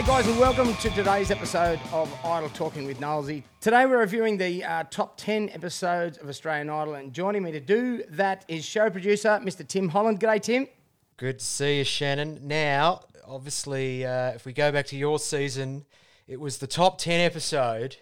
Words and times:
G'day, 0.00 0.06
guys, 0.06 0.28
and 0.28 0.38
welcome 0.38 0.74
to 0.76 0.88
today's 0.88 1.30
episode 1.30 1.78
of 1.92 2.10
Idol 2.24 2.48
Talking 2.48 2.86
with 2.86 3.00
Nollsie. 3.00 3.42
Today, 3.60 3.84
we're 3.84 3.98
reviewing 3.98 4.38
the 4.38 4.64
uh, 4.64 4.84
top 4.90 5.18
10 5.18 5.50
episodes 5.50 6.16
of 6.16 6.26
Australian 6.26 6.70
Idol, 6.70 6.94
and 6.94 7.12
joining 7.12 7.42
me 7.42 7.52
to 7.52 7.60
do 7.60 8.02
that 8.08 8.46
is 8.48 8.64
show 8.64 8.88
producer 8.88 9.38
Mr. 9.44 9.66
Tim 9.68 9.90
Holland. 9.90 10.18
G'day, 10.18 10.40
Tim. 10.40 10.68
Good 11.18 11.40
to 11.40 11.44
see 11.44 11.76
you, 11.76 11.84
Shannon. 11.84 12.40
Now, 12.42 13.02
obviously, 13.28 14.06
uh, 14.06 14.30
if 14.30 14.46
we 14.46 14.54
go 14.54 14.72
back 14.72 14.86
to 14.86 14.96
your 14.96 15.18
season, 15.18 15.84
it 16.26 16.40
was 16.40 16.56
the 16.56 16.66
top 16.66 16.96
10 16.96 17.20
episode 17.20 17.98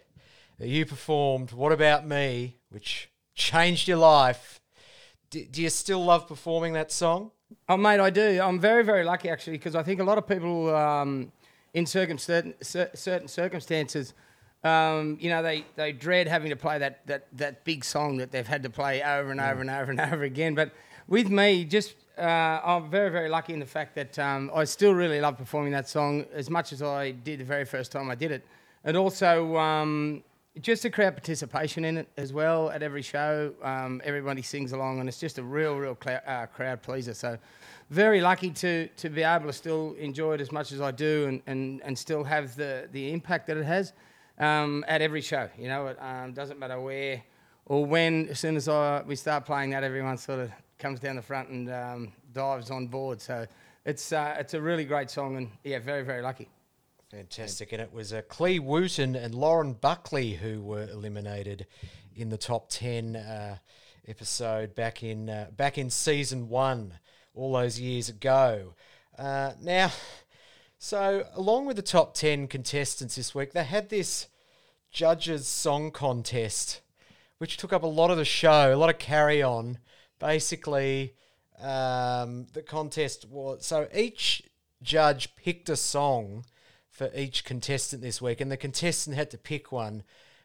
that 0.61 0.69
you 0.69 0.87
performed, 0.87 1.51
What 1.51 1.73
About 1.73 2.07
Me, 2.07 2.59
which 2.69 3.11
changed 3.35 3.89
your 3.89 3.99
life. 3.99 4.61
D- 5.31 5.49
do 5.51 5.61
you 5.61 5.71
still 5.71 6.05
love 6.05 6.29
performing 6.29 6.75
that 6.75 6.93
song? 6.93 7.33
Oh, 7.69 7.77
mate, 7.77 7.99
I 7.99 8.11
do. 8.11 8.41
I'm 8.41 8.61
very, 8.61 8.85
very 8.85 9.03
lucky 9.03 9.29
actually 9.31 9.55
because 9.55 9.75
I 9.75 9.83
think 9.83 10.01
a 10.01 10.05
lot 10.05 10.17
of 10.17 10.29
people 10.29 10.73
um, 10.77 11.33
in 11.79 11.87
certain, 11.87 12.19
certain 12.19 13.29
circumstances, 13.29 14.15
um, 14.65 15.17
you 15.21 15.31
know, 15.31 15.43
they, 15.43 15.65
they 15.77 15.93
dread 15.93 16.27
having 16.27 16.51
to 16.51 16.57
play 16.57 16.79
that, 16.79 17.07
that, 17.07 17.29
that 17.37 17.65
big 17.65 17.85
song 17.85 18.17
that 18.19 18.33
they've 18.33 18.47
had 18.47 18.63
to 18.65 18.71
play 18.71 19.03
over 19.03 19.31
and 19.31 19.41
over 19.41 19.61
and 19.61 19.71
over 19.71 19.91
and 19.91 20.01
over 20.01 20.25
again. 20.25 20.55
But 20.55 20.73
with 21.07 21.31
me, 21.31 21.65
just 21.65 21.95
uh, 22.19 22.61
I'm 22.65 22.91
very, 22.91 23.11
very 23.11 23.29
lucky 23.29 23.53
in 23.53 23.61
the 23.61 23.67
fact 23.67 23.95
that 23.95 24.19
um, 24.19 24.51
I 24.55 24.65
still 24.65 24.93
really 24.93 25.21
love 25.21 25.39
performing 25.39 25.73
that 25.73 25.89
song 25.89 26.27
as 26.35 26.51
much 26.51 26.73
as 26.73 26.83
I 26.83 27.13
did 27.13 27.41
the 27.41 27.45
very 27.45 27.65
first 27.65 27.93
time 27.93 28.11
I 28.11 28.15
did 28.15 28.33
it. 28.33 28.45
And 28.85 28.97
also, 28.97 29.57
um, 29.57 30.25
just 30.61 30.83
the 30.83 30.91
crowd 30.91 31.15
participation 31.15 31.85
in 31.85 31.99
it 31.99 32.09
as 32.17 32.33
well 32.33 32.71
at 32.71 32.83
every 32.83 33.03
show. 33.03 33.53
Um, 33.63 34.01
everybody 34.05 34.43
sings 34.43 34.73
along, 34.73 34.99
and 35.01 35.09
it's 35.09 35.21
just 35.21 35.39
a 35.39 35.43
real, 35.43 35.77
real 35.77 35.95
clou- 35.95 36.25
uh, 36.27 36.47
crowd 36.47 36.83
pleaser. 36.83 37.15
So, 37.15 37.39
very 37.91 38.21
lucky 38.21 38.51
to 38.51 38.89
to 38.89 39.09
be 39.09 39.23
able 39.23 39.47
to 39.47 39.53
still 39.53 39.95
enjoy 39.99 40.35
it 40.35 40.41
as 40.41 40.53
much 40.53 40.73
as 40.73 40.81
I 40.81 40.91
do, 40.91 41.27
and, 41.27 41.43
and, 41.47 41.83
and 41.85 41.99
still 41.99 42.25
have 42.25 42.55
the, 42.57 42.89
the 42.93 43.13
impact 43.13 43.47
that 43.47 43.57
it 43.57 43.65
has 43.65 43.93
um, 44.39 44.85
at 44.89 45.03
every 45.03 45.21
show. 45.21 45.49
You 45.59 45.69
know, 45.69 45.87
it 45.89 45.99
um, 46.01 46.33
doesn't 46.33 46.59
matter 46.59 46.81
where 46.81 47.23
or 47.67 47.85
when. 47.85 48.29
As 48.29 48.41
soon 48.41 48.57
as 48.57 48.69
I 48.69 49.03
we 49.03 49.17
start 49.17 49.45
playing 49.47 49.71
that, 49.71 49.85
everyone 49.85 50.19
sort 50.19 50.41
of 50.41 50.51
comes 50.79 51.01
down 51.01 51.17
the 51.17 51.23
front 51.23 51.49
and 51.49 51.71
um, 51.71 52.13
dives 52.33 52.71
on 52.71 52.87
board. 52.87 53.21
So, 53.21 53.47
it's 53.85 54.13
uh, 54.13 54.37
it's 54.39 54.55
a 54.55 54.61
really 54.61 54.85
great 54.85 55.11
song, 55.11 55.37
and 55.37 55.51
yeah, 55.65 55.79
very, 55.79 56.03
very 56.03 56.23
lucky. 56.23 56.49
Fantastic. 57.11 57.73
And 57.73 57.81
it 57.81 57.93
was 57.93 58.13
uh, 58.13 58.21
Cle 58.29 58.61
Wootton 58.61 59.17
and 59.17 59.35
Lauren 59.35 59.73
Buckley 59.73 60.35
who 60.35 60.61
were 60.61 60.83
eliminated 60.83 61.67
in 62.15 62.29
the 62.29 62.37
top 62.37 62.69
10 62.69 63.17
uh, 63.17 63.57
episode 64.07 64.75
back 64.75 65.03
in, 65.03 65.31
uh, 65.31 65.47
back 65.57 65.79
in 65.79 65.89
season 65.89 66.51
one, 66.51 66.93
all 67.39 67.53
those 67.53 67.81
years 67.81 68.09
ago. 68.09 68.75
Uh, 69.19 69.53
now, 69.61 69.91
so 70.79 71.27
along 71.35 71.67
with 71.67 71.77
the 71.77 71.83
top 71.83 72.15
10 72.15 72.49
contestants 72.49 73.17
this 73.17 73.35
week, 73.35 73.53
they 73.53 73.65
had 73.65 73.89
this 73.89 74.29
judges' 74.91 75.47
song 75.47 75.91
contest, 75.91 76.81
which 77.39 77.57
took 77.57 77.73
up 77.73 77.83
a 77.83 77.87
lot 77.87 78.11
of 78.11 78.17
the 78.17 78.25
show, 78.25 78.75
a 78.75 78.77
lot 78.77 78.91
of 78.91 78.99
carry 78.99 79.43
on. 79.43 79.79
Basically, 80.19 81.15
um, 81.61 82.47
the 82.53 82.63
contest 82.63 83.27
was 83.29 83.65
so 83.67 83.89
each 83.95 84.43
judge 84.83 85.35
picked 85.37 85.69
a 85.69 85.77
song 85.77 86.45
for 86.89 87.11
each 87.15 87.45
contestant 87.45 88.03
this 88.03 88.21
week, 88.21 88.41
and 88.41 88.51
the 88.51 88.57
contestant 88.57 89.17
had 89.17 89.31
to 89.31 89.39
pick 89.39 89.71
one. 89.71 89.95
And 89.95 90.03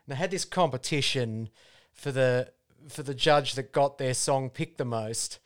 they 0.07 0.15
had 0.15 0.31
this 0.31 0.45
competition 0.45 1.49
for 1.91 2.11
the 2.11 2.51
for 2.89 3.03
the 3.03 3.15
judge 3.15 3.53
that 3.53 3.71
got 3.71 3.97
their 3.97 4.13
song 4.13 4.49
picked 4.49 4.77
the 4.77 4.85
most. 4.85 5.39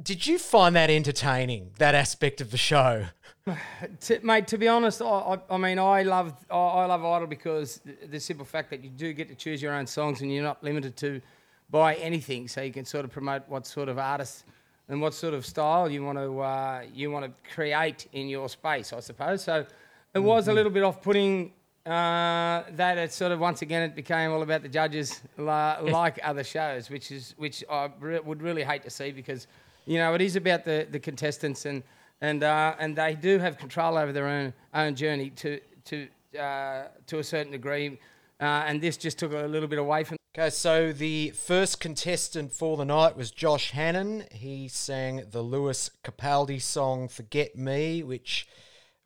Did 0.00 0.26
you 0.26 0.38
find 0.38 0.74
that 0.74 0.90
entertaining? 0.90 1.72
That 1.78 1.94
aspect 1.94 2.40
of 2.40 2.50
the 2.50 2.58
show? 2.58 3.06
To, 4.02 4.20
mate, 4.22 4.46
to 4.48 4.58
be 4.58 4.68
honest, 4.68 5.02
I, 5.02 5.36
I, 5.50 5.56
mean, 5.56 5.76
I 5.76 6.02
love 6.02 6.32
I, 6.48 6.56
I 6.56 6.84
love 6.86 7.04
Idol 7.04 7.26
because 7.26 7.80
the, 7.84 8.06
the 8.06 8.20
simple 8.20 8.44
fact 8.44 8.70
that 8.70 8.84
you 8.84 8.88
do 8.88 9.12
get 9.12 9.28
to 9.30 9.34
choose 9.34 9.60
your 9.60 9.74
own 9.74 9.84
songs 9.84 10.20
and 10.20 10.32
you're 10.32 10.44
not 10.44 10.62
limited 10.62 10.96
to 10.98 11.20
by 11.68 11.96
anything, 11.96 12.46
so 12.46 12.62
you 12.62 12.72
can 12.72 12.84
sort 12.84 13.04
of 13.04 13.10
promote 13.10 13.48
what 13.48 13.66
sort 13.66 13.88
of 13.88 13.98
artist 13.98 14.44
and 14.88 15.00
what 15.00 15.12
sort 15.12 15.34
of 15.34 15.44
style 15.44 15.90
you 15.90 16.04
want 16.04 16.18
to 16.18 16.40
uh, 16.40 16.82
you 16.94 17.10
want 17.10 17.24
to 17.24 17.52
create 17.52 18.06
in 18.12 18.28
your 18.28 18.48
space, 18.48 18.92
I 18.92 19.00
suppose. 19.00 19.42
So 19.42 19.66
it 20.14 20.20
was 20.20 20.46
a 20.46 20.52
little 20.52 20.70
bit 20.70 20.84
off-putting 20.84 21.52
uh, 21.84 22.62
that 22.70 22.98
it 22.98 23.12
sort 23.12 23.32
of 23.32 23.40
once 23.40 23.62
again 23.62 23.82
it 23.82 23.96
became 23.96 24.30
all 24.30 24.42
about 24.42 24.62
the 24.62 24.68
judges, 24.68 25.20
la- 25.36 25.80
like 25.80 26.20
other 26.22 26.44
shows, 26.44 26.90
which 26.90 27.10
is 27.10 27.34
which 27.38 27.64
I 27.68 27.90
re- 27.98 28.20
would 28.20 28.40
really 28.40 28.62
hate 28.62 28.84
to 28.84 28.90
see 28.90 29.10
because 29.10 29.48
you 29.86 29.98
know 29.98 30.14
it 30.14 30.20
is 30.20 30.36
about 30.36 30.64
the, 30.64 30.86
the 30.90 31.00
contestants 31.00 31.64
and 31.66 31.82
and 32.22 32.42
uh, 32.44 32.74
and 32.78 32.96
they 32.96 33.14
do 33.14 33.38
have 33.38 33.58
control 33.58 33.98
over 33.98 34.12
their 34.12 34.26
own 34.26 34.54
own 34.72 34.94
journey 34.94 35.30
to 35.30 35.60
to 35.86 36.08
uh, 36.38 36.84
to 37.06 37.18
a 37.18 37.24
certain 37.24 37.52
degree, 37.52 37.98
uh, 38.40 38.64
and 38.66 38.80
this 38.80 38.96
just 38.96 39.18
took 39.18 39.32
a 39.32 39.46
little 39.46 39.68
bit 39.68 39.78
away 39.78 40.04
from. 40.04 40.16
Okay, 40.34 40.48
so 40.48 40.92
the 40.92 41.30
first 41.30 41.78
contestant 41.78 42.52
for 42.52 42.78
the 42.78 42.86
night 42.86 43.16
was 43.16 43.30
Josh 43.30 43.72
Hannan. 43.72 44.24
He 44.30 44.66
sang 44.68 45.24
the 45.30 45.42
Lewis 45.42 45.90
Capaldi 46.02 46.62
song 46.62 47.08
"Forget 47.08 47.56
Me," 47.56 48.02
which 48.02 48.46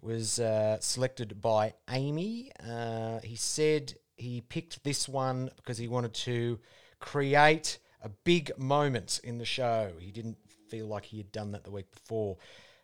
was 0.01 0.39
uh, 0.39 0.79
selected 0.81 1.41
by 1.41 1.73
Amy. 1.91 2.53
Uh, 2.65 3.19
he 3.25 3.35
said 3.35 3.95
he 4.17 4.41
picked 4.43 4.85
this 4.85 5.09
one 5.09 5.51
because 5.57 5.79
he 5.79 5.89
wanted 5.89 6.15
to 6.15 6.61
create 7.01 7.79
a 8.03 8.09
big 8.09 8.57
moment 8.57 9.21
in 9.25 9.39
the 9.39 9.45
show. 9.45 9.93
He 9.99 10.13
didn't 10.13 10.39
feel 10.69 10.87
like 10.87 11.05
he 11.05 11.19
had 11.19 11.33
done 11.33 11.53
that 11.53 11.65
the 11.65 11.71
week 11.71 11.91
before. 11.91 12.37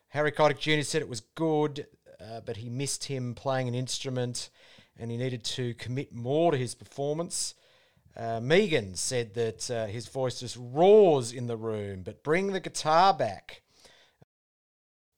Harry 0.09 0.31
Connick 0.31 0.59
Jr. 0.59 0.83
said 0.83 1.01
it 1.01 1.09
was 1.09 1.21
good, 1.21 1.87
uh, 2.21 2.41
but 2.45 2.57
he 2.57 2.69
missed 2.69 3.05
him 3.05 3.33
playing 3.33 3.67
an 3.67 3.75
instrument 3.75 4.49
and 4.97 5.09
he 5.09 5.17
needed 5.17 5.43
to 5.43 5.73
commit 5.75 6.13
more 6.13 6.51
to 6.51 6.57
his 6.57 6.75
performance. 6.75 7.55
Uh, 8.15 8.39
Megan 8.39 8.95
said 8.95 9.33
that 9.33 9.71
uh, 9.71 9.87
his 9.87 10.07
voice 10.07 10.39
just 10.39 10.57
roars 10.59 11.33
in 11.33 11.47
the 11.47 11.57
room, 11.57 12.03
but 12.03 12.23
bring 12.23 12.51
the 12.51 12.59
guitar 12.59 13.13
back. 13.13 13.63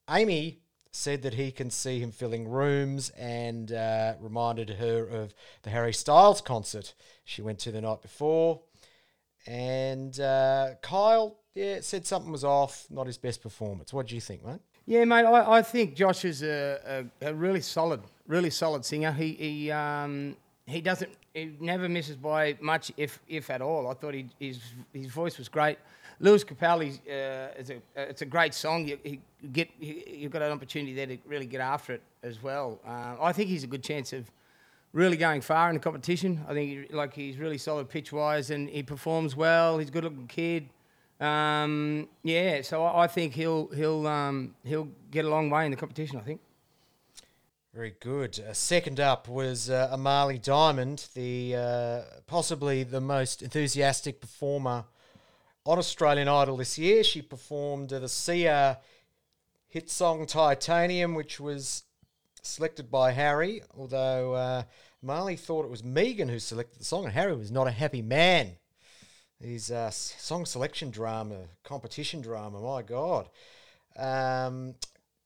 Amy 0.10 0.60
said 0.92 1.24
that 1.24 1.34
he 1.34 1.52
can 1.52 1.70
see 1.70 2.00
him 2.00 2.12
filling 2.12 2.48
rooms 2.48 3.10
and 3.10 3.74
uh, 3.74 4.14
reminded 4.22 4.70
her 4.70 5.06
of 5.06 5.34
the 5.64 5.70
Harry 5.70 5.94
Styles 5.94 6.40
concert 6.40 6.94
she 7.26 7.42
went 7.42 7.60
to 7.60 7.72
the 7.72 7.82
night 7.82 8.02
before. 8.02 8.62
And 9.46 10.18
uh, 10.20 10.76
Kyle, 10.82 11.38
yeah, 11.56 11.80
said 11.80 12.06
something 12.06 12.32
was 12.32 12.44
off, 12.44 12.86
not 12.90 13.08
his 13.08 13.18
best 13.18 13.42
performance. 13.42 13.94
What 13.94 14.08
do 14.08 14.16
you 14.16 14.22
think, 14.22 14.46
mate? 14.46 14.60
Yeah, 14.86 15.06
mate, 15.06 15.24
I, 15.24 15.58
I 15.58 15.62
think 15.62 15.96
Josh 15.96 16.26
is 16.26 16.44
a, 16.44 17.08
a, 17.22 17.30
a 17.30 17.34
really 17.34 17.62
solid, 17.62 18.02
really 18.28 18.52
solid 18.52 18.86
singer. 18.86 19.12
He 19.12 19.34
he 19.34 19.72
um, 19.72 20.36
he 20.68 20.82
doesn't 20.82 21.10
he 21.34 21.56
never 21.60 21.88
misses 21.90 22.18
by 22.18 22.58
much, 22.60 22.92
if 22.98 23.20
if 23.28 23.50
at 23.50 23.62
all. 23.62 23.88
I 23.88 23.94
thought 23.94 24.14
he, 24.14 24.28
his 24.40 24.60
his 24.94 25.08
voice 25.08 25.38
was 25.38 25.50
great. 25.50 25.80
Lewis 26.20 26.44
Capaldi 26.44 27.00
uh, 27.08 27.60
is 27.60 27.72
a 27.72 27.82
it's 27.96 28.22
a 28.22 28.26
great 28.26 28.54
song. 28.54 28.88
You, 28.88 29.00
he 29.04 29.22
get 29.52 29.70
you, 29.80 30.04
you've 30.08 30.32
got 30.32 30.42
an 30.42 30.52
opportunity 30.52 30.94
there 30.94 31.08
to 31.08 31.18
really 31.26 31.46
get 31.46 31.62
after 31.62 31.94
it 31.94 32.02
as 32.22 32.44
well. 32.44 32.80
Uh, 32.86 33.16
I 33.20 33.32
think 33.32 33.50
he's 33.50 33.64
a 33.64 33.68
good 33.68 33.84
chance 33.84 34.14
of 34.14 34.30
really 34.94 35.18
going 35.18 35.42
far 35.42 35.70
in 35.70 35.76
the 35.76 35.82
competition. 35.82 36.44
I 36.48 36.54
think 36.54 36.90
he, 36.90 36.96
like 36.96 37.14
he's 37.14 37.38
really 37.38 37.58
solid 37.58 37.90
pitch 37.90 38.12
wise 38.12 38.50
and 38.50 38.70
he 38.70 38.84
performs 38.84 39.36
well. 39.36 39.78
He's 39.78 39.90
a 39.90 39.92
good 39.92 40.04
looking 40.04 40.28
kid. 40.28 40.70
Um, 41.20 42.10
yeah, 42.24 42.62
so 42.62 42.84
I, 42.84 43.04
I 43.04 43.08
think 43.08 43.34
he'll 43.34 43.68
he'll 43.68 44.06
um, 44.08 44.56
he'll 44.64 44.90
get 45.12 45.26
a 45.26 45.30
long 45.30 45.50
way 45.50 45.66
in 45.66 45.72
the 45.72 45.78
competition. 45.78 46.18
I 46.18 46.22
think. 46.22 46.42
Very 47.74 47.96
good. 48.00 48.40
Uh, 48.40 48.54
second 48.54 49.02
up 49.02 49.28
was 49.28 49.70
uh, 49.70 49.90
Amali 49.94 50.42
Dimond, 50.42 51.12
the 51.14 51.56
uh, 51.56 52.02
possibly 52.26 52.84
the 52.84 53.02
most 53.02 53.42
enthusiastic 53.42 54.22
performer 54.22 54.86
on 55.66 55.78
Australian 55.78 56.30
Idol 56.30 56.58
this 56.58 56.78
year. 56.78 57.04
She 57.04 57.22
performed 57.22 57.90
the 57.90 58.08
Sia 58.08 58.80
hit 59.68 59.90
song 59.90 60.26
Titanium, 60.26 61.16
which 61.16 61.40
was 61.40 61.84
selected 62.42 62.90
by 62.90 63.12
Harry, 63.12 63.62
although 63.78 64.34
uh, 64.36 64.64
Marley 65.02 65.36
thought 65.36 65.66
it 65.66 65.72
was 65.72 65.84
Megan 65.84 66.30
who 66.30 66.40
selected 66.40 66.80
the 66.80 66.86
song, 66.86 67.04
and 67.04 67.14
Harry 67.14 67.36
was 67.36 67.52
not 67.52 67.68
a 67.68 67.72
happy 67.72 68.02
man. 68.02 68.56
His 69.40 69.72
uh, 69.72 69.92
song 69.92 70.46
selection 70.46 70.92
drama, 70.92 71.36
competition 71.64 72.22
drama, 72.22 72.60
my 72.60 72.82
God. 72.82 73.30
Um, 73.98 74.76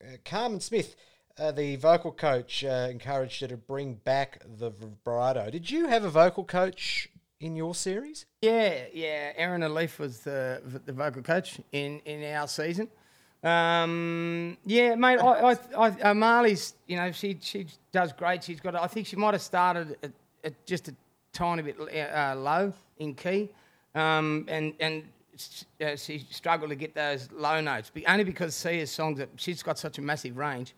uh, 0.01 0.17
Carmen 0.25 0.59
Smith, 0.59 0.95
uh, 1.37 1.51
the 1.51 1.75
vocal 1.75 2.11
coach, 2.11 2.63
uh, 2.63 2.87
encouraged 2.89 3.41
her 3.41 3.47
to 3.47 3.57
bring 3.57 3.95
back 3.95 4.41
the 4.57 4.71
vibrato. 4.71 5.49
Did 5.49 5.69
you 5.69 5.87
have 5.87 6.03
a 6.03 6.09
vocal 6.09 6.43
coach 6.43 7.09
in 7.39 7.55
your 7.55 7.75
series? 7.75 8.25
Yeah, 8.41 8.85
yeah. 8.93 9.31
Aaron 9.35 9.63
Alif 9.63 9.99
was 9.99 10.19
the 10.21 10.61
the 10.85 10.93
vocal 10.93 11.21
coach 11.21 11.59
in, 11.71 11.99
in 11.99 12.23
our 12.33 12.47
season. 12.47 12.89
Um, 13.43 14.57
yeah, 14.65 14.95
mate. 14.95 15.19
I, 15.19 15.55
I, 15.77 16.09
I, 16.09 16.13
Marley's, 16.13 16.73
you 16.87 16.97
know, 16.97 17.11
she 17.11 17.37
she 17.41 17.67
does 17.91 18.11
great. 18.11 18.43
She's 18.43 18.59
got. 18.59 18.75
I 18.75 18.87
think 18.87 19.07
she 19.07 19.15
might 19.15 19.33
have 19.33 19.41
started 19.41 19.95
at, 20.03 20.11
at 20.43 20.65
just 20.65 20.89
a 20.89 20.95
tiny 21.31 21.61
bit 21.61 21.77
uh, 21.79 22.35
low 22.35 22.73
in 22.97 23.13
key, 23.13 23.49
um, 23.95 24.45
and 24.47 24.73
and 24.79 25.03
uh, 25.81 25.95
she 25.95 26.25
struggled 26.29 26.69
to 26.69 26.75
get 26.75 26.93
those 26.95 27.29
low 27.31 27.61
notes. 27.61 27.89
Be, 27.89 28.05
only 28.07 28.23
because 28.23 28.55
Sia's 28.55 28.91
songs, 28.91 29.19
that 29.19 29.29
she's 29.37 29.63
got 29.63 29.79
such 29.79 29.97
a 29.97 30.01
massive 30.01 30.37
range. 30.37 30.73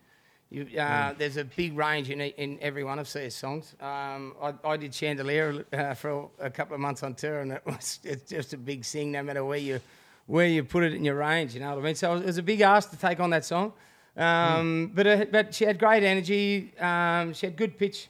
You, 0.50 0.68
uh, 0.78 1.14
There's 1.18 1.38
a 1.38 1.46
big 1.46 1.78
range 1.78 2.10
in, 2.10 2.20
in 2.20 2.60
every 2.62 2.84
one 2.84 3.00
of 3.00 3.08
Sia's 3.08 3.34
songs. 3.34 3.74
Um, 3.80 4.36
I, 4.42 4.54
I 4.66 4.78
did 4.78 4.94
Chandelier 4.94 5.66
uh, 5.72 5.94
for 5.94 6.30
a, 6.40 6.50
couple 6.50 6.76
of 6.76 6.82
months 6.82 7.04
on 7.04 7.16
tour, 7.16 7.40
and 7.40 7.54
it 7.54 7.62
was 7.66 8.00
it's 8.04 8.30
just 8.30 8.54
a 8.54 8.58
big 8.58 8.84
sing, 8.84 9.12
no 9.12 9.24
matter 9.24 9.46
where 9.46 9.58
you 9.58 9.80
where 10.28 10.48
you 10.48 10.64
put 10.64 10.84
it 10.84 10.94
in 10.94 11.04
your 11.04 11.16
range. 11.16 11.54
You 11.54 11.62
know 11.62 11.70
what 11.70 11.80
I 11.80 11.82
mean? 11.82 11.96
So 11.96 12.16
it 12.16 12.26
was 12.26 12.38
a 12.38 12.44
big 12.44 12.62
ask 12.62 12.90
to 12.92 12.98
take 12.98 13.20
on 13.20 13.30
that 13.30 13.46
song, 13.46 13.74
um, 14.18 14.92
but 14.94 15.08
uh, 15.08 15.26
but 15.32 15.56
she 15.56 15.66
had 15.66 15.80
great 15.80 16.04
energy. 16.04 16.74
Um, 16.80 17.34
she 17.34 17.46
had 17.46 17.56
good 17.56 17.78
pitch. 17.78 18.10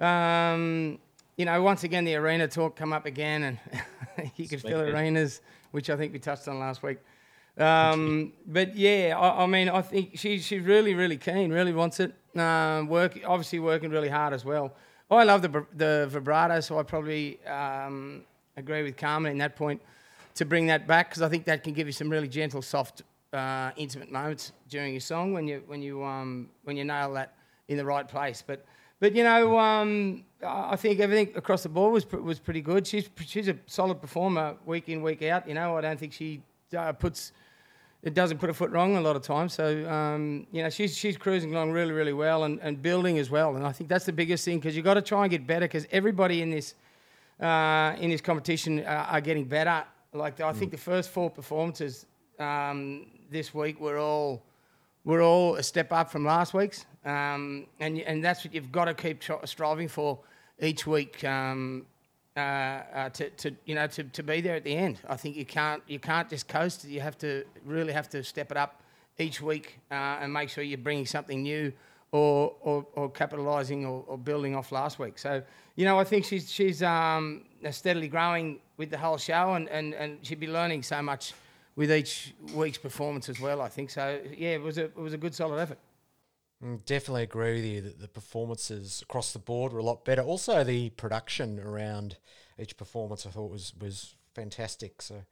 Um, 0.00 0.98
you 1.36 1.44
know, 1.44 1.62
once 1.62 1.84
again 1.84 2.04
the 2.04 2.14
arena 2.16 2.48
talk 2.48 2.76
come 2.76 2.92
up 2.92 3.06
again, 3.06 3.42
and 3.42 4.32
you 4.36 4.48
could 4.48 4.60
fill 4.60 4.78
Speaking 4.78 4.94
arenas, 4.94 5.40
which 5.72 5.90
I 5.90 5.96
think 5.96 6.12
we 6.12 6.18
touched 6.18 6.48
on 6.48 6.58
last 6.58 6.82
week. 6.82 6.98
Um, 7.56 8.32
but 8.46 8.76
yeah, 8.76 9.14
I, 9.18 9.44
I 9.44 9.46
mean, 9.46 9.68
I 9.68 9.82
think 9.82 10.18
she's 10.18 10.44
she's 10.44 10.62
really 10.62 10.94
really 10.94 11.16
keen, 11.16 11.52
really 11.52 11.72
wants 11.72 12.00
it. 12.00 12.12
Um, 12.36 12.88
work 12.88 13.18
obviously 13.24 13.60
working 13.60 13.90
really 13.90 14.08
hard 14.08 14.32
as 14.32 14.44
well. 14.44 14.74
I 15.10 15.24
love 15.24 15.42
the 15.42 15.66
the 15.76 16.06
vibrato, 16.10 16.60
so 16.60 16.78
I 16.78 16.82
probably 16.82 17.44
um, 17.46 18.24
agree 18.56 18.82
with 18.82 18.96
Carmen 18.96 19.32
in 19.32 19.38
that 19.38 19.56
point 19.56 19.80
to 20.34 20.44
bring 20.44 20.66
that 20.66 20.86
back 20.86 21.10
because 21.10 21.22
I 21.22 21.28
think 21.28 21.44
that 21.44 21.62
can 21.62 21.72
give 21.72 21.86
you 21.86 21.92
some 21.92 22.08
really 22.08 22.28
gentle, 22.28 22.62
soft, 22.62 23.02
uh, 23.32 23.70
intimate 23.76 24.10
moments 24.10 24.52
during 24.68 24.92
your 24.92 25.00
song 25.00 25.32
when 25.32 25.46
you 25.46 25.62
when 25.66 25.82
you 25.82 26.02
um, 26.04 26.48
when 26.64 26.76
you 26.76 26.84
nail 26.84 27.12
that 27.14 27.34
in 27.68 27.76
the 27.76 27.84
right 27.84 28.06
place. 28.08 28.42
But 28.44 28.64
but 29.00 29.14
you 29.14 29.22
know, 29.22 29.58
um, 29.58 30.24
I 30.44 30.76
think 30.76 31.00
everything 31.00 31.36
across 31.36 31.62
the 31.62 31.68
board 31.68 31.92
was 31.92 32.10
was 32.12 32.38
pretty 32.38 32.60
good. 32.60 32.86
She's 32.86 33.08
she's 33.24 33.48
a 33.48 33.56
solid 33.66 34.00
performer 34.00 34.56
week 34.66 34.88
in 34.88 35.02
week 35.02 35.22
out. 35.22 35.48
You 35.48 35.54
know, 35.54 35.76
I 35.76 35.80
don't 35.80 35.98
think 35.98 36.12
she 36.12 36.42
uh, 36.76 36.92
puts 36.92 37.32
it 38.04 38.12
doesn't 38.12 38.36
put 38.38 38.50
a 38.50 38.54
foot 38.54 38.70
wrong 38.70 38.96
a 38.96 39.00
lot 39.00 39.16
of 39.16 39.22
times. 39.22 39.54
So 39.54 39.88
um, 39.90 40.46
you 40.52 40.62
know, 40.62 40.68
she's 40.70 40.96
she's 40.96 41.16
cruising 41.16 41.54
along 41.54 41.72
really 41.72 41.92
really 41.92 42.12
well 42.12 42.44
and, 42.44 42.60
and 42.60 42.80
building 42.80 43.18
as 43.18 43.30
well. 43.30 43.56
And 43.56 43.66
I 43.66 43.72
think 43.72 43.88
that's 43.88 44.04
the 44.04 44.12
biggest 44.12 44.44
thing 44.44 44.58
because 44.58 44.76
you've 44.76 44.84
got 44.84 44.94
to 44.94 45.02
try 45.02 45.22
and 45.22 45.30
get 45.30 45.46
better 45.46 45.64
because 45.64 45.86
everybody 45.90 46.42
in 46.42 46.50
this 46.50 46.74
uh, 47.40 47.96
in 47.98 48.10
this 48.10 48.20
competition 48.20 48.80
uh, 48.80 49.06
are 49.08 49.20
getting 49.20 49.44
better. 49.44 49.84
Like 50.12 50.40
I 50.40 50.52
think 50.52 50.70
the 50.70 50.76
first 50.76 51.10
four 51.10 51.30
performances 51.30 52.06
um, 52.38 53.06
this 53.30 53.54
week 53.54 53.80
were 53.80 53.98
all 53.98 54.42
were 55.04 55.22
all 55.22 55.56
a 55.56 55.62
step 55.62 55.90
up 55.90 56.10
from 56.10 56.24
last 56.24 56.52
week's, 56.52 56.84
um, 57.04 57.66
and 57.80 57.98
and 58.00 58.22
that's 58.22 58.44
what 58.44 58.54
you've 58.54 58.70
got 58.70 58.84
to 58.84 58.94
keep 58.94 59.20
tr- 59.20 59.44
striving 59.44 59.88
for 59.88 60.18
each 60.60 60.86
week. 60.86 61.24
Um, 61.24 61.86
uh, 62.36 62.40
uh, 62.40 63.08
to, 63.10 63.30
to 63.30 63.54
you 63.64 63.76
know 63.76 63.86
to, 63.86 64.02
to 64.02 64.22
be 64.22 64.40
there 64.40 64.56
at 64.56 64.64
the 64.64 64.74
end, 64.74 64.98
I 65.08 65.16
think 65.16 65.36
you 65.36 65.44
can't 65.44 65.80
you 65.86 66.00
can't 66.00 66.28
just 66.28 66.48
coast. 66.48 66.84
You 66.84 67.00
have 67.00 67.16
to 67.18 67.44
really 67.64 67.92
have 67.92 68.08
to 68.08 68.24
step 68.24 68.50
it 68.50 68.56
up 68.56 68.82
each 69.18 69.40
week 69.40 69.78
uh, 69.90 70.18
and 70.20 70.32
make 70.32 70.48
sure 70.48 70.64
you're 70.64 70.78
bringing 70.78 71.06
something 71.06 71.42
new 71.42 71.72
or 72.10 72.54
or, 72.60 72.86
or 72.94 73.10
capitalising 73.10 73.84
or, 73.84 74.04
or 74.08 74.18
building 74.18 74.56
off 74.56 74.72
last 74.72 74.98
week. 74.98 75.16
So 75.16 75.42
you 75.76 75.84
know 75.84 75.98
I 75.98 76.02
think 76.02 76.24
she's 76.24 76.50
she's 76.50 76.82
um, 76.82 77.44
steadily 77.70 78.08
growing 78.08 78.58
with 78.76 78.90
the 78.90 78.98
whole 78.98 79.18
show 79.18 79.54
and, 79.54 79.68
and, 79.68 79.94
and 79.94 80.18
she'd 80.22 80.40
be 80.40 80.48
learning 80.48 80.82
so 80.82 81.00
much 81.00 81.34
with 81.76 81.92
each 81.92 82.34
week's 82.52 82.78
performance 82.78 83.28
as 83.28 83.38
well. 83.38 83.60
I 83.60 83.68
think 83.68 83.90
so. 83.90 84.20
Yeah, 84.36 84.50
it 84.50 84.62
was 84.62 84.78
a 84.78 84.86
it 84.86 84.96
was 84.96 85.12
a 85.12 85.18
good 85.18 85.34
solid 85.34 85.60
effort. 85.60 85.78
Mm, 86.64 86.84
Definitely 86.86 87.24
agree 87.24 87.54
with 87.54 87.64
you 87.64 87.80
that 87.82 88.00
the 88.00 88.08
performances 88.08 89.02
across 89.02 89.32
the 89.32 89.38
board 89.38 89.72
were 89.72 89.80
a 89.80 89.84
lot 89.84 90.04
better. 90.04 90.22
Also, 90.22 90.64
the 90.64 90.90
production 90.90 91.60
around 91.60 92.16
each 92.58 92.76
performance 92.76 93.26
I 93.26 93.30
thought 93.30 93.50
was 93.50 93.74
was 93.80 94.14
fantastic. 94.34 95.02
So 95.02 95.22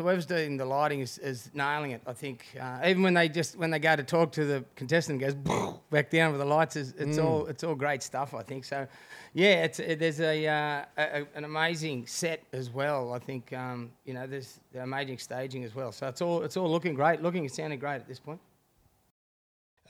Whoever's 0.00 0.26
doing 0.26 0.56
the 0.56 0.64
lighting 0.64 1.00
is, 1.00 1.18
is 1.18 1.50
nailing 1.54 1.90
it. 1.90 2.00
I 2.06 2.12
think 2.12 2.46
uh, 2.60 2.78
even 2.86 3.02
when 3.02 3.14
they 3.14 3.28
just 3.28 3.56
when 3.56 3.72
they 3.72 3.80
go 3.80 3.96
to 3.96 4.04
talk 4.04 4.30
to 4.32 4.44
the 4.44 4.64
contestant, 4.76 5.18
goes 5.20 5.34
back 5.90 6.08
down 6.08 6.30
with 6.30 6.40
the 6.40 6.46
lights. 6.46 6.76
It's, 6.76 6.92
it's 6.96 7.18
all 7.18 7.46
it's 7.46 7.64
all 7.64 7.74
great 7.74 8.04
stuff. 8.04 8.32
I 8.32 8.44
think 8.44 8.64
so. 8.64 8.86
Yeah, 9.34 9.64
it's 9.64 9.80
it, 9.80 9.98
there's 9.98 10.20
a, 10.20 10.46
uh, 10.46 10.84
a 10.96 11.26
an 11.34 11.42
amazing 11.42 12.06
set 12.06 12.44
as 12.52 12.70
well. 12.70 13.12
I 13.12 13.18
think 13.18 13.52
um, 13.52 13.90
you 14.04 14.14
know 14.14 14.28
there's 14.28 14.60
the 14.72 14.84
amazing 14.84 15.18
staging 15.18 15.64
as 15.64 15.74
well. 15.74 15.90
So 15.90 16.06
it's 16.06 16.22
all 16.22 16.44
it's 16.44 16.56
all 16.56 16.70
looking 16.70 16.94
great, 16.94 17.20
looking 17.20 17.40
and 17.40 17.50
sounding 17.50 17.80
great 17.80 17.96
at 17.96 18.06
this 18.06 18.20
point. 18.20 18.38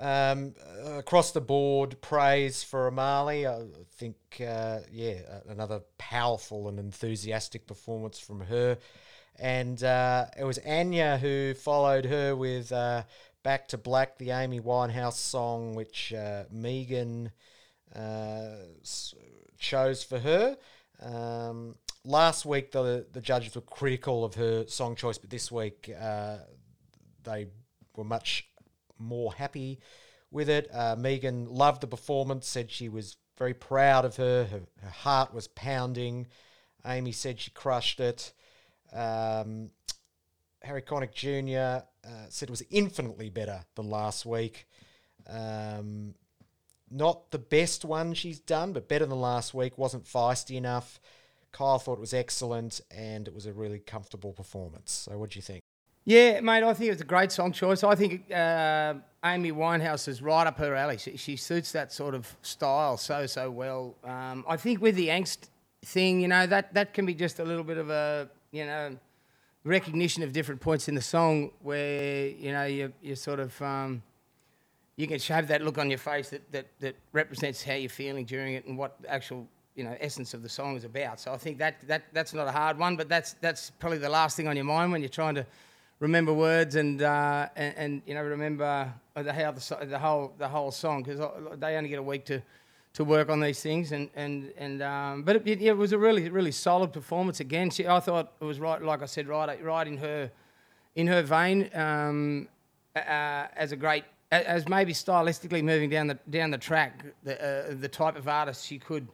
Um, 0.01 0.55
across 0.85 1.33
the 1.33 1.41
board, 1.41 2.01
praise 2.01 2.63
for 2.63 2.91
Amali. 2.91 3.47
I 3.47 3.67
think, 3.97 4.17
uh, 4.41 4.81
yeah, 4.93 5.41
another 5.49 5.81
powerful 5.99 6.69
and 6.69 6.79
enthusiastic 6.79 7.67
performance 7.67 8.19
from 8.19 8.41
her. 8.43 8.79
And 9.41 9.83
uh, 9.83 10.27
it 10.39 10.45
was 10.45 10.59
Anya 10.59 11.19
who 11.19 11.55
followed 11.55 12.05
her 12.07 12.37
with 12.37 12.71
uh, 12.73 13.05
Back 13.43 13.69
to 13.69 13.79
Black, 13.79 14.19
the 14.19 14.31
Amy 14.31 14.61
Winehouse 14.61 15.15
song, 15.15 15.75
which 15.75 16.13
uh, 16.13 16.45
Megan 16.51 17.31
uh, 17.95 18.57
chose 19.59 20.03
for 20.03 20.19
her. 20.19 20.57
Um, 21.01 21.77
last 22.05 22.45
week, 22.45 22.73
the, 22.73 23.07
the 23.13 23.21
judges 23.21 23.55
were 23.55 23.61
critical 23.63 24.25
of 24.25 24.35
her 24.35 24.67
song 24.67 24.97
choice, 24.97 25.19
but 25.19 25.31
this 25.31 25.51
week 25.51 25.91
uh, 26.01 26.39
they 27.25 27.47
were 27.97 28.05
much 28.05 28.48
more 28.99 29.33
happy 29.35 29.81
with 30.31 30.49
it. 30.49 30.69
Uh, 30.73 30.97
Megan 30.99 31.47
loved 31.47 31.81
the 31.81 31.87
performance, 31.87 32.47
said 32.47 32.71
she 32.71 32.89
was 32.89 33.17
very 33.37 33.55
proud 33.55 34.05
of 34.05 34.17
her. 34.17 34.45
Her, 34.45 34.61
her 34.83 34.91
heart 34.91 35.33
was 35.33 35.49
pounding. 35.49 36.27
Amy 36.85 37.13
said 37.13 37.41
she 37.41 37.51
crushed 37.51 38.01
it. 38.01 38.33
Um, 38.93 39.71
Harry 40.63 40.83
Connick 40.83 41.13
Jr. 41.13 41.85
Uh, 42.05 42.27
said 42.29 42.49
it 42.49 42.51
was 42.51 42.65
infinitely 42.71 43.31
better 43.31 43.65
than 43.75 43.89
last 43.89 44.27
week. 44.27 44.67
Um, 45.29 46.15
not 46.91 47.31
the 47.31 47.39
best 47.39 47.85
one 47.85 48.15
she's 48.15 48.41
done, 48.41 48.73
but 48.73 48.89
better 48.89 49.07
than 49.07 49.21
last 49.21 49.55
week. 49.55 49.77
Wasn't 49.79 50.05
feisty 50.05 50.57
enough. 50.57 51.01
Kyle 51.53 51.79
thought 51.79 51.99
it 51.99 52.01
was 52.01 52.15
excellent, 52.15 52.81
and 52.91 53.27
it 53.27 53.35
was 53.35 53.47
a 53.47 53.53
really 53.53 53.79
comfortable 53.79 54.33
performance. 54.33 54.93
So, 54.93 55.17
what 55.19 55.31
do 55.31 55.39
you 55.39 55.43
think? 55.43 55.63
Yeah, 56.09 56.41
mate, 56.41 56.65
I 56.65 56.73
think 56.73 56.91
it's 56.91 57.03
a 57.03 57.05
great 57.05 57.31
song 57.31 57.53
choice. 57.53 57.85
I 57.85 57.95
think 57.95 58.33
uh, 58.33 58.95
Amy 59.23 59.53
Winehouse 59.53 60.09
is 60.09 60.23
right 60.23 60.47
up 60.47 60.57
her 60.57 60.75
alley. 60.75 60.97
She, 60.97 61.19
she 61.19 61.37
suits 61.37 61.71
that 61.73 61.93
sort 61.93 62.15
of 62.15 62.35
style 62.41 62.97
so, 62.97 63.27
so 63.27 63.51
well. 63.51 63.95
Um, 64.03 64.43
I 64.49 64.57
think 64.57 64.81
with 64.81 64.95
the 64.95 65.09
angst 65.09 65.51
thing, 65.85 66.23
you 66.23 66.29
know, 66.29 66.47
that, 66.47 66.73
that 66.73 66.95
can 66.95 67.05
be 67.05 67.13
just 67.13 67.41
a 67.41 67.45
little 67.45 67.63
bit 67.63 67.77
of 67.77 67.91
a, 67.91 68.27
you 68.53 68.65
know, 68.65 68.97
recognition 69.65 70.23
of 70.23 70.33
different 70.33 70.63
points 70.63 70.89
in 70.89 70.95
the 70.95 71.03
song 71.03 71.51
where, 71.61 72.29
you 72.29 72.53
know, 72.53 72.65
you, 72.65 72.91
you 73.03 73.15
sort 73.15 73.39
of, 73.39 73.61
um, 73.61 74.03
you 74.97 75.07
can 75.07 75.21
have 75.21 75.47
that 75.49 75.61
look 75.61 75.77
on 75.77 75.91
your 75.91 75.99
face 75.99 76.31
that, 76.31 76.51
that, 76.53 76.69
that 76.81 76.97
represents 77.13 77.63
how 77.63 77.75
you're 77.75 77.91
feeling 77.91 78.25
during 78.25 78.55
it 78.55 78.65
and 78.65 78.79
what 78.79 78.97
actual 79.09 79.47
you 79.75 79.85
know 79.85 79.97
essence 80.01 80.35
of 80.35 80.43
the 80.43 80.49
song 80.49 80.75
is 80.75 80.83
about. 80.83 81.21
So 81.21 81.33
I 81.33 81.37
think 81.37 81.59
that, 81.59 81.77
that 81.87 82.03
that's 82.13 82.35
not 82.35 82.49
a 82.49 82.51
hard 82.51 82.77
one, 82.79 82.97
but 82.97 83.09
that's 83.09 83.35
that's 83.35 83.71
probably 83.79 83.99
the 83.99 84.09
last 84.09 84.37
thing 84.37 84.49
on 84.49 84.57
your 84.57 84.65
mind 84.65 84.91
when 84.91 85.03
you're 85.03 85.09
trying 85.09 85.37
to 85.37 85.47
remember 86.01 86.33
words 86.33 86.77
and 86.77 87.03
uh, 87.03 87.49
and, 87.57 87.75
and 87.77 88.03
you 88.07 88.15
know 88.15 88.23
remember 88.23 88.93
the 89.15 89.33
how 89.33 89.53
the, 89.53 89.87
the 89.87 89.99
whole 89.99 90.35
the 90.39 90.49
whole 90.49 90.71
song 90.71 91.03
because 91.03 91.21
they 91.59 91.77
only 91.77 91.89
get 91.89 91.99
a 91.99 92.03
week 92.03 92.25
to 92.27 92.43
to 92.95 93.05
work 93.05 93.29
on 93.29 93.41
these 93.41 93.61
things 93.61 93.93
and 93.93 94.11
and 94.15 94.53
and 94.57 94.83
um, 94.83 95.23
but 95.23 95.37
it, 95.37 95.63
it 95.63 95.77
was 95.77 95.93
a 95.93 95.99
really 95.99 96.29
really 96.29 96.53
solid 96.53 96.93
performance 96.93 97.41
again. 97.41 97.71
She, 97.71 97.87
I 97.87 98.01
thought 98.01 98.33
it 98.41 98.45
was 98.45 98.61
right, 98.61 98.81
like 98.83 99.03
I 99.03 99.07
said, 99.07 99.29
right 99.29 99.63
right 99.63 99.87
in 99.87 99.97
her 99.99 100.31
in 100.95 101.07
her 101.07 101.23
vein 101.23 101.71
um, 101.75 102.49
uh, 102.97 103.47
as 103.57 103.73
a 103.73 103.77
great 103.77 104.05
as 104.31 104.69
maybe 104.69 104.93
stylistically 104.93 105.63
moving 105.63 105.89
down 105.89 106.07
the 106.07 106.19
down 106.29 106.51
the 106.51 106.59
track 106.59 107.05
the 107.25 107.71
uh, 107.71 107.75
the 107.79 107.89
type 107.89 108.17
of 108.17 108.29
artist 108.29 108.67
she 108.67 108.79
could 108.79 109.09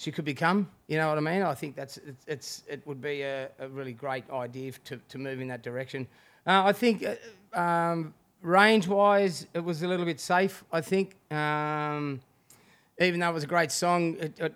she 0.00 0.10
could 0.10 0.24
become. 0.24 0.66
You 0.88 0.96
know 0.96 1.08
what 1.10 1.18
I 1.18 1.20
mean? 1.20 1.42
I 1.42 1.52
think 1.52 1.76
that's 1.76 1.98
it's, 1.98 2.24
it's 2.26 2.62
it 2.66 2.80
would 2.86 3.02
be 3.02 3.20
a, 3.20 3.50
a 3.58 3.68
really 3.68 3.92
great 3.92 4.24
idea 4.30 4.72
to, 4.86 4.96
to 4.96 5.18
move 5.18 5.40
in 5.42 5.48
that 5.48 5.62
direction. 5.62 6.08
Uh, 6.46 6.62
I 6.64 6.72
think 6.72 7.04
uh, 7.04 7.60
um, 7.60 8.14
range 8.40 8.88
wise, 8.88 9.46
it 9.52 9.62
was 9.62 9.82
a 9.82 9.88
little 9.88 10.06
bit 10.06 10.18
safe. 10.18 10.64
I 10.72 10.80
think 10.80 11.16
um, 11.30 12.20
even 12.98 13.20
though 13.20 13.28
it 13.28 13.34
was 13.34 13.44
a 13.44 13.46
great 13.46 13.70
song, 13.70 14.16
it, 14.18 14.40
it 14.40 14.54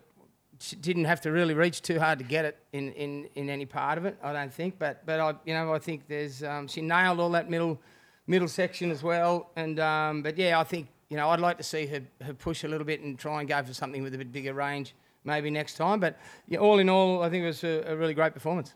didn't 0.80 1.04
have 1.04 1.20
to 1.20 1.30
really 1.30 1.52
reach 1.52 1.82
too 1.82 2.00
hard 2.00 2.18
to 2.20 2.24
get 2.24 2.46
it 2.46 2.56
in, 2.72 2.92
in, 2.92 3.28
in 3.34 3.50
any 3.50 3.66
part 3.66 3.98
of 3.98 4.06
it. 4.06 4.16
I 4.22 4.32
don't 4.32 4.52
think, 4.52 4.78
but 4.78 5.04
but 5.04 5.20
I 5.20 5.34
you 5.44 5.52
know 5.52 5.74
I 5.74 5.78
think 5.78 6.08
there's 6.08 6.42
um, 6.42 6.68
she 6.68 6.80
nailed 6.80 7.20
all 7.20 7.30
that 7.32 7.50
middle 7.50 7.78
middle 8.26 8.48
section 8.48 8.90
as 8.90 9.02
well. 9.02 9.50
And 9.56 9.78
um, 9.78 10.22
but 10.22 10.38
yeah, 10.38 10.58
I 10.58 10.64
think 10.64 10.88
you 11.10 11.18
know 11.18 11.28
I'd 11.28 11.40
like 11.40 11.58
to 11.58 11.62
see 11.62 11.84
her, 11.84 12.00
her 12.22 12.32
push 12.32 12.64
a 12.64 12.68
little 12.68 12.86
bit 12.86 13.02
and 13.02 13.18
try 13.18 13.40
and 13.40 13.48
go 13.48 13.62
for 13.62 13.74
something 13.74 14.02
with 14.02 14.14
a 14.14 14.18
bit 14.18 14.32
bigger 14.32 14.54
range 14.54 14.94
maybe 15.24 15.50
next 15.50 15.74
time. 15.74 16.00
But 16.00 16.18
yeah, 16.46 16.58
all 16.58 16.78
in 16.78 16.88
all, 16.88 17.22
I 17.22 17.30
think 17.30 17.42
it 17.42 17.46
was 17.46 17.64
a, 17.64 17.84
a 17.86 17.96
really 17.96 18.14
great 18.14 18.34
performance. 18.34 18.74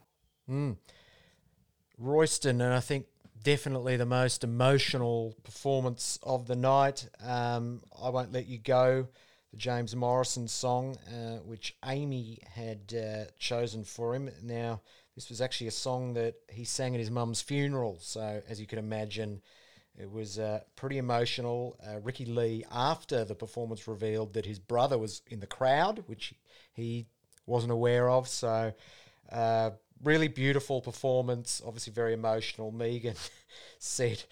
Royston, 1.98 2.60
and 2.60 2.72
I 2.72 2.80
think 2.80 3.06
definitely 3.42 3.96
the 3.96 4.06
most 4.06 4.44
emotional 4.44 5.34
performance 5.44 6.18
of 6.22 6.46
the 6.46 6.56
night. 6.56 7.08
Um, 7.24 7.82
I 8.02 8.08
won't 8.08 8.32
let 8.32 8.46
you 8.46 8.58
go. 8.58 9.08
The 9.50 9.56
James 9.56 9.96
Morrison 9.96 10.46
song, 10.46 10.98
uh, 11.08 11.38
which 11.38 11.76
Amy 11.86 12.38
had 12.54 12.94
uh, 12.94 13.30
chosen 13.38 13.82
for 13.84 14.14
him. 14.14 14.30
Now, 14.42 14.82
this 15.14 15.30
was 15.30 15.40
actually 15.40 15.68
a 15.68 15.72
song 15.72 16.12
that 16.14 16.34
he 16.50 16.64
sang 16.64 16.94
at 16.94 17.00
his 17.00 17.10
mum's 17.10 17.40
funeral. 17.40 17.98
So, 18.00 18.42
as 18.48 18.60
you 18.60 18.66
can 18.66 18.78
imagine, 18.78 19.40
It 19.98 20.12
was 20.12 20.38
uh, 20.38 20.60
pretty 20.76 20.98
emotional. 20.98 21.76
Uh, 21.84 21.98
Ricky 21.98 22.24
Lee, 22.24 22.64
after 22.70 23.24
the 23.24 23.34
performance, 23.34 23.88
revealed 23.88 24.34
that 24.34 24.46
his 24.46 24.60
brother 24.60 24.96
was 24.96 25.22
in 25.26 25.40
the 25.40 25.46
crowd, 25.46 26.04
which 26.06 26.34
he 26.72 27.06
wasn't 27.46 27.72
aware 27.72 28.08
of. 28.08 28.28
So, 28.28 28.72
uh, 29.32 29.70
really 30.04 30.28
beautiful 30.28 30.80
performance. 30.80 31.60
Obviously, 31.66 31.92
very 31.92 32.12
emotional. 32.12 32.70
Megan 32.70 33.16
said, 33.80 34.22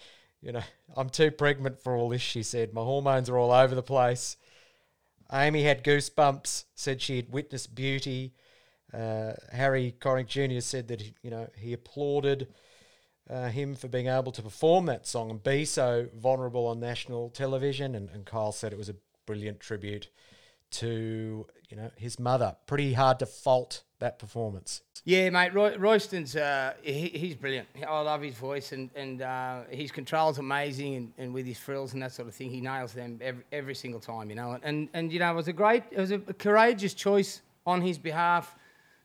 "You 0.41 0.53
know, 0.53 0.63
I'm 0.95 1.09
too 1.09 1.31
pregnant 1.31 1.81
for 1.81 1.97
all 1.97 2.07
this." 2.07 2.21
She 2.21 2.43
said, 2.43 2.73
"My 2.73 2.83
hormones 2.83 3.29
are 3.29 3.37
all 3.37 3.51
over 3.51 3.75
the 3.75 3.83
place." 3.83 4.37
Amy 5.33 5.63
had 5.63 5.83
goosebumps. 5.83 6.63
Said 6.75 7.01
she 7.01 7.17
had 7.17 7.33
witnessed 7.33 7.75
beauty. 7.75 8.33
Uh, 8.93 9.33
Harry 9.51 9.93
Connick 9.99 10.27
Jr. 10.27 10.61
said 10.61 10.87
that 10.87 11.03
you 11.21 11.29
know 11.29 11.49
he 11.57 11.73
applauded 11.73 12.47
uh, 13.29 13.49
him 13.49 13.75
for 13.75 13.87
being 13.87 14.07
able 14.07 14.31
to 14.31 14.41
perform 14.41 14.85
that 14.87 15.05
song 15.05 15.29
and 15.29 15.43
be 15.43 15.65
so 15.65 16.07
vulnerable 16.15 16.67
on 16.67 16.79
national 16.79 17.29
television. 17.29 17.95
And, 17.95 18.09
and 18.09 18.25
Kyle 18.25 18.51
said 18.51 18.73
it 18.73 18.77
was 18.77 18.89
a 18.89 18.95
brilliant 19.25 19.59
tribute 19.59 20.09
to 20.69 21.45
you 21.69 21.77
know 21.77 21.91
his 21.95 22.19
mother. 22.19 22.55
Pretty 22.65 22.93
hard 22.93 23.19
to 23.19 23.25
fault 23.25 23.83
that 23.99 24.19
performance. 24.19 24.81
Yeah, 25.05 25.29
mate. 25.29 25.53
Roy, 25.53 25.77
Royston's 25.77 26.35
uh, 26.35 26.73
he, 26.81 27.07
he's 27.07 27.35
brilliant. 27.35 27.67
I 27.87 28.01
love 28.01 28.21
his 28.21 28.35
voice 28.35 28.71
and 28.71 28.89
and 28.95 29.21
uh, 29.21 29.61
his 29.69 29.91
control's 29.91 30.39
amazing, 30.39 30.95
and, 30.95 31.13
and 31.17 31.33
with 31.33 31.45
his 31.45 31.57
frills 31.57 31.93
and 31.93 32.01
that 32.01 32.11
sort 32.11 32.27
of 32.27 32.35
thing, 32.35 32.49
he 32.49 32.61
nails 32.61 32.93
them 32.93 33.19
every, 33.21 33.43
every 33.51 33.75
single 33.75 33.99
time. 33.99 34.29
You 34.29 34.35
know, 34.35 34.59
and 34.63 34.89
and 34.93 35.11
you 35.11 35.19
know 35.19 35.31
it 35.31 35.35
was 35.35 35.47
a 35.47 35.53
great, 35.53 35.83
it 35.91 35.99
was 35.99 36.11
a 36.11 36.19
courageous 36.19 36.93
choice 36.93 37.41
on 37.65 37.81
his 37.81 37.97
behalf 37.97 38.55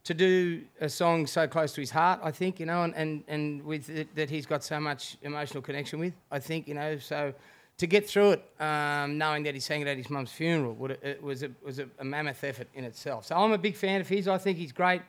to 0.04 0.14
do 0.14 0.62
a 0.80 0.88
song 0.88 1.26
so 1.26 1.47
close 1.47 1.73
to 1.75 1.80
his 1.80 1.90
heart, 1.90 2.21
I 2.23 2.32
think, 2.32 2.59
you 2.59 2.66
know, 2.66 2.82
and, 2.82 2.94
and, 2.97 3.25
and 3.28 3.62
with 3.62 3.88
it, 3.88 4.14
that 4.16 4.30
he's 4.30 4.47
got 4.47 4.64
so 4.64 4.80
much 4.80 5.16
emotional 5.23 5.62
connection 5.62 6.00
with, 6.00 6.14
I 6.30 6.40
think, 6.40 6.66
you 6.66 6.75
know, 6.75 6.99
so 6.99 7.32
to 7.78 7.87
get 7.87 8.09
through 8.09 8.32
it, 8.32 8.44
um, 8.61 9.16
knowing 9.16 9.44
that 9.44 9.54
he 9.54 9.61
sang 9.61 9.80
it 9.80 9.88
at 9.88 9.97
his 9.97 10.11
mum's 10.11 10.32
funeral, 10.32 10.75
would, 10.75 10.92
it 11.02 11.23
was, 11.23 11.42
a, 11.42 11.50
was 11.64 11.78
a, 11.78 11.88
a, 11.99 12.04
mammoth 12.04 12.42
effort 12.44 12.68
in 12.75 12.85
itself. 12.85 13.26
So 13.26 13.37
I'm 13.37 13.52
a 13.52 13.59
big 13.59 13.76
fan 13.76 14.00
of 14.00 14.09
his. 14.09 14.28
I 14.28 14.38
think 14.38 14.59
he's 14.59 14.73
great. 14.73 15.02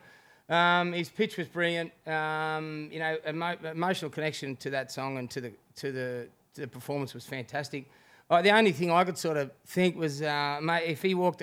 Um, 0.48 0.92
his 0.92 1.08
pitch 1.08 1.36
was 1.36 1.48
brilliant. 1.48 1.92
Um, 2.06 2.88
you 2.92 2.98
know, 2.98 3.16
emo- 3.28 3.58
emotional 3.64 4.10
connection 4.10 4.56
to 4.56 4.70
that 4.70 4.92
song 4.92 5.18
and 5.18 5.30
to 5.30 5.40
the 5.40 5.52
to 5.76 5.92
the, 5.92 6.28
to 6.54 6.60
the 6.62 6.66
performance 6.66 7.14
was 7.14 7.24
fantastic. 7.24 7.88
Uh, 8.30 8.42
the 8.42 8.50
only 8.50 8.72
thing 8.72 8.90
I 8.90 9.04
could 9.04 9.18
sort 9.18 9.36
of 9.36 9.50
think 9.66 9.96
was, 9.96 10.22
uh, 10.22 10.58
mate, 10.62 10.84
if 10.86 11.02
he 11.02 11.14
walked 11.14 11.42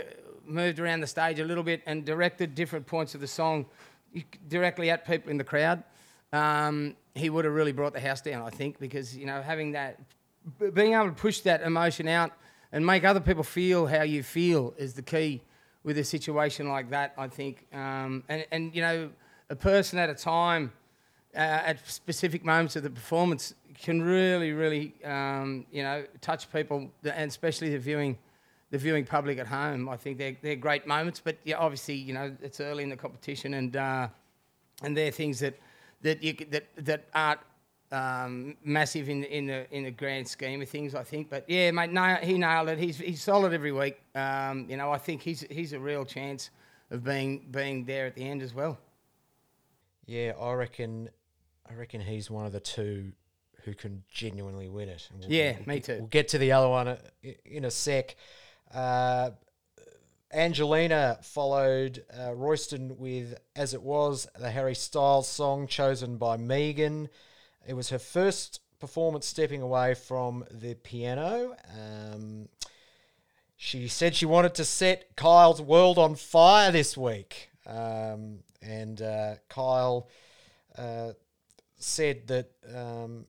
moved 0.52 0.80
around 0.80 1.02
the 1.02 1.08
stage 1.08 1.40
a 1.40 1.46
little 1.46 1.64
bit 1.64 1.82
and 1.86 2.06
directed 2.06 2.56
different 2.56 2.86
points 2.86 3.16
of 3.16 3.22
the 3.22 3.28
song 3.28 3.66
directly 4.48 4.90
at 4.90 5.06
people 5.06 5.32
in 5.32 5.38
the 5.38 5.44
crowd, 5.44 5.84
um, 6.34 6.96
he 7.16 7.30
would 7.30 7.46
have 7.46 7.54
really 7.54 7.72
brought 7.72 7.94
the 7.94 8.00
house 8.00 8.22
down, 8.22 8.42
I 8.46 8.50
think, 8.50 8.80
because, 8.80 9.16
you 9.16 9.26
know, 9.26 9.42
having 9.42 9.72
that, 9.74 10.00
being 10.74 10.94
able 10.94 11.08
to 11.08 11.12
push 11.12 11.42
that 11.42 11.62
emotion 11.62 12.08
out 12.08 12.32
and 12.72 12.86
make 12.86 13.04
other 13.04 13.20
people 13.20 13.44
feel 13.44 13.86
how 13.88 14.04
you 14.04 14.24
feel 14.24 14.74
is 14.78 14.94
the 14.94 15.02
key 15.02 15.42
with 15.84 15.98
a 15.98 16.04
situation 16.04 16.70
like 16.70 16.90
that, 16.92 17.14
I 17.18 17.28
think. 17.28 17.66
Um, 17.74 18.24
and, 18.30 18.46
and, 18.52 18.76
you 18.76 18.82
know, 18.82 19.10
a 19.50 19.56
person 19.56 20.00
at 20.00 20.10
a 20.10 20.16
time, 20.16 20.72
uh, 21.36 21.40
at 21.40 21.90
specific 21.90 22.46
moments 22.46 22.76
of 22.76 22.84
the 22.84 22.90
performance, 22.90 23.54
can 23.82 24.02
really, 24.02 24.52
really, 24.52 24.94
um, 25.04 25.66
you 25.72 25.82
know, 25.82 26.06
touch 26.22 26.52
people, 26.52 26.92
and 27.04 27.30
especially 27.30 27.72
the 27.72 27.80
viewing 27.80 28.18
the 28.72 28.78
viewing 28.78 29.06
public 29.06 29.38
at 29.38 29.48
home. 29.48 29.88
I 29.88 29.98
think 29.98 30.18
they're, 30.18 30.36
they're 30.42 30.56
great 30.56 30.88
moments, 30.88 31.22
but 31.24 31.38
yeah, 31.44 31.58
obviously, 31.58 31.96
you 31.96 32.14
know, 32.14 32.36
it's 32.42 32.60
early 32.60 32.84
in 32.84 32.90
the 32.90 32.96
competition, 32.96 33.54
and 33.54 33.76
uh, 33.76 34.08
and 34.82 34.98
they're 34.98 35.12
things 35.12 35.40
that 35.40 35.60
that 36.02 36.24
you 36.24 36.34
that 36.50 36.66
that 36.78 37.06
aren't 37.14 37.42
um, 37.92 38.56
massive 38.64 39.10
in 39.10 39.24
in 39.26 39.46
the 39.46 39.76
in 39.76 39.84
the 39.84 39.92
grand 39.92 40.28
scheme 40.28 40.62
of 40.62 40.70
things. 40.70 40.96
I 40.96 41.04
think, 41.04 41.30
but 41.30 41.46
yeah, 41.48 41.70
mate, 41.72 41.92
no, 41.92 42.16
he 42.16 42.38
nailed 42.38 42.70
it. 42.70 42.80
He's 42.80 42.98
he's 42.98 43.22
solid 43.22 43.54
every 43.54 43.74
week. 43.74 44.02
Um, 44.16 44.66
you 44.70 44.78
know, 44.78 44.92
I 44.92 44.98
think 44.98 45.22
he's 45.22 45.46
he's 45.52 45.74
a 45.74 45.80
real 45.80 46.06
chance 46.06 46.50
of 46.90 47.04
being 47.04 47.48
being 47.52 47.86
there 47.86 48.08
at 48.08 48.16
the 48.16 48.28
end 48.28 48.42
as 48.42 48.54
well. 48.54 48.80
Yeah, 50.06 50.32
I 50.40 50.54
reckon. 50.54 51.10
I 51.70 51.74
reckon 51.74 52.02
he's 52.02 52.30
one 52.30 52.46
of 52.46 52.52
the 52.52 52.60
two 52.60 53.14
who 53.64 53.74
can 53.74 54.04
genuinely 54.10 54.68
win 54.68 54.90
it. 54.90 55.08
We'll, 55.18 55.32
yeah, 55.32 55.56
we'll, 55.66 55.76
me 55.76 55.80
too. 55.80 55.98
We'll 56.00 56.08
get 56.08 56.28
to 56.30 56.38
the 56.38 56.52
other 56.52 56.68
one 56.68 56.88
uh, 56.88 56.98
in 57.46 57.66
a 57.66 57.72
sec. 57.72 58.16
Uh, 58.74 59.32
Angelina 60.34 61.20
followed 61.22 62.04
uh, 62.18 62.34
Royston 62.34 62.98
with 62.98 63.38
As 63.56 63.74
It 63.74 63.82
Was, 63.82 64.28
the 64.40 64.52
Harry 64.52 64.76
Styles 64.76 65.28
song 65.28 65.68
chosen 65.68 66.18
by 66.18 66.38
Megan. 66.38 67.10
It 67.68 67.74
was 67.74 67.90
her 67.90 68.00
first 68.00 68.62
performance 68.80 69.28
stepping 69.28 69.62
away 69.62 69.94
from 69.94 70.46
the 70.50 70.76
piano. 70.76 71.56
Um, 71.78 72.48
she 73.58 73.88
said 73.88 74.16
she 74.16 74.26
wanted 74.26 74.56
to 74.56 74.66
set 74.66 75.16
Kyle's 75.16 75.62
world 75.62 75.98
on 75.98 76.16
fire 76.16 76.72
this 76.72 76.98
week. 76.98 77.50
Um, 77.68 78.40
and 78.62 79.02
uh, 79.02 79.36
Kyle 79.50 80.10
uh, 80.78 81.12
said 81.78 82.28
that 82.28 82.52
um, 82.74 83.26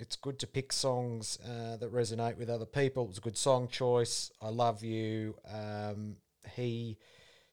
it's 0.00 0.16
good 0.16 0.38
to 0.38 0.46
pick 0.46 0.72
songs 0.72 1.38
uh, 1.44 1.76
that 1.76 1.92
resonate 1.92 2.38
with 2.38 2.48
other 2.48 2.64
people. 2.64 3.04
It 3.04 3.08
was 3.08 3.18
a 3.18 3.20
good 3.20 3.36
song 3.36 3.68
choice. 3.68 4.32
I 4.40 4.48
love 4.48 4.82
you. 4.82 5.36
Um, 5.52 6.16
he 6.56 6.96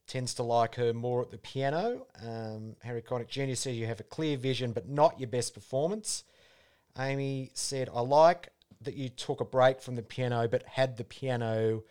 tends 0.07 0.33
to 0.35 0.43
like 0.43 0.75
her 0.75 0.93
more 0.93 1.21
at 1.21 1.29
the 1.29 1.37
piano. 1.37 2.07
Um, 2.25 2.77
Harry 2.83 3.01
Connick 3.01 3.27
Jr. 3.27 3.53
said 3.55 3.75
you 3.75 3.85
have 3.85 3.99
a 3.99 4.03
clear 4.03 4.37
vision, 4.37 4.71
but 4.71 4.87
not 4.87 5.19
your 5.19 5.27
best 5.27 5.53
performance. 5.53 6.23
Amy 6.97 7.51
said, 7.53 7.89
I 7.93 7.99
like 7.99 8.49
that 8.81 8.95
you 8.95 9.09
took 9.09 9.41
a 9.41 9.45
break 9.45 9.81
from 9.81 9.95
the 9.95 10.01
piano, 10.01 10.47
but 10.47 10.63
had 10.63 10.95
the 10.95 11.03
piano 11.03 11.83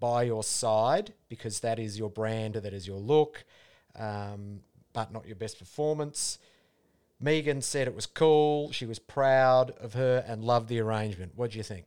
by 0.00 0.24
your 0.24 0.42
side 0.42 1.14
because 1.28 1.60
that 1.60 1.78
is 1.78 1.96
your 1.96 2.10
brand, 2.10 2.54
that 2.54 2.74
is 2.74 2.86
your 2.86 2.98
look, 2.98 3.44
um, 3.96 4.60
but 4.92 5.12
not 5.12 5.24
your 5.24 5.36
best 5.36 5.60
performance. 5.60 6.38
Megan 7.20 7.62
said 7.62 7.88
it 7.88 7.94
was 7.94 8.06
cool. 8.06 8.72
She 8.72 8.86
was 8.86 8.98
proud 8.98 9.70
of 9.80 9.94
her 9.94 10.24
and 10.26 10.44
loved 10.44 10.68
the 10.68 10.80
arrangement. 10.80 11.32
What 11.36 11.52
do 11.52 11.58
you 11.58 11.64
think? 11.64 11.86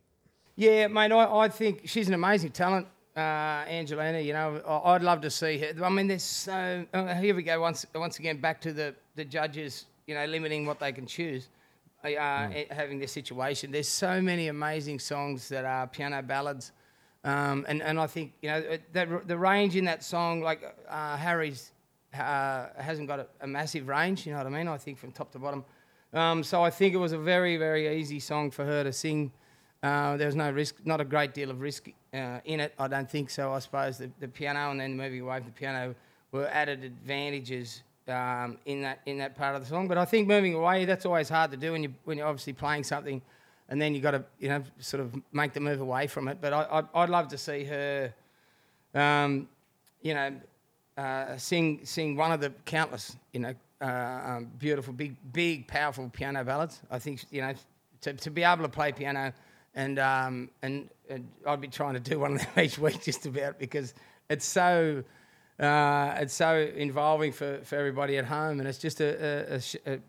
Yeah, 0.56 0.88
mate, 0.88 1.12
I, 1.12 1.46
I 1.46 1.50
think 1.50 1.82
she's 1.86 2.08
an 2.08 2.16
amazing 2.16 2.50
talent, 2.50 2.88
uh, 3.16 3.20
Angelina. 3.20 4.20
You 4.20 4.34
know, 4.34 4.82
I'd 4.86 5.04
love 5.04 5.22
to 5.22 5.30
see 5.30 5.60
her. 5.60 5.86
I 5.86 5.90
mean, 5.90 6.08
there's 6.08 6.24
so. 6.24 6.86
Uh, 6.94 7.14
here 7.14 7.36
we 7.36 7.44
go 7.44 7.62
once 7.62 7.86
once 7.94 8.18
again 8.18 8.42
back 8.42 8.60
to 8.62 8.74
the, 8.74 8.96
the 9.16 9.24
judges, 9.24 9.86
you 10.08 10.16
know, 10.16 10.26
limiting 10.26 10.66
what 10.66 10.80
they 10.80 10.92
can 10.92 11.06
choose. 11.06 11.50
Uh, 12.04 12.08
mm. 12.08 12.72
Having 12.72 13.00
this 13.00 13.12
situation, 13.12 13.72
there's 13.72 13.88
so 13.88 14.22
many 14.22 14.48
amazing 14.48 14.98
songs 14.98 15.50
that 15.50 15.66
are 15.66 15.86
piano 15.88 16.24
ballads, 16.24 16.72
um, 17.24 17.66
and 17.68 17.84
and 17.84 18.00
I 18.00 18.08
think 18.08 18.34
you 18.42 18.50
know 18.50 18.64
that 18.94 19.28
the 19.28 19.38
range 19.38 19.76
in 19.76 19.86
that 19.86 20.04
song, 20.04 20.42
like 20.42 20.64
uh, 20.90 21.18
Harry's 21.18 21.72
uh, 22.20 22.82
hasn't 22.82 23.08
got 23.08 23.20
a, 23.20 23.28
a, 23.42 23.48
massive 23.48 23.88
range, 23.88 24.26
you 24.26 24.32
know 24.32 24.40
what 24.40 24.48
I 24.48 24.50
mean? 24.50 24.68
I 24.68 24.78
think 24.78 24.98
from 24.98 25.12
top 25.12 25.32
to 25.32 25.40
bottom. 25.40 25.64
Um, 26.14 26.44
so 26.44 26.64
I 26.64 26.70
think 26.70 26.94
it 26.94 26.98
was 26.98 27.12
a 27.12 27.18
very, 27.18 27.58
very 27.58 28.00
easy 28.00 28.20
song 28.20 28.52
for 28.52 28.66
her 28.66 28.84
to 28.84 28.94
sing. 28.94 29.32
Uh, 29.84 30.18
there 30.18 30.28
was 30.28 30.36
no 30.36 30.50
risk, 30.52 30.76
not 30.86 31.00
a 31.02 31.06
great 31.06 31.34
deal 31.34 31.52
of 31.52 31.62
risk 31.62 31.90
uh, 32.14 32.40
in 32.46 32.60
it, 32.60 32.74
I 32.80 32.88
don't 32.88 33.10
think 33.10 33.30
so. 33.30 33.54
I 33.54 33.60
suppose 33.60 33.98
the, 33.98 34.10
the, 34.20 34.28
piano 34.28 34.72
and 34.72 34.80
then 34.80 34.98
moving 34.98 35.22
away 35.22 35.38
from 35.38 35.48
the 35.48 35.52
piano 35.52 35.94
were 36.32 36.48
added 36.48 36.84
advantages 36.84 37.84
um, 38.08 38.58
in 38.66 38.82
that 38.82 39.00
in 39.06 39.18
that 39.20 39.36
part 39.36 39.56
of 39.56 39.62
the 39.62 39.68
song. 39.68 39.88
But 39.88 39.98
I 39.98 40.06
think 40.06 40.28
moving 40.28 40.54
away, 40.56 40.86
that's 40.86 41.06
always 41.06 41.30
hard 41.30 41.52
to 41.52 41.58
do 41.58 41.74
when 41.74 41.84
you 41.84 41.94
when 42.06 42.18
you're 42.18 42.28
obviously 42.28 42.54
playing 42.54 42.86
something, 42.86 43.22
and 43.70 43.82
then 43.82 43.94
you've 43.94 44.04
got 44.04 44.12
to 44.12 44.24
you 44.40 44.50
know 44.50 44.64
sort 44.80 45.02
of 45.02 45.16
make 45.32 45.54
the 45.54 45.60
move 45.60 45.82
away 45.82 46.08
from 46.08 46.28
it. 46.28 46.40
But 46.42 46.54
I, 46.54 46.84
I 46.94 47.02
would 47.02 47.10
love 47.10 47.28
to 47.30 47.38
see 47.38 47.64
her, 47.66 48.14
um, 48.96 49.48
you 50.02 50.14
know, 50.14 50.34
uh, 50.98 51.38
sing 51.38 51.82
sing 51.84 52.16
one 52.16 52.32
of 52.32 52.42
the 52.42 52.50
countless, 52.66 53.16
you 53.32 53.39
know, 53.39 53.54
uh, 53.82 53.86
um, 54.25 54.51
beautiful, 54.58 54.94
big, 54.94 55.16
big, 55.32 55.68
powerful 55.68 56.10
piano 56.10 56.44
ballads. 56.44 56.82
I 56.89 57.00
think 57.00 57.24
you 57.30 57.42
know 57.42 57.54
to, 58.01 58.13
to 58.13 58.32
be 58.32 58.44
able 58.44 58.63
to 58.63 58.70
play 58.70 58.92
piano, 58.92 59.34
and, 59.75 60.00
um, 60.00 60.50
and, 60.62 60.89
and 61.10 61.27
I'd 61.46 61.62
be 61.62 61.68
trying 61.68 61.94
to 61.94 62.00
do 62.00 62.20
one 62.20 62.34
of 62.34 62.39
them 62.39 62.50
each 62.63 62.80
week 62.80 63.04
just 63.04 63.25
about 63.25 63.60
because 63.60 63.94
it's 64.30 64.46
so. 64.46 65.04
Uh, 65.60 66.13
it's 66.20 66.36
so 66.36 66.70
involving 66.75 67.32
for, 67.32 67.58
for 67.63 67.77
everybody 67.77 68.16
at 68.18 68.25
home, 68.25 68.60
and 68.60 68.70
it's 68.70 68.77
just 68.77 69.01
a, 69.01 69.56
a, 69.56 69.92
a, 69.92 70.00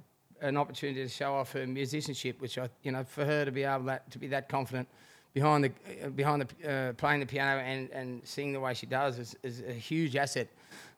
an 0.42 0.58
opportunity 0.58 1.02
to 1.02 1.08
show 1.08 1.32
off 1.32 1.52
her 1.52 1.66
musicianship, 1.66 2.38
which 2.42 2.58
I, 2.58 2.68
you 2.82 2.92
know, 2.92 3.02
for 3.02 3.24
her 3.24 3.46
to 3.46 3.50
be 3.50 3.62
able 3.62 3.84
that, 3.84 4.10
to 4.10 4.18
be 4.18 4.26
that 4.26 4.50
confident 4.50 4.86
behind 5.34 5.64
the 5.64 6.08
behind 6.10 6.42
the 6.42 6.70
uh, 6.70 6.92
playing 6.94 7.20
the 7.20 7.26
piano 7.26 7.60
and, 7.60 7.90
and 7.90 8.20
singing 8.24 8.52
the 8.52 8.60
way 8.60 8.74
she 8.74 8.86
does 8.86 9.18
is, 9.18 9.36
is 9.42 9.62
a 9.68 9.72
huge 9.72 10.16
asset 10.16 10.48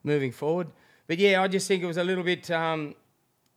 moving 0.02 0.32
forward. 0.32 0.68
But 1.06 1.18
yeah, 1.18 1.42
I 1.42 1.48
just 1.48 1.66
think 1.66 1.82
it 1.82 1.86
was 1.86 1.96
a 1.96 2.04
little 2.04 2.24
bit 2.24 2.50
um, 2.50 2.94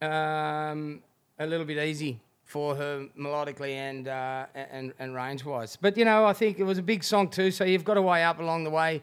um, 0.02 1.02
a 1.40 1.46
little 1.46 1.66
bit 1.66 1.78
easy 1.78 2.20
for 2.44 2.76
her 2.76 3.08
melodically 3.18 3.74
and 3.74 4.08
uh, 4.08 4.46
and 4.56 4.94
and 5.00 5.16
range 5.16 5.46
wise. 5.46 5.78
But 5.80 5.98
you 5.98 6.06
know, 6.06 6.26
I 6.26 6.34
think 6.34 6.60
it 6.60 6.64
was 6.64 6.78
a 6.78 6.84
big 6.84 7.04
song 7.04 7.30
too, 7.30 7.52
so 7.52 7.64
you've 7.64 7.86
got 7.86 7.96
to 7.96 8.02
weigh 8.02 8.24
up 8.24 8.40
along 8.40 8.64
the 8.64 8.70
way. 8.70 9.02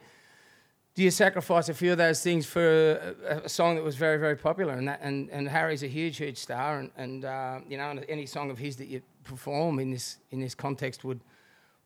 do 0.94 1.02
you 1.02 1.10
sacrifice 1.10 1.68
a 1.68 1.74
few 1.74 1.92
of 1.92 1.98
those 1.98 2.22
things 2.22 2.46
for 2.46 3.14
a, 3.28 3.42
a 3.44 3.48
song 3.48 3.76
that 3.76 3.84
was 3.84 3.96
very, 3.96 4.18
very 4.18 4.36
popular? 4.36 4.74
And 4.74 4.88
that, 4.88 5.00
and, 5.02 5.30
and 5.30 5.48
Harry's 5.48 5.82
a 5.82 5.86
huge, 5.86 6.16
huge 6.16 6.36
star, 6.36 6.80
and, 6.80 6.90
and 6.96 7.24
uh, 7.24 7.60
you 7.68 7.76
know, 7.76 7.98
any 8.08 8.26
song 8.26 8.50
of 8.50 8.58
his 8.58 8.76
that 8.76 8.88
you 8.88 9.00
perform 9.24 9.78
in 9.78 9.90
this 9.90 10.18
in 10.30 10.40
this 10.40 10.54
context 10.54 11.04
would 11.04 11.20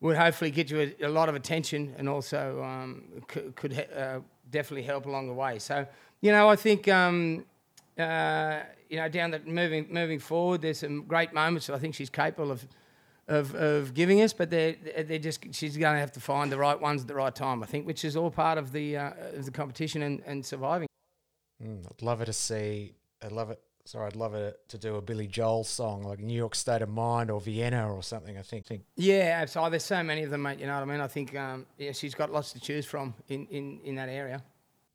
would 0.04 0.16
hopefully 0.16 0.50
get 0.50 0.70
you 0.70 0.94
a, 1.00 1.06
a 1.06 1.08
lot 1.08 1.28
of 1.28 1.34
attention, 1.34 1.94
and 1.98 2.08
also 2.08 2.62
um, 2.62 3.04
could, 3.26 3.56
could 3.56 3.86
uh, 3.96 4.20
definitely 4.50 4.82
help 4.82 5.06
along 5.06 5.26
the 5.28 5.34
way. 5.34 5.58
So, 5.58 5.86
you 6.20 6.32
know, 6.32 6.48
I 6.48 6.56
think. 6.56 6.88
Um, 6.88 7.44
uh, 7.98 8.60
you 8.88 8.96
know, 8.96 9.08
down 9.08 9.30
the 9.30 9.40
moving 9.40 9.86
moving 9.90 10.18
forward, 10.18 10.62
there's 10.62 10.78
some 10.78 11.04
great 11.04 11.32
moments 11.32 11.66
that 11.66 11.74
I 11.74 11.78
think 11.78 11.94
she's 11.94 12.10
capable 12.10 12.50
of 12.50 12.66
of, 13.26 13.54
of 13.54 13.94
giving 13.94 14.20
us, 14.20 14.32
but 14.32 14.50
they're, 14.50 14.76
they're 15.06 15.18
just 15.18 15.40
she's 15.52 15.76
going 15.76 15.94
to 15.94 16.00
have 16.00 16.12
to 16.12 16.20
find 16.20 16.52
the 16.52 16.58
right 16.58 16.78
ones 16.78 17.02
at 17.02 17.08
the 17.08 17.14
right 17.14 17.34
time, 17.34 17.62
I 17.62 17.66
think, 17.66 17.86
which 17.86 18.04
is 18.04 18.16
all 18.16 18.30
part 18.30 18.58
of 18.58 18.72
the 18.72 18.96
uh, 18.96 19.12
of 19.34 19.44
the 19.44 19.50
competition 19.50 20.02
and, 20.02 20.22
and 20.26 20.44
surviving. 20.44 20.88
Mm, 21.62 21.86
I'd 21.86 22.02
love 22.02 22.20
it 22.20 22.26
to 22.26 22.32
see. 22.32 22.94
I'd 23.22 23.32
love 23.32 23.50
it. 23.50 23.60
Sorry, 23.86 24.06
I'd 24.06 24.16
love 24.16 24.34
it 24.34 24.58
to 24.68 24.78
do 24.78 24.96
a 24.96 25.02
Billy 25.02 25.26
Joel 25.26 25.62
song 25.62 26.02
like 26.04 26.18
New 26.18 26.36
York 26.36 26.54
State 26.54 26.80
of 26.80 26.88
Mind 26.88 27.30
or 27.30 27.38
Vienna 27.38 27.92
or 27.92 28.02
something. 28.02 28.38
I 28.38 28.42
think. 28.42 28.64
think. 28.64 28.82
Yeah, 28.96 29.38
absolutely. 29.42 29.72
There's 29.72 29.84
so 29.84 30.02
many 30.02 30.22
of 30.22 30.30
them, 30.30 30.42
mate. 30.42 30.58
You 30.58 30.66
know 30.66 30.74
what 30.74 30.82
I 30.82 30.86
mean? 30.86 31.00
I 31.00 31.06
think 31.06 31.36
um, 31.36 31.66
yeah, 31.76 31.92
she's 31.92 32.14
got 32.14 32.32
lots 32.32 32.52
to 32.52 32.60
choose 32.60 32.86
from 32.86 33.14
in, 33.28 33.46
in, 33.48 33.80
in 33.84 33.94
that 33.96 34.08
area. 34.08 34.42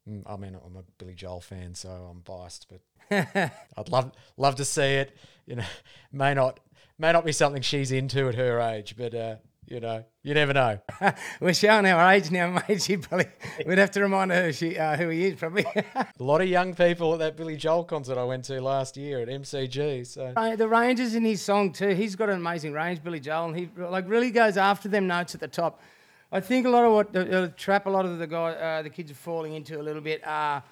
Mm, 0.09 0.23
I 0.25 0.37
mean, 0.37 0.57
I'm 0.65 0.75
a 0.75 0.83
Billy 0.97 1.13
Joel 1.13 1.39
fan, 1.39 1.75
so 1.75 1.89
I'm 1.89 2.21
biased, 2.21 2.67
but 2.67 2.81
I'd 3.77 3.89
love 3.89 4.11
love 4.37 4.55
to 4.55 4.65
see 4.65 4.81
it. 4.81 5.15
You 5.45 5.57
know, 5.57 5.65
may 6.11 6.33
not 6.33 6.59
may 6.97 7.11
not 7.11 7.25
be 7.25 7.31
something 7.31 7.61
she's 7.61 7.91
into 7.91 8.27
at 8.27 8.35
her 8.35 8.59
age, 8.59 8.95
but 8.97 9.13
uh, 9.13 9.35
you 9.69 9.79
know, 9.79 10.03
you 10.23 10.33
never 10.33 10.51
know. 10.51 10.79
We're 11.39 11.53
showing 11.53 11.85
our 11.85 12.11
age 12.11 12.31
now, 12.31 12.59
mate. 12.67 12.81
She 12.81 12.97
probably 12.97 13.27
we'd 13.65 13.77
have 13.77 13.91
to 13.91 14.01
remind 14.01 14.31
her 14.31 14.51
she, 14.51 14.77
uh, 14.77 14.97
who 14.97 15.09
he 15.09 15.27
is, 15.27 15.35
probably. 15.35 15.65
a 15.75 16.07
lot 16.17 16.41
of 16.41 16.47
young 16.47 16.73
people 16.73 17.13
at 17.13 17.19
that 17.19 17.37
Billy 17.37 17.55
Joel 17.55 17.83
concert 17.83 18.17
I 18.17 18.23
went 18.23 18.45
to 18.45 18.59
last 18.61 18.97
year 18.97 19.21
at 19.21 19.27
MCG. 19.27 20.07
So 20.07 20.33
uh, 20.35 20.55
the 20.55 20.67
ranges 20.67 21.13
in 21.13 21.23
his 21.23 21.41
song 21.41 21.71
too. 21.71 21.89
He's 21.89 22.15
got 22.15 22.29
an 22.29 22.37
amazing 22.37 22.73
range, 22.73 23.03
Billy 23.03 23.19
Joel, 23.19 23.49
and 23.49 23.57
he 23.57 23.69
like 23.77 24.09
really 24.09 24.31
goes 24.31 24.57
after 24.57 24.89
them 24.89 25.07
notes 25.07 25.35
at 25.35 25.41
the 25.41 25.47
top. 25.47 25.81
I 26.31 26.39
think 26.39 26.65
a 26.65 26.69
lot 26.69 26.85
of 26.85 26.93
what 26.93 27.13
the, 27.13 27.25
the 27.25 27.53
trap 27.55 27.85
a 27.85 27.89
lot 27.89 28.05
of 28.05 28.17
the 28.17 28.27
guy, 28.27 28.51
uh, 28.51 28.81
the 28.81 28.89
kids 28.89 29.11
are 29.11 29.15
falling 29.15 29.53
into 29.53 29.79
a 29.79 29.83
little 29.83 30.01
bit 30.01 30.21
are 30.25 30.63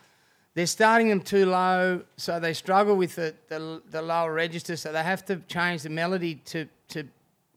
they're 0.53 0.65
starting 0.65 1.09
them 1.09 1.21
too 1.21 1.45
low, 1.45 2.01
so 2.15 2.39
they 2.39 2.51
struggle 2.51 2.95
with 2.95 3.13
the, 3.13 3.35
the, 3.47 3.79
the, 3.91 4.01
lower 4.01 4.33
register, 4.33 4.75
so 4.75 4.91
they 4.91 5.03
have 5.03 5.23
to 5.25 5.35
change 5.47 5.83
the 5.83 5.89
melody 5.89 6.35
to, 6.45 6.67
to 6.87 7.03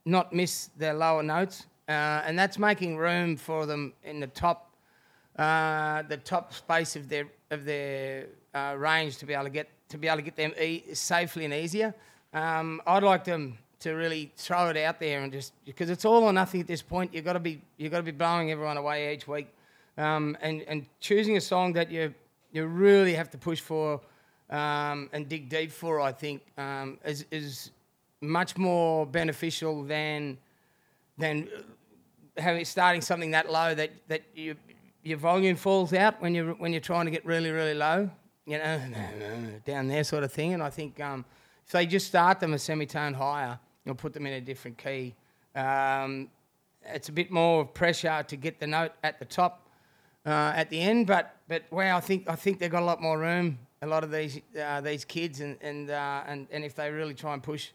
not 0.05 0.33
miss 0.33 0.71
their 0.77 0.95
lower 0.95 1.23
notes. 1.23 1.67
Uh, 1.89 2.23
and 2.25 2.39
that's 2.39 2.59
making 2.59 2.97
room 2.97 3.37
for 3.37 3.67
them 3.67 3.93
in 4.05 4.21
the 4.21 4.27
top, 4.29 4.73
uh, 5.37 6.03
the 6.03 6.17
top 6.17 6.53
space 6.53 6.97
of 6.97 7.09
their, 7.09 7.27
of 7.51 7.65
their 7.65 8.27
uh, 8.55 8.75
range 8.79 9.17
to 9.19 9.27
be 9.27 9.35
able 9.35 9.45
to 9.45 9.51
get, 9.51 9.69
to 9.89 9.99
be 9.99 10.07
able 10.07 10.19
to 10.19 10.23
get 10.23 10.37
them 10.37 10.53
e- 10.61 10.85
safely 10.93 11.45
and 11.45 11.55
easier. 11.55 11.95
Um, 12.33 12.81
I'd 12.87 13.03
like 13.03 13.25
them 13.25 13.59
to 13.81 13.93
really 13.93 14.31
throw 14.37 14.69
it 14.69 14.77
out 14.77 15.01
there 15.01 15.23
and 15.23 15.33
just 15.33 15.53
because 15.65 15.91
it's 15.91 16.05
all 16.05 16.23
or 16.23 16.33
nothing 16.33 16.61
at 16.61 16.67
this 16.67 16.83
point. 16.83 17.13
You've 17.13 17.25
got 17.25 17.33
to 17.33 17.41
be 17.41 17.61
you've 17.79 17.91
got 17.91 17.97
to 17.97 18.05
be 18.05 18.11
blowing 18.13 18.53
everyone 18.53 18.77
away 18.77 19.13
each 19.15 19.27
week, 19.27 19.49
um, 19.97 20.37
and 20.43 20.63
and 20.69 20.87
choosing 21.01 21.39
a 21.39 21.41
song 21.41 21.73
that 21.73 21.91
you 21.91 22.15
you 22.53 22.67
really 22.67 23.15
have 23.15 23.31
to 23.31 23.39
push 23.39 23.61
for 23.61 24.01
um, 24.51 25.09
and 25.13 25.29
dig 25.29 25.49
deep 25.49 25.71
for, 25.71 26.01
I 26.01 26.13
think, 26.13 26.43
um, 26.59 26.99
is, 27.05 27.25
is 27.31 27.71
much 28.21 28.57
more 28.57 29.07
beneficial 29.07 29.83
than 29.83 30.39
than 31.19 31.49
having 32.37 32.65
starting 32.65 33.01
something 33.01 33.31
that 33.33 33.51
low 33.51 33.75
that, 33.75 33.91
that 34.09 34.23
you, 34.35 34.57
your 35.03 35.19
volume 35.19 35.57
falls 35.57 35.93
out 35.93 36.21
when 36.21 36.35
you're 36.35 36.55
when 36.55 36.73
you're 36.73 36.81
trying 36.81 37.05
to 37.05 37.11
get 37.11 37.25
really 37.25 37.51
really 37.51 37.75
low, 37.75 38.11
you 38.47 38.59
know, 38.59 38.81
down 39.65 39.89
there 39.89 40.05
sort 40.05 40.25
of 40.25 40.33
thing. 40.33 40.55
And 40.55 40.63
I 40.63 40.71
think 40.71 41.01
um, 41.01 41.25
if 41.67 41.73
they 41.73 41.87
just 41.87 42.07
start 42.07 42.41
them 42.41 42.55
a 42.55 42.59
semitone 42.59 43.15
higher, 43.15 43.59
you'll 43.85 43.95
put 43.95 44.13
them 44.13 44.27
in 44.27 44.35
a 44.35 44.41
different 44.41 44.79
key. 44.79 45.15
Um, 45.55 46.29
it's 46.85 47.09
a 47.09 47.13
bit 47.13 47.31
more 47.31 47.65
pressure 47.65 48.25
to 48.27 48.37
get 48.37 48.59
the 48.59 48.67
note 48.67 48.93
at 49.03 49.19
the 49.19 49.25
top 49.25 49.69
uh, 50.25 50.53
at 50.55 50.71
the 50.71 50.81
end. 50.81 51.07
But 51.07 51.37
but 51.49 51.65
wow, 51.71 51.97
I 51.97 52.01
think 52.01 52.29
I 52.29 52.37
think 52.37 52.59
they've 52.59 52.71
got 52.71 52.83
a 52.83 52.87
lot 52.87 53.01
more 53.01 53.19
room. 53.19 53.59
A 53.83 53.87
lot 53.87 54.05
of 54.05 54.11
these 54.11 54.41
uh, 54.63 54.81
these 54.83 55.05
kids, 55.05 55.41
and 55.41 55.57
and, 55.63 55.91
uh, 55.91 56.23
and 56.27 56.47
and 56.51 56.65
if 56.65 56.75
they 56.75 56.91
really 56.91 57.15
try 57.15 57.33
and 57.33 57.43
push 57.43 57.71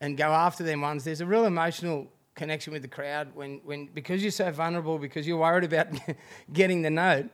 and 0.00 0.16
go 0.16 0.28
after 0.28 0.64
them 0.64 0.80
ones, 0.80 1.04
there's 1.04 1.20
a 1.20 1.26
real 1.26 1.44
emotional 1.44 2.08
connection 2.34 2.72
with 2.72 2.82
the 2.82 2.88
crowd 2.88 3.28
when 3.34 3.60
when 3.64 3.86
because 3.92 4.22
you're 4.22 4.30
so 4.30 4.50
vulnerable, 4.50 4.98
because 4.98 5.26
you're 5.26 5.38
worried 5.38 5.64
about 5.64 5.88
getting 6.52 6.82
the 6.82 6.90
note. 6.90 7.26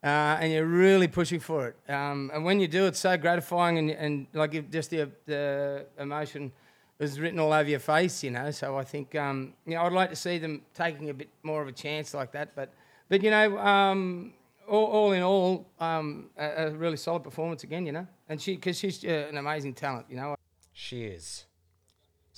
Uh, 0.00 0.38
and 0.40 0.52
you're 0.52 0.64
really 0.64 1.08
pushing 1.08 1.40
for 1.40 1.66
it. 1.66 1.92
Um, 1.92 2.30
and 2.32 2.44
when 2.44 2.60
you 2.60 2.68
do, 2.68 2.86
it's 2.86 3.00
so 3.00 3.16
gratifying, 3.16 3.78
and, 3.78 3.90
and 3.90 4.26
like 4.32 4.70
just 4.70 4.90
the, 4.90 5.10
the 5.26 5.86
emotion 5.98 6.52
is 7.00 7.18
written 7.18 7.40
all 7.40 7.52
over 7.52 7.68
your 7.68 7.80
face, 7.80 8.22
you 8.22 8.30
know. 8.30 8.52
So 8.52 8.76
I 8.78 8.84
think, 8.84 9.16
um, 9.16 9.54
you 9.66 9.74
know, 9.74 9.82
I'd 9.82 9.92
like 9.92 10.10
to 10.10 10.16
see 10.16 10.38
them 10.38 10.62
taking 10.72 11.10
a 11.10 11.14
bit 11.14 11.28
more 11.42 11.62
of 11.62 11.66
a 11.66 11.72
chance 11.72 12.14
like 12.14 12.30
that. 12.32 12.54
But 12.54 12.72
but 13.08 13.22
you 13.22 13.30
know, 13.30 13.58
um, 13.58 14.34
all, 14.68 14.84
all, 14.86 15.12
in 15.12 15.22
all, 15.22 15.66
um, 15.80 16.30
a, 16.36 16.66
a, 16.66 16.70
really 16.70 16.96
solid 16.96 17.24
performance 17.24 17.64
again. 17.64 17.86
You 17.86 17.92
know, 17.92 18.06
and 18.28 18.40
she 18.40 18.54
because 18.54 18.78
she's 18.78 19.04
uh, 19.04 19.26
an 19.28 19.36
amazing 19.36 19.74
talent. 19.74 20.06
You 20.08 20.16
know, 20.16 20.36
she 20.72 21.04
is. 21.04 21.46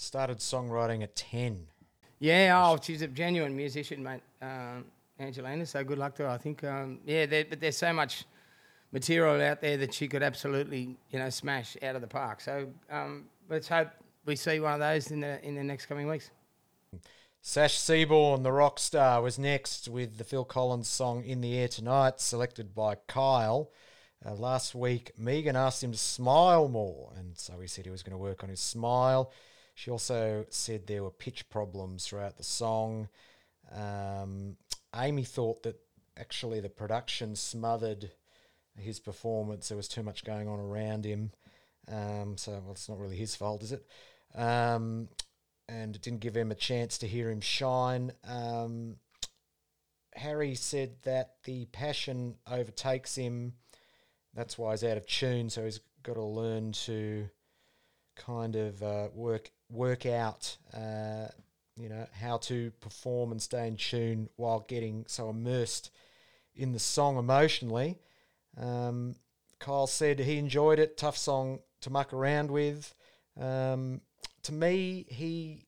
Started 0.00 0.38
songwriting 0.38 1.02
at 1.02 1.14
ten. 1.14 1.66
Yeah, 2.20 2.58
oh, 2.64 2.78
she's 2.82 3.02
a 3.02 3.06
genuine 3.06 3.54
musician, 3.54 4.02
mate. 4.02 4.22
Um, 4.40 4.86
Angelina, 5.18 5.66
so 5.66 5.84
good 5.84 5.98
luck 5.98 6.14
to 6.14 6.22
her. 6.22 6.30
I 6.30 6.38
think, 6.38 6.64
um, 6.64 7.00
yeah, 7.04 7.26
but 7.26 7.60
there's 7.60 7.76
so 7.76 7.92
much 7.92 8.24
material 8.92 9.42
out 9.42 9.60
there 9.60 9.76
that 9.76 9.92
she 9.92 10.08
could 10.08 10.22
absolutely, 10.22 10.96
you 11.10 11.18
know, 11.18 11.28
smash 11.28 11.76
out 11.82 11.96
of 11.96 12.00
the 12.00 12.06
park. 12.06 12.40
So 12.40 12.68
um, 12.90 13.26
let's 13.50 13.68
hope 13.68 13.88
we 14.24 14.36
see 14.36 14.58
one 14.58 14.72
of 14.72 14.80
those 14.80 15.10
in 15.10 15.20
the 15.20 15.38
in 15.46 15.54
the 15.54 15.62
next 15.62 15.84
coming 15.84 16.08
weeks. 16.08 16.30
Sash 17.42 17.78
Seaborn, 17.78 18.42
the 18.42 18.52
rock 18.52 18.78
star, 18.78 19.20
was 19.20 19.38
next 19.38 19.86
with 19.86 20.16
the 20.16 20.24
Phil 20.24 20.46
Collins 20.46 20.88
song 20.88 21.24
In 21.24 21.42
the 21.42 21.58
Air 21.58 21.68
Tonight, 21.68 22.20
selected 22.20 22.74
by 22.74 22.94
Kyle. 23.06 23.70
Uh, 24.24 24.34
last 24.34 24.74
week, 24.74 25.12
Megan 25.18 25.56
asked 25.56 25.84
him 25.84 25.92
to 25.92 25.98
smile 25.98 26.68
more, 26.68 27.12
and 27.18 27.36
so 27.36 27.60
he 27.60 27.66
said 27.66 27.84
he 27.84 27.90
was 27.90 28.02
going 28.02 28.12
to 28.12 28.18
work 28.18 28.42
on 28.42 28.48
his 28.48 28.60
smile. 28.60 29.30
She 29.80 29.90
also 29.90 30.44
said 30.50 30.86
there 30.86 31.02
were 31.02 31.10
pitch 31.10 31.48
problems 31.48 32.06
throughout 32.06 32.36
the 32.36 32.44
song. 32.44 33.08
Um, 33.74 34.58
Amy 34.94 35.24
thought 35.24 35.62
that 35.62 35.80
actually 36.18 36.60
the 36.60 36.68
production 36.68 37.34
smothered 37.34 38.10
his 38.76 39.00
performance. 39.00 39.68
There 39.68 39.78
was 39.78 39.88
too 39.88 40.02
much 40.02 40.22
going 40.22 40.48
on 40.48 40.60
around 40.60 41.06
him. 41.06 41.30
Um, 41.88 42.36
so, 42.36 42.52
well, 42.62 42.72
it's 42.72 42.90
not 42.90 42.98
really 42.98 43.16
his 43.16 43.34
fault, 43.34 43.62
is 43.62 43.72
it? 43.72 43.86
Um, 44.34 45.08
and 45.66 45.96
it 45.96 46.02
didn't 46.02 46.20
give 46.20 46.36
him 46.36 46.50
a 46.50 46.54
chance 46.54 46.98
to 46.98 47.08
hear 47.08 47.30
him 47.30 47.40
shine. 47.40 48.12
Um, 48.28 48.96
Harry 50.14 50.56
said 50.56 50.96
that 51.04 51.36
the 51.44 51.64
passion 51.64 52.36
overtakes 52.46 53.14
him. 53.14 53.54
That's 54.34 54.58
why 54.58 54.72
he's 54.72 54.84
out 54.84 54.98
of 54.98 55.06
tune. 55.06 55.48
So 55.48 55.64
he's 55.64 55.80
got 56.02 56.16
to 56.16 56.22
learn 56.22 56.72
to 56.72 57.30
kind 58.14 58.56
of 58.56 58.82
uh, 58.82 59.08
work 59.14 59.50
work 59.70 60.06
out, 60.06 60.56
uh, 60.74 61.28
you 61.76 61.88
know, 61.88 62.06
how 62.20 62.36
to 62.38 62.70
perform 62.80 63.32
and 63.32 63.40
stay 63.40 63.66
in 63.66 63.76
tune 63.76 64.28
while 64.36 64.64
getting 64.68 65.04
so 65.08 65.30
immersed 65.30 65.90
in 66.54 66.72
the 66.72 66.78
song 66.78 67.16
emotionally. 67.16 67.98
Um, 68.60 69.14
Kyle 69.58 69.86
said 69.86 70.18
he 70.18 70.38
enjoyed 70.38 70.78
it. 70.78 70.96
Tough 70.96 71.16
song 71.16 71.60
to 71.82 71.90
muck 71.90 72.12
around 72.12 72.50
with. 72.50 72.94
Um, 73.40 74.00
to 74.42 74.52
me, 74.52 75.06
he 75.08 75.66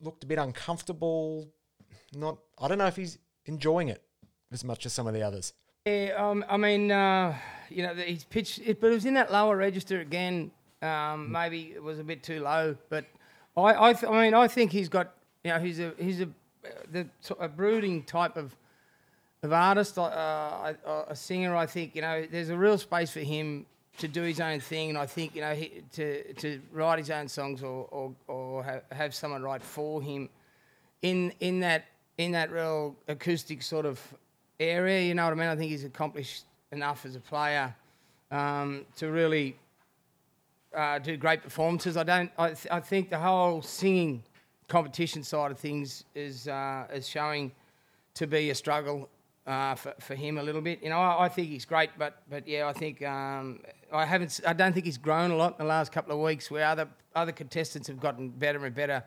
looked 0.00 0.24
a 0.24 0.26
bit 0.26 0.38
uncomfortable. 0.38 1.48
Not, 2.12 2.38
I 2.60 2.68
don't 2.68 2.78
know 2.78 2.86
if 2.86 2.96
he's 2.96 3.18
enjoying 3.46 3.88
it 3.88 4.02
as 4.52 4.64
much 4.64 4.86
as 4.86 4.92
some 4.92 5.06
of 5.06 5.14
the 5.14 5.22
others. 5.22 5.54
Yeah, 5.86 6.14
um, 6.16 6.44
I 6.48 6.56
mean, 6.56 6.92
uh, 6.92 7.36
you 7.68 7.82
know, 7.82 7.94
he's 7.94 8.24
pitched, 8.24 8.60
it, 8.64 8.80
but 8.80 8.90
it 8.90 8.94
was 8.94 9.06
in 9.06 9.14
that 9.14 9.32
lower 9.32 9.56
register 9.56 10.00
again. 10.00 10.52
Um, 10.80 11.32
maybe 11.32 11.72
it 11.74 11.82
was 11.82 11.98
a 11.98 12.04
bit 12.04 12.22
too 12.22 12.40
low, 12.40 12.76
but 12.88 13.04
I, 13.56 13.88
I, 13.88 13.92
th- 13.92 14.10
I 14.10 14.24
mean, 14.24 14.34
I 14.34 14.48
think 14.48 14.72
he's 14.72 14.88
got, 14.88 15.14
you 15.44 15.50
know, 15.50 15.58
he's 15.58 15.80
a, 15.80 15.92
he's 15.98 16.20
a, 16.20 16.28
the, 16.90 17.06
a 17.38 17.48
brooding 17.48 18.02
type 18.04 18.36
of, 18.36 18.56
of 19.42 19.52
artist, 19.52 19.98
uh, 19.98 20.72
a, 20.86 21.04
a 21.08 21.16
singer. 21.16 21.54
I 21.56 21.66
think, 21.66 21.94
you 21.94 22.02
know, 22.02 22.26
there's 22.30 22.48
a 22.48 22.56
real 22.56 22.78
space 22.78 23.10
for 23.10 23.20
him 23.20 23.66
to 23.98 24.08
do 24.08 24.22
his 24.22 24.40
own 24.40 24.60
thing, 24.60 24.88
and 24.88 24.98
I 24.98 25.06
think 25.06 25.34
you 25.34 25.40
know 25.40 25.54
he, 25.54 25.82
to 25.92 26.32
to 26.34 26.60
write 26.72 26.98
his 26.98 27.10
own 27.10 27.28
songs 27.28 27.62
or 27.62 27.86
or, 27.90 28.14
or 28.26 28.64
have, 28.64 28.82
have 28.90 29.14
someone 29.14 29.42
write 29.42 29.62
for 29.62 30.00
him 30.00 30.28
in 31.02 31.32
in 31.40 31.60
that 31.60 31.84
in 32.18 32.32
that 32.32 32.50
real 32.50 32.96
acoustic 33.08 33.62
sort 33.62 33.86
of 33.86 34.00
area. 34.58 35.02
You 35.02 35.14
know 35.14 35.24
what 35.24 35.32
I 35.32 35.36
mean? 35.36 35.48
I 35.48 35.56
think 35.56 35.70
he's 35.70 35.84
accomplished 35.84 36.44
enough 36.70 37.04
as 37.04 37.16
a 37.16 37.20
player 37.20 37.74
um, 38.30 38.86
to 38.96 39.10
really 39.10 39.56
uh, 40.74 40.98
do 40.98 41.16
great 41.16 41.42
performances. 41.42 41.96
I 41.96 42.02
don't. 42.02 42.30
I, 42.38 42.48
th- 42.48 42.66
I 42.70 42.80
think 42.80 43.10
the 43.10 43.18
whole 43.18 43.62
singing 43.62 44.22
competition 44.68 45.22
side 45.22 45.50
of 45.50 45.58
things 45.58 46.04
is 46.14 46.48
uh, 46.48 46.86
is 46.92 47.08
showing 47.08 47.52
to 48.14 48.26
be 48.26 48.50
a 48.50 48.54
struggle 48.54 49.08
uh, 49.46 49.74
for, 49.74 49.94
for 50.00 50.14
him 50.14 50.38
a 50.38 50.42
little 50.42 50.60
bit. 50.60 50.82
You 50.82 50.90
know, 50.90 50.98
I, 50.98 51.24
I 51.24 51.28
think 51.28 51.48
he's 51.48 51.64
great, 51.64 51.90
but 51.98 52.22
but 52.30 52.46
yeah, 52.46 52.68
I 52.68 52.72
think 52.72 53.02
um, 53.02 53.60
I 53.92 54.04
haven't. 54.04 54.40
I 54.46 54.52
don't 54.52 54.72
think 54.72 54.86
he's 54.86 54.98
grown 54.98 55.30
a 55.30 55.36
lot 55.36 55.58
in 55.58 55.64
the 55.64 55.68
last 55.68 55.92
couple 55.92 56.14
of 56.14 56.20
weeks. 56.20 56.50
Where 56.50 56.66
other 56.66 56.88
other 57.14 57.32
contestants 57.32 57.88
have 57.88 58.00
gotten 58.00 58.28
better 58.28 58.64
and 58.64 58.74
better, 58.74 59.04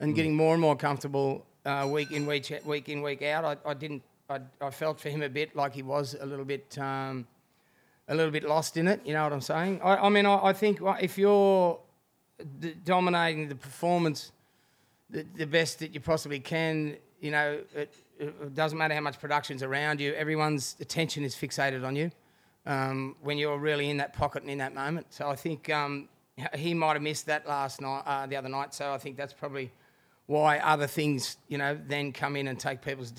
and 0.00 0.14
getting 0.14 0.34
more 0.34 0.54
and 0.54 0.60
more 0.60 0.76
comfortable 0.76 1.44
uh, 1.64 1.88
week 1.90 2.12
in 2.12 2.26
week 2.26 2.52
week 2.64 2.88
in 2.88 3.02
week 3.02 3.22
out. 3.22 3.44
I, 3.44 3.70
I 3.70 3.74
didn't. 3.74 4.02
I, 4.30 4.40
I 4.60 4.70
felt 4.70 4.98
for 5.00 5.10
him 5.10 5.22
a 5.22 5.28
bit 5.28 5.54
like 5.54 5.74
he 5.74 5.82
was 5.82 6.16
a 6.18 6.24
little 6.24 6.46
bit. 6.46 6.78
Um, 6.78 7.26
a 8.08 8.14
little 8.14 8.30
bit 8.30 8.44
lost 8.44 8.76
in 8.76 8.88
it, 8.88 9.00
you 9.04 9.12
know 9.14 9.22
what 9.24 9.32
I'm 9.32 9.40
saying? 9.40 9.80
I, 9.82 9.96
I 9.96 10.08
mean, 10.08 10.26
I, 10.26 10.46
I 10.46 10.52
think 10.52 10.82
uh, 10.82 10.96
if 11.00 11.16
you're 11.16 11.78
d- 12.60 12.74
dominating 12.84 13.48
the 13.48 13.54
performance 13.54 14.32
the, 15.10 15.24
the 15.36 15.46
best 15.46 15.78
that 15.78 15.94
you 15.94 16.00
possibly 16.00 16.40
can. 16.40 16.96
You 17.20 17.30
know, 17.30 17.58
it, 17.74 17.94
it 18.18 18.54
doesn't 18.54 18.76
matter 18.76 18.94
how 18.94 19.00
much 19.00 19.18
production's 19.18 19.62
around 19.62 20.00
you. 20.00 20.12
Everyone's 20.14 20.76
attention 20.80 21.24
is 21.24 21.34
fixated 21.34 21.86
on 21.86 21.96
you 21.96 22.10
um, 22.66 23.16
when 23.22 23.38
you're 23.38 23.58
really 23.58 23.88
in 23.90 23.96
that 23.98 24.12
pocket 24.12 24.42
and 24.42 24.50
in 24.50 24.58
that 24.58 24.74
moment. 24.74 25.06
So 25.10 25.28
I 25.28 25.36
think 25.36 25.70
um, 25.70 26.08
he 26.54 26.74
might 26.74 26.94
have 26.94 27.02
missed 27.02 27.26
that 27.26 27.46
last 27.46 27.80
night, 27.80 28.02
uh, 28.06 28.26
the 28.26 28.36
other 28.36 28.48
night. 28.48 28.74
So 28.74 28.92
I 28.92 28.98
think 28.98 29.16
that's 29.16 29.32
probably 29.32 29.70
why 30.26 30.58
other 30.58 30.86
things, 30.86 31.36
you 31.48 31.58
know, 31.58 31.78
then 31.86 32.12
come 32.12 32.36
in 32.36 32.48
and 32.48 32.58
take 32.58 32.82
people's 32.82 33.12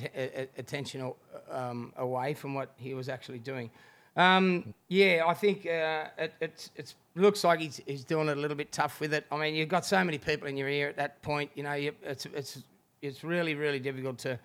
attention 0.58 1.02
a- 1.02 1.58
um, 1.58 1.94
away 1.98 2.34
from 2.34 2.54
what 2.54 2.74
he 2.78 2.94
was 2.94 3.10
actually 3.10 3.40
doing. 3.40 3.70
Um, 4.16 4.74
yeah, 4.88 5.24
I 5.28 5.34
think 5.34 5.66
uh, 5.66 6.06
it, 6.18 6.34
it's 6.40 6.72
it's 6.76 6.96
looks 7.16 7.44
like 7.44 7.60
he's, 7.60 7.82
he's 7.86 8.04
doing 8.04 8.28
it 8.30 8.38
a 8.38 8.40
little 8.40 8.58
bit 8.58 8.72
tough 8.72 9.00
with 9.00 9.14
it. 9.14 9.26
I 9.32 9.38
mean, 9.38 9.56
you've 9.56 9.70
got 9.70 9.86
so 9.86 10.04
many 10.04 10.18
people 10.18 10.48
in 10.48 10.58
your 10.58 10.70
ear 10.70 10.90
at 10.90 10.98
that 10.98 11.22
point. 11.22 11.52
You 11.56 11.64
know, 11.64 11.74
you, 11.74 11.94
it's 12.02 12.26
it's 12.28 12.64
it's 13.02 13.24
really 13.24 13.56
really 13.56 13.80
difficult 13.80 14.18
to 14.20 14.40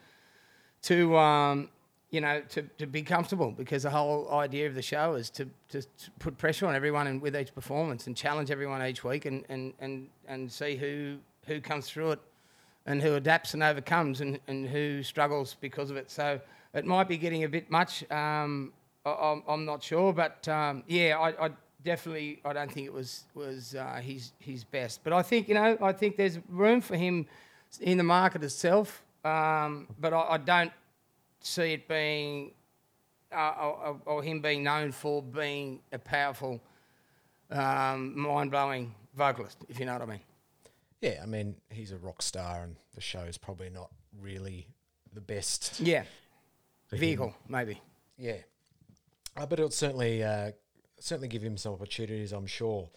to 0.83 1.16
um, 1.16 1.68
you 2.11 2.20
know 2.20 2.40
to, 2.48 2.62
to 2.78 2.87
be 2.87 3.02
comfortable 3.02 3.52
because 3.52 3.85
the 3.85 3.90
whole 3.90 4.30
idea 4.33 4.66
of 4.66 4.74
the 4.74 4.83
show 4.83 5.14
is 5.14 5.30
to, 5.30 5.48
to, 5.68 5.83
to 5.83 6.11
put 6.18 6.37
pressure 6.37 6.66
on 6.66 6.74
everyone 6.74 7.06
and 7.06 7.22
with 7.22 7.37
each 7.37 7.54
performance 7.54 8.06
and 8.06 8.16
challenge 8.16 8.50
everyone 8.50 8.85
each 8.85 9.04
week 9.04 9.24
and, 9.24 9.44
and, 9.48 9.72
and, 9.80 10.09
and 10.26 10.50
see 10.50 10.74
who 10.76 11.16
who 11.46 11.61
comes 11.61 11.88
through 11.88 12.12
it 12.12 12.20
and 12.87 13.02
who 13.02 13.14
adapts 13.14 13.54
and 13.54 13.62
overcomes 13.62 14.20
and, 14.20 14.40
and 14.48 14.68
who 14.68 15.02
struggles 15.02 15.56
because 15.61 15.90
of 15.90 15.96
it. 15.96 16.11
So 16.11 16.40
it 16.74 16.85
might 16.85 17.09
be 17.09 17.16
getting 17.16 17.44
a 17.44 17.48
bit 17.48 17.70
much. 17.70 18.11
Um, 18.11 18.72
I, 19.05 19.11
I'm, 19.11 19.43
I'm 19.49 19.65
not 19.65 19.83
sure, 19.83 20.13
but 20.13 20.47
um, 20.49 20.83
yeah, 20.87 21.19
I, 21.19 21.47
I 21.47 21.51
definitely 21.85 22.41
I 22.45 22.53
don't 22.53 22.71
think 22.71 22.87
it 22.87 22.93
was 22.93 23.25
was 23.35 23.75
uh, 23.75 24.01
his 24.03 24.33
his 24.39 24.65
best. 24.65 25.03
But 25.05 25.13
I 25.13 25.23
think 25.23 25.49
you 25.49 25.55
know 25.55 25.77
I 25.81 25.93
think 25.93 26.17
there's 26.17 26.39
room 26.49 26.81
for 26.81 26.97
him 26.97 27.27
in 27.81 27.99
the 27.99 28.05
market 28.05 28.43
itself. 28.43 29.03
Um, 29.25 29.89
but 29.99 30.13
I, 30.13 30.21
I 30.31 30.39
don't 30.39 30.73
see 31.41 31.75
it 31.75 31.89
being 31.89 32.53
uh, 33.33 33.53
or, 33.61 34.01
or 34.07 34.23
him 34.23 34.41
being 34.41 34.63
known 34.63 34.93
for 34.93 35.23
being 35.23 35.81
a 35.93 35.99
powerful, 35.99 36.61
um, 37.51 38.19
mind 38.19 38.51
blowing 38.51 38.95
vocalist. 39.15 39.59
If 39.69 39.79
you 39.79 39.87
know 39.87 39.93
what 39.95 40.03
I 40.03 40.07
mean. 40.07 40.21
Yeah, 41.01 41.21
I 41.23 41.27
mean, 41.27 41.57
he's 41.71 41.93
a 41.93 41.97
rock 41.97 42.23
star, 42.23 42.63
and 42.63 42.77
the 42.95 43.01
show 43.01 43.21
is 43.21 43.39
probably 43.39 43.71
not 43.71 43.91
really 44.21 44.67
the 45.15 45.21
best. 45.21 45.81
Yeah. 45.81 46.05
Vehicle, 46.93 47.35
maybe. 47.49 47.81
Yeah, 48.19 48.39
uh, 49.37 49.47
but 49.47 49.59
it'll 49.59 49.71
certainly 49.71 50.23
uh, 50.23 50.53
certainly 50.99 51.29
give 51.29 51.43
him 51.43 51.57
some 51.57 51.73
opportunities, 51.73 52.33
I'm 52.33 52.47
sure. 52.47 52.88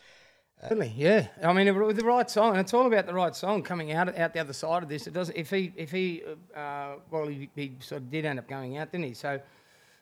Certainly, 0.62 0.93
yeah. 0.96 1.28
I 1.43 1.52
mean, 1.52 1.76
with 1.86 1.98
the 1.98 2.06
right 2.06 2.30
song, 2.30 2.52
and 2.52 2.60
it's 2.60 2.74
all 2.74 2.88
about 2.88 3.06
the 3.06 3.13
right 3.13 3.36
song 3.36 3.63
coming 3.63 3.91
out 3.91 4.17
out 4.17 4.34
the 4.34 4.39
other 4.39 4.54
side 4.54 4.82
of 4.82 4.88
this. 4.88 5.08
It 5.08 5.13
doesn't. 5.13 5.36
If 5.36 5.50
he, 5.50 5.74
if 5.76 5.91
he, 5.91 6.24
uh, 6.56 6.93
well, 7.12 7.28
he, 7.28 7.50
he 7.56 7.74
sort 7.80 8.02
of 8.02 8.10
did 8.10 8.24
end 8.24 8.39
up 8.39 8.48
going 8.48 8.78
out, 8.78 8.91
didn't 8.91 9.06
he? 9.08 9.13
So, 9.13 9.41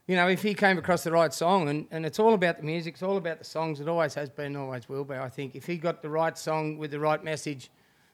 you 0.06 0.16
know, 0.16 0.28
if 0.28 0.44
he 0.44 0.54
came 0.54 0.78
across 0.78 1.04
the 1.04 1.12
right 1.12 1.34
song, 1.34 1.68
and, 1.68 1.88
and 1.90 2.06
it's 2.06 2.20
all 2.20 2.36
about 2.36 2.58
the 2.58 2.64
music, 2.64 2.94
it's 2.94 3.04
all 3.04 3.18
about 3.18 3.40
the 3.40 3.46
songs. 3.46 3.80
It 3.80 3.88
always 3.88 4.14
has 4.14 4.30
been, 4.30 4.56
always 4.56 4.88
will 4.88 5.04
be. 5.04 5.16
I 5.16 5.30
think 5.30 5.56
if 5.56 5.66
he 5.66 5.78
got 5.78 6.04
the 6.04 6.10
right 6.10 6.38
song 6.38 6.78
with 6.78 6.92
the 6.92 7.00
right 7.00 7.24
message, 7.24 7.72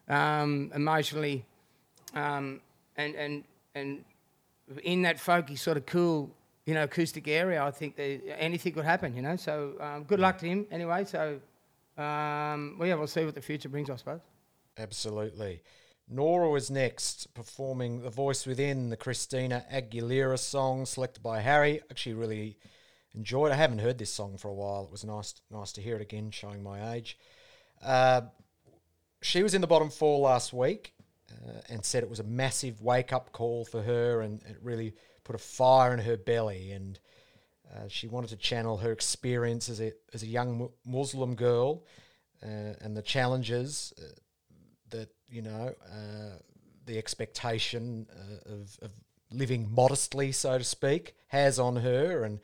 um, 0.08 0.72
emotionally, 0.74 1.44
um, 2.14 2.62
and 2.96 3.14
and 3.16 3.44
and 3.76 4.06
in 4.84 5.02
that 5.02 5.18
folky 5.18 5.58
sort 5.58 5.76
of 5.76 5.86
cool, 5.86 6.32
you 6.68 6.76
know, 6.76 6.84
acoustic 6.84 7.28
area, 7.28 7.64
I 7.64 7.72
think 7.72 7.96
anything 7.98 8.74
could 8.74 8.86
happen. 8.86 9.16
You 9.16 9.24
know, 9.24 9.36
so 9.38 9.74
um, 9.80 10.04
good 10.04 10.20
luck 10.20 10.38
to 10.38 10.46
him 10.46 10.68
anyway. 10.70 11.04
So. 11.06 11.40
Um, 11.98 12.76
well, 12.78 12.88
yeah, 12.88 12.94
we'll 12.94 13.08
see 13.08 13.26
what 13.26 13.34
the 13.34 13.42
future 13.42 13.70
brings, 13.70 13.90
I 13.90 13.96
suppose. 13.96 14.22
Absolutely. 14.78 15.64
Nora 16.08 16.48
was 16.48 16.70
next, 16.70 17.34
performing 17.34 18.02
The 18.02 18.12
Voice 18.12 18.46
Within, 18.46 18.90
the 18.90 18.98
Christina 18.98 19.66
Aguilera 19.74 20.38
song 20.38 20.86
selected 20.86 21.24
by 21.24 21.40
Harry. 21.40 21.82
Actually, 21.90 22.14
really 22.14 22.58
enjoyed. 23.16 23.52
I 23.52 23.56
haven't 23.56 23.80
heard 23.80 23.98
this 23.98 24.14
song 24.14 24.38
for 24.38 24.50
a 24.50 24.54
while. 24.54 24.84
It 24.84 24.92
was 24.92 25.04
nice, 25.04 25.34
nice 25.50 25.72
to 25.72 25.82
hear 25.82 25.96
it 25.96 26.02
again, 26.04 26.30
showing 26.30 26.62
my 26.62 26.94
age. 26.94 27.18
Uh, 27.84 28.22
she 29.24 29.42
was 29.42 29.56
in 29.56 29.62
the 29.62 29.68
bottom 29.68 29.90
four 29.90 30.20
last 30.20 30.54
week 30.54 30.94
uh, 31.32 31.62
and 31.68 31.84
said 31.84 32.04
it 32.04 32.10
was 32.12 32.20
a 32.20 32.24
massive 32.24 32.80
wake 32.80 33.12
up 33.12 33.32
call 33.32 33.66
for 33.66 33.82
her, 33.82 34.22
and 34.22 34.44
it 34.44 34.58
really 34.62 34.94
put 35.28 35.36
a 35.36 35.40
fire 35.40 35.94
in 35.94 36.00
her 36.00 36.18
belly. 36.18 36.72
And 36.72 37.00
uh, 37.76 37.88
she 37.90 38.08
wanted 38.08 38.30
to 38.30 38.38
channel 38.38 38.78
her 38.78 38.92
experience 38.92 39.70
as 39.70 39.82
a 39.82 39.92
as 40.14 40.24
a 40.24 40.28
young 40.28 40.70
Muslim 40.86 41.36
girl 41.36 41.84
uh, 42.42 42.74
and 42.82 42.96
the 42.96 43.02
challenges 43.02 43.94
uh, 44.00 44.04
that 44.90 45.10
you 45.30 45.42
know 45.42 45.74
uh, 45.92 46.38
the 46.86 46.98
expectation 46.98 48.08
uh, 48.10 48.54
of, 48.54 48.80
of 48.82 48.92
living 49.32 49.68
modestly, 49.70 50.32
so 50.32 50.58
to 50.58 50.64
speak, 50.64 51.16
has 51.28 51.60
on 51.60 51.76
her, 51.76 52.24
and 52.24 52.40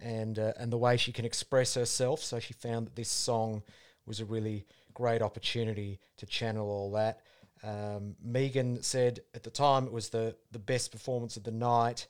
and 0.00 0.38
uh, 0.38 0.52
and 0.58 0.72
the 0.72 0.78
way 0.78 0.96
she 0.96 1.12
can 1.12 1.26
express 1.26 1.74
herself. 1.74 2.20
So 2.20 2.40
she 2.40 2.54
found 2.54 2.86
that 2.86 2.96
this 2.96 3.10
song 3.10 3.62
was 4.06 4.20
a 4.20 4.24
really 4.24 4.64
great 4.94 5.20
opportunity 5.20 6.00
to 6.16 6.26
channel 6.26 6.68
all 6.68 6.90
that. 6.92 7.20
Um, 7.64 8.16
Megan 8.22 8.82
said 8.82 9.20
at 9.34 9.42
the 9.42 9.50
time 9.50 9.86
it 9.86 9.92
was 9.92 10.10
the 10.10 10.36
the 10.52 10.58
best 10.58 10.92
performance 10.92 11.36
of 11.36 11.44
the 11.44 11.50
night, 11.50 12.06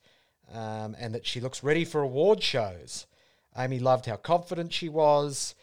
um, 0.53 0.97
and 0.99 1.15
that 1.15 1.25
she 1.25 1.41
looks 1.41 1.63
ready 1.63 1.85
for 1.85 2.03
award 2.03 2.43
shows. 2.43 3.07
Amy 3.57 3.79
loved 3.79 4.07
how 4.07 4.17
confident 4.17 4.73
she 4.73 4.89
was. 4.89 5.55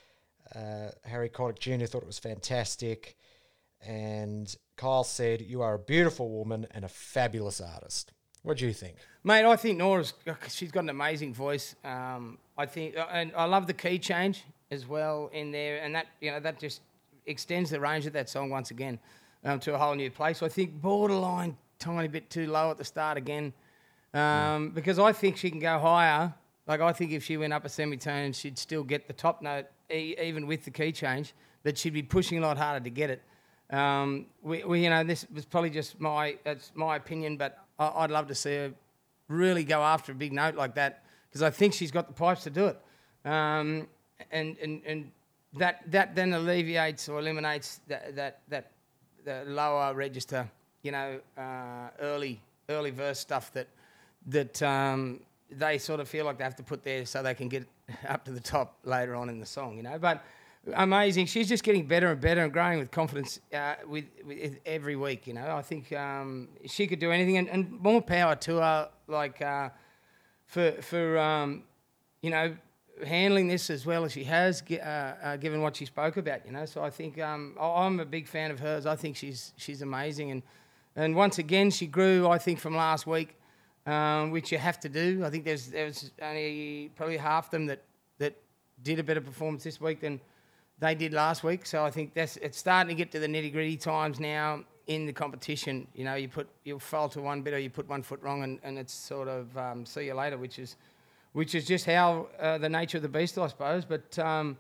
Uh, 0.56 0.90
Harry 1.04 1.30
Connick 1.30 1.60
Jr. 1.60 1.86
thought 1.86 2.04
it 2.04 2.08
was 2.08 2.20
fantastic. 2.20 3.18
And 3.86 4.54
Kyle 4.78 5.04
said, 5.04 5.42
You 5.42 5.62
are 5.62 5.74
a 5.74 5.80
beautiful 5.80 6.30
woman 6.30 6.68
and 6.72 6.86
a 6.86 6.90
fabulous 6.90 7.60
artist. 7.60 8.14
What 8.44 8.58
do 8.58 8.68
you 8.68 8.74
think? 8.74 8.96
Mate, 9.24 9.46
I 9.46 9.56
think 9.56 9.78
Nora's 9.78 10.14
she's 10.50 10.72
got 10.72 10.84
an 10.84 10.90
amazing 10.90 11.34
voice. 11.34 11.76
Um, 11.84 12.38
I 12.58 12.66
think, 12.66 12.96
and 13.12 13.32
I 13.36 13.46
love 13.46 13.68
the 13.68 13.74
key 13.74 14.00
change 14.00 14.44
as 14.72 14.88
well 14.88 15.30
in 15.34 15.52
there, 15.52 15.82
and 15.84 15.94
that 15.96 16.08
you 16.22 16.32
know 16.32 16.40
that 16.40 16.60
just 16.60 16.82
extends 17.28 17.70
the 17.70 17.80
range 17.80 18.08
of 18.08 18.14
that 18.14 18.30
song 18.30 18.50
once 18.50 18.72
again 18.72 19.00
um, 19.44 19.60
to 19.60 19.74
a 19.74 19.78
whole 19.78 19.96
new 19.96 20.12
place. 20.12 20.44
I 20.44 20.50
think 20.50 20.82
borderline 20.82 21.58
tiny 21.80 22.08
bit 22.08 22.30
too 22.30 22.48
low 22.48 22.72
at 22.72 22.78
the 22.78 22.86
start 22.86 23.18
again, 23.18 23.54
um, 24.14 24.70
because 24.70 25.00
I 25.00 25.12
think 25.14 25.38
she 25.38 25.50
can 25.50 25.60
go 25.60 25.80
higher. 25.80 26.34
Like 26.68 26.82
I 26.82 26.94
think 26.94 27.12
if 27.12 27.24
she 27.24 27.38
went 27.38 27.54
up 27.54 27.66
a 27.66 27.70
semitone, 27.70 28.34
she'd 28.34 28.58
still 28.58 28.84
get 28.84 29.08
the 29.08 29.14
top 29.14 29.42
note 29.42 29.66
e- 29.92 30.16
even 30.22 30.48
with 30.48 30.64
the 30.64 30.72
key 30.72 30.92
change, 30.92 31.34
but 31.64 31.78
she'd 31.78 31.94
be 31.94 32.04
pushing 32.04 32.38
a 32.38 32.42
lot 32.42 32.58
harder 32.58 32.84
to 32.84 32.90
get 32.90 33.10
it. 33.10 33.22
Um, 33.76 34.28
we, 34.44 34.64
we, 34.64 34.84
you 34.84 34.90
know, 34.90 35.04
this 35.04 35.26
was 35.34 35.46
probably 35.46 35.70
just 35.70 36.00
my 36.00 36.38
that's 36.44 36.72
my 36.76 36.96
opinion, 36.96 37.38
but 37.38 37.58
I, 37.80 37.92
I'd 38.04 38.12
love 38.12 38.28
to 38.28 38.36
see 38.36 38.56
her 38.56 38.74
really 39.28 39.64
go 39.64 39.82
after 39.82 40.12
a 40.12 40.16
big 40.16 40.34
note 40.34 40.56
like 40.56 40.76
that 40.76 41.04
because 41.30 41.42
I 41.42 41.50
think 41.50 41.74
she's 41.74 41.92
got 41.92 42.08
the 42.08 42.14
pipes 42.14 42.44
to 42.44 42.50
do 42.50 42.66
it. 42.68 42.80
Um, 43.26 43.88
and, 44.32 44.58
and, 44.58 44.82
and 44.86 45.12
that, 45.58 45.90
that 45.92 46.16
then 46.16 46.34
alleviates 46.34 47.08
or 47.08 47.20
eliminates 47.20 47.80
that, 47.88 48.16
that, 48.16 48.42
that 48.50 48.71
the 49.24 49.44
lower 49.46 49.94
register, 49.94 50.50
you 50.84 50.92
know, 50.92 51.20
uh, 51.38 51.90
early, 52.00 52.42
early 52.70 52.92
verse 52.92 53.20
stuff 53.20 53.52
that, 53.54 53.68
that 54.28 54.62
um, 54.62 55.20
they 55.50 55.78
sort 55.78 56.00
of 56.00 56.08
feel 56.08 56.26
like 56.26 56.38
they 56.38 56.44
have 56.44 56.56
to 56.56 56.64
put 56.64 56.84
there 56.84 57.06
so 57.06 57.22
they 57.24 57.34
can 57.34 57.48
get 57.48 57.68
up 58.08 58.26
to 58.26 58.32
the 58.32 58.40
top 58.40 58.78
later 58.84 59.16
on 59.16 59.30
in 59.30 59.40
the 59.40 59.46
song, 59.46 59.78
you 59.78 59.84
know. 59.84 59.98
But 60.00 60.24
amazing. 60.74 61.26
She's 61.26 61.50
just 61.50 61.64
getting 61.64 61.86
better 61.86 62.12
and 62.12 62.22
better 62.22 62.44
and 62.44 62.54
growing 62.54 62.80
with 62.80 62.92
confidence 62.92 63.40
uh, 63.54 63.76
with, 63.88 64.06
with 64.26 64.60
every 64.66 64.96
week. 64.96 65.28
You 65.28 65.34
know, 65.34 65.56
I 65.56 65.62
think 65.62 65.92
um, 65.94 66.50
she 66.66 66.88
could 66.88 67.00
do 67.00 67.12
anything, 67.12 67.38
and, 67.38 67.50
and 67.50 67.72
more 67.82 68.02
power 68.02 68.36
to 68.36 68.58
her. 68.58 68.90
Like 69.08 69.42
uh, 69.42 69.70
for 70.46 70.72
for 70.82 71.18
um, 71.18 71.64
you 72.22 72.30
know 72.30 72.56
handling 73.06 73.48
this 73.48 73.70
as 73.70 73.86
well 73.86 74.06
as 74.06 74.12
she 74.12 74.24
has, 74.26 74.64
uh, 74.72 74.76
uh, 74.76 75.38
given 75.38 75.62
what 75.62 75.76
she 75.76 75.86
spoke 75.86 76.18
about. 76.18 76.46
You 76.46 76.52
know, 76.52 76.66
so 76.66 76.84
I 76.84 76.90
think 76.90 77.20
um, 77.20 77.56
I'm 77.60 78.00
a 78.00 78.06
big 78.06 78.28
fan 78.28 78.52
of 78.52 78.60
hers. 78.60 78.86
I 78.86 78.96
think 78.96 79.16
she's 79.16 79.54
she's 79.58 79.82
amazing, 79.82 80.32
and 80.32 80.44
and 80.96 81.16
once 81.16 81.38
again 81.38 81.72
she 81.72 81.88
grew. 81.88 82.28
I 82.28 82.38
think 82.38 82.60
from 82.60 82.76
last 82.76 83.08
week. 83.08 83.36
Um, 83.88 84.30
which 84.30 84.52
you 84.52 84.60
have 84.60 84.80
to 84.82 84.90
do. 84.90 85.24
I 85.26 85.32
think 85.32 85.44
there's 85.44 85.70
there's 85.70 86.12
only 86.22 86.92
probably 86.96 87.18
half 87.18 87.50
them 87.50 87.66
that, 87.66 87.82
that 88.20 88.36
did 88.84 89.00
a 89.00 89.04
better 89.04 89.22
performance 89.22 89.64
this 89.64 89.82
week 89.82 90.02
than 90.02 90.22
they 90.78 90.94
did 90.94 91.14
last 91.14 91.44
week. 91.44 91.66
So 91.66 91.84
I 91.84 91.90
think 91.90 92.14
that's 92.14 92.38
it's 92.38 92.60
starting 92.60 92.90
to 92.90 92.96
get 92.96 93.12
to 93.14 93.20
the 93.20 93.28
nitty 93.28 93.52
gritty 93.52 93.78
times 93.78 94.20
now 94.20 94.66
in 94.88 95.06
the 95.06 95.14
competition. 95.14 95.88
You 95.96 96.06
know, 96.06 96.16
you 96.16 96.28
put 96.28 96.48
you 96.64 96.78
fall 96.80 97.08
to 97.10 97.22
one 97.22 97.42
bit 97.42 97.54
or 97.54 97.60
you 97.60 97.70
put 97.70 97.88
one 97.88 98.04
foot 98.04 98.22
wrong, 98.22 98.44
and, 98.44 98.60
and 98.64 98.78
it's 98.78 98.94
sort 98.94 99.28
of 99.28 99.58
um, 99.58 99.86
see 99.86 100.06
you 100.06 100.14
later, 100.14 100.38
which 100.38 100.60
is 100.60 100.76
which 101.34 101.56
is 101.56 101.66
just 101.66 101.86
how 101.86 102.28
uh, 102.40 102.58
the 102.58 102.70
nature 102.70 102.98
of 102.98 103.04
the 103.04 103.10
beast, 103.10 103.38
I 103.38 103.48
suppose. 103.48 103.86
But 103.86 104.18
um, 104.20 104.58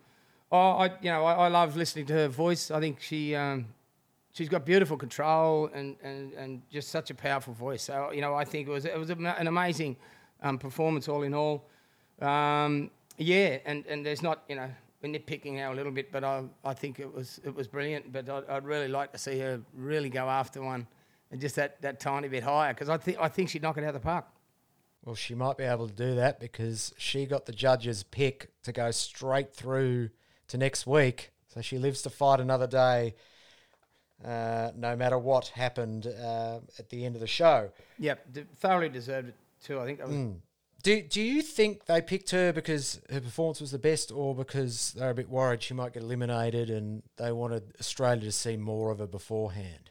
I, 0.51 0.57
I, 0.57 0.85
you 1.01 1.11
know, 1.11 1.25
I, 1.25 1.33
I, 1.33 1.47
love 1.47 1.75
listening 1.75 2.05
to 2.07 2.13
her 2.13 2.27
voice. 2.27 2.71
I 2.71 2.79
think 2.79 3.01
she 3.01 3.35
um, 3.35 3.67
she's 4.33 4.49
got 4.49 4.65
beautiful 4.65 4.97
control 4.97 5.69
and, 5.73 5.95
and, 6.03 6.33
and 6.33 6.61
just 6.69 6.89
such 6.89 7.09
a 7.09 7.15
powerful 7.15 7.53
voice. 7.53 7.83
So 7.83 8.11
you 8.11 8.21
know, 8.21 8.33
I 8.33 8.45
think 8.45 8.67
it 8.67 8.71
was 8.71 8.85
it 8.85 8.97
was 8.97 9.09
an 9.09 9.47
amazing 9.47 9.97
um, 10.41 10.57
performance 10.57 11.07
all 11.07 11.23
in 11.23 11.33
all. 11.33 11.65
Um, 12.21 12.91
yeah, 13.17 13.57
and, 13.65 13.85
and 13.87 14.05
there's 14.05 14.21
not 14.21 14.43
you 14.47 14.55
know 14.55 14.69
we're 15.01 15.09
nitpicking 15.09 15.53
now 15.53 15.73
a 15.73 15.75
little 15.75 15.91
bit, 15.91 16.11
but 16.11 16.23
I, 16.23 16.43
I 16.63 16.73
think 16.73 16.99
it 16.99 17.13
was 17.13 17.39
it 17.43 17.53
was 17.53 17.67
brilliant. 17.67 18.11
But 18.11 18.29
I'd, 18.29 18.47
I'd 18.47 18.65
really 18.65 18.87
like 18.87 19.11
to 19.11 19.17
see 19.17 19.39
her 19.39 19.61
really 19.73 20.09
go 20.09 20.29
after 20.29 20.61
one 20.61 20.87
and 21.31 21.39
just 21.39 21.55
that, 21.55 21.81
that 21.81 21.99
tiny 21.99 22.27
bit 22.27 22.43
higher 22.43 22.73
because 22.73 22.89
I 22.89 22.97
think 22.97 23.17
I 23.19 23.27
think 23.27 23.49
she'd 23.49 23.61
knock 23.61 23.77
it 23.77 23.83
out 23.83 23.95
of 23.95 23.95
the 23.95 23.99
park. 23.99 24.25
Well, 25.05 25.15
she 25.15 25.33
might 25.33 25.57
be 25.57 25.63
able 25.63 25.87
to 25.87 25.93
do 25.93 26.15
that 26.15 26.39
because 26.39 26.93
she 26.97 27.25
got 27.25 27.45
the 27.45 27.51
judge's 27.51 28.03
pick 28.03 28.51
to 28.63 28.71
go 28.71 28.91
straight 28.91 29.53
through 29.53 30.09
to 30.49 30.57
next 30.57 30.85
week. 30.85 31.31
So 31.47 31.61
she 31.61 31.77
lives 31.79 32.03
to 32.03 32.09
fight 32.09 32.39
another 32.39 32.67
day, 32.67 33.15
uh, 34.23 34.71
no 34.75 34.95
matter 34.95 35.17
what 35.17 35.47
happened 35.47 36.07
uh, 36.07 36.59
at 36.77 36.89
the 36.89 37.05
end 37.05 37.15
of 37.15 37.21
the 37.21 37.27
show. 37.27 37.71
Yep, 37.99 38.27
thoroughly 38.57 38.89
deserved 38.89 39.29
it 39.29 39.35
too. 39.63 39.79
I 39.79 39.85
think 39.85 39.97
that 39.97 40.07
was 40.07 40.17
mm. 40.17 40.35
Do 40.83 41.01
Do 41.01 41.21
you 41.21 41.41
think 41.41 41.85
they 41.85 42.01
picked 42.01 42.31
her 42.31 42.51
because 42.51 43.01
her 43.11 43.21
performance 43.21 43.61
was 43.61 43.71
the 43.71 43.79
best, 43.79 44.11
or 44.11 44.33
because 44.33 44.93
they're 44.93 45.11
a 45.11 45.15
bit 45.15 45.29
worried 45.29 45.61
she 45.61 45.73
might 45.73 45.93
get 45.93 46.03
eliminated 46.03 46.69
and 46.69 47.03
they 47.17 47.31
wanted 47.31 47.75
Australia 47.79 48.23
to 48.23 48.31
see 48.31 48.57
more 48.57 48.89
of 48.91 48.99
her 48.99 49.07
beforehand? 49.07 49.90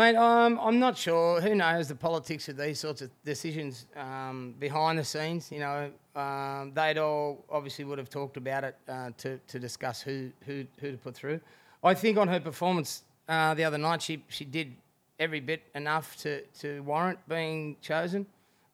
Mate, 0.00 0.16
um, 0.16 0.58
I'm 0.62 0.78
not 0.78 0.96
sure. 0.96 1.42
Who 1.42 1.54
knows 1.54 1.88
the 1.88 1.94
politics 1.94 2.48
of 2.48 2.56
these 2.56 2.80
sorts 2.80 3.02
of 3.02 3.10
decisions 3.22 3.84
um, 3.94 4.54
behind 4.58 4.98
the 4.98 5.04
scenes? 5.04 5.52
You 5.52 5.58
know, 5.58 5.90
um, 6.16 6.72
they'd 6.74 6.96
all 6.96 7.44
obviously 7.50 7.84
would 7.84 7.98
have 7.98 8.08
talked 8.08 8.38
about 8.38 8.64
it 8.64 8.76
uh, 8.88 9.10
to 9.18 9.36
to 9.36 9.58
discuss 9.58 10.00
who 10.00 10.30
who 10.46 10.64
who 10.80 10.92
to 10.92 10.96
put 10.96 11.14
through. 11.14 11.38
I 11.84 11.92
think 11.92 12.16
on 12.16 12.28
her 12.28 12.40
performance 12.40 13.02
uh, 13.28 13.52
the 13.52 13.64
other 13.64 13.76
night, 13.76 14.00
she 14.00 14.24
she 14.28 14.46
did 14.46 14.74
every 15.18 15.40
bit 15.40 15.64
enough 15.74 16.16
to 16.22 16.46
to 16.60 16.82
warrant 16.84 17.18
being 17.28 17.76
chosen. 17.82 18.24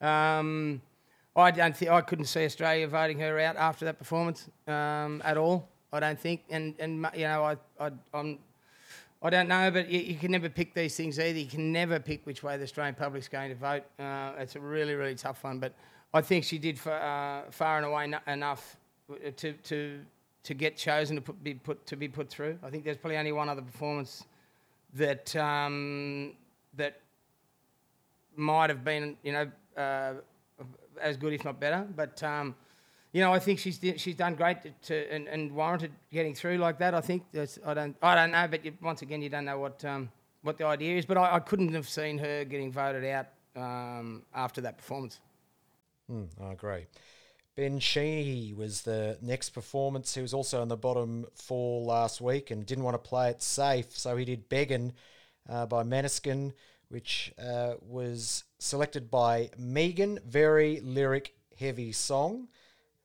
Um, 0.01 0.81
I 1.35 1.51
don't 1.51 1.77
think 1.77 1.91
I 1.91 2.03
couldn't 2.03 2.27
see 2.27 2.45
Australia 2.45 2.87
voting 2.87 3.19
her 3.19 3.41
out 3.41 3.57
after 3.57 3.85
that 3.87 3.99
performance 3.99 4.49
um, 4.69 5.21
at 5.25 5.37
all. 5.37 5.69
I 5.93 5.99
don't 5.99 6.21
think, 6.21 6.43
and 6.51 6.77
and 6.79 7.05
you 7.17 7.27
know, 7.27 7.43
I 7.43 7.57
I 7.81 7.91
I'm, 8.15 8.39
I 9.27 9.31
don't 9.31 9.49
know, 9.49 9.71
but 9.73 9.89
you, 9.89 10.01
you, 10.01 10.15
can 10.15 10.31
never 10.31 10.49
pick 10.49 10.73
these 10.73 10.97
things 10.97 11.19
either. 11.19 11.39
You 11.39 11.47
can 11.47 11.73
never 11.73 11.99
pick 11.99 12.25
which 12.27 12.43
way 12.45 12.57
the 12.57 12.63
Australian 12.63 12.95
public's 12.95 13.27
going 13.27 13.51
to 13.51 13.57
vote. 13.57 13.83
Uh, 13.99 14.33
it's 14.39 14.55
a 14.55 14.61
really 14.61 14.95
really 14.95 15.17
tough 15.17 15.43
one, 15.43 15.59
but 15.59 15.75
I 16.15 16.21
think 16.21 16.45
she 16.45 16.59
did 16.59 16.79
for, 16.79 16.93
uh, 16.93 17.51
far 17.51 17.79
and 17.79 17.87
away 17.87 18.07
no, 18.07 18.19
enough 18.29 18.77
to 19.37 19.53
to 19.53 20.01
to 20.45 20.55
get 20.55 20.77
chosen 20.77 21.17
to 21.17 21.23
put, 21.23 21.43
be 21.43 21.55
put 21.55 21.85
to 21.87 21.97
be 21.97 22.07
put 22.07 22.31
through. 22.31 22.57
I 22.63 22.71
think 22.71 22.85
there's 22.85 22.97
probably 22.97 23.17
only 23.17 23.33
one 23.33 23.49
other 23.49 23.63
performance 23.63 24.25
that 24.95 25.35
um, 25.35 26.35
that 26.75 27.01
might 28.37 28.71
have 28.71 28.85
been, 28.85 29.17
you 29.25 29.33
know. 29.33 29.51
Uh, 29.77 30.15
as 31.01 31.17
good, 31.17 31.33
if 31.33 31.45
not 31.45 31.61
better. 31.61 31.87
But 31.95 32.23
um, 32.23 32.55
you 33.17 33.23
know, 33.23 33.33
I 33.33 33.39
think 33.39 33.59
she's 33.59 33.81
she's 33.97 34.15
done 34.15 34.35
great 34.35 34.61
to, 34.61 34.71
to 34.89 35.11
and, 35.11 35.27
and, 35.27 35.51
warranted 35.53 35.91
getting 36.13 36.35
through 36.35 36.59
like 36.59 36.79
that. 36.81 36.93
I 36.93 37.01
think 37.01 37.23
That's, 37.33 37.59
I 37.65 37.73
don't 37.73 37.97
I 38.03 38.15
don't 38.15 38.31
know, 38.31 38.47
but 38.47 38.63
you, 38.63 38.75
once 38.83 39.01
again, 39.01 39.23
you 39.23 39.31
don't 39.31 39.47
know 39.47 39.59
what 39.59 39.83
um, 39.87 40.11
what 40.43 40.59
the 40.59 40.67
idea 40.67 40.99
is. 40.99 41.07
But 41.07 41.17
I, 41.17 41.37
I, 41.37 41.39
couldn't 41.39 41.73
have 41.73 41.89
seen 41.89 42.19
her 42.19 42.45
getting 42.45 42.71
voted 42.71 43.07
out 43.07 43.29
um, 43.57 44.23
after 44.35 44.61
that 44.61 44.77
performance. 44.77 45.19
Mm, 46.13 46.29
I 46.43 46.53
agree. 46.53 46.85
Ben 47.57 47.81
Sheeny 47.81 48.55
was 48.55 48.83
the 48.83 49.17
next 49.23 49.51
performance. 49.51 50.15
He 50.15 50.21
was 50.21 50.35
also 50.35 50.61
in 50.61 50.69
the 50.69 50.77
bottom 50.77 51.25
four 51.35 51.87
last 51.87 52.21
week 52.21 52.51
and 52.51 52.67
didn't 52.67 52.85
want 52.85 53.03
to 53.03 53.09
play 53.09 53.31
it 53.31 53.43
safe, 53.43 53.97
so 53.97 54.15
he 54.19 54.27
did 54.27 54.51
Beggin' 54.51 54.93
uh, 55.49 55.65
by 55.65 55.85
Måneskin 55.85 56.53
which 56.89 57.33
uh, 57.39 57.75
was 57.81 58.45
selected 58.59 59.11
by 59.11 59.51
Megan. 59.59 60.21
Very 60.25 60.81
lyric 60.81 61.35
heavy 61.59 61.93
song. 61.93 62.49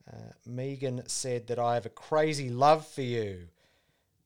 Uh, 0.07 0.31
Megan 0.45 1.03
said 1.07 1.47
that 1.47 1.59
I 1.59 1.75
have 1.75 1.85
a 1.85 1.89
crazy 1.89 2.49
love 2.49 2.87
for 2.87 3.01
you. 3.01 3.47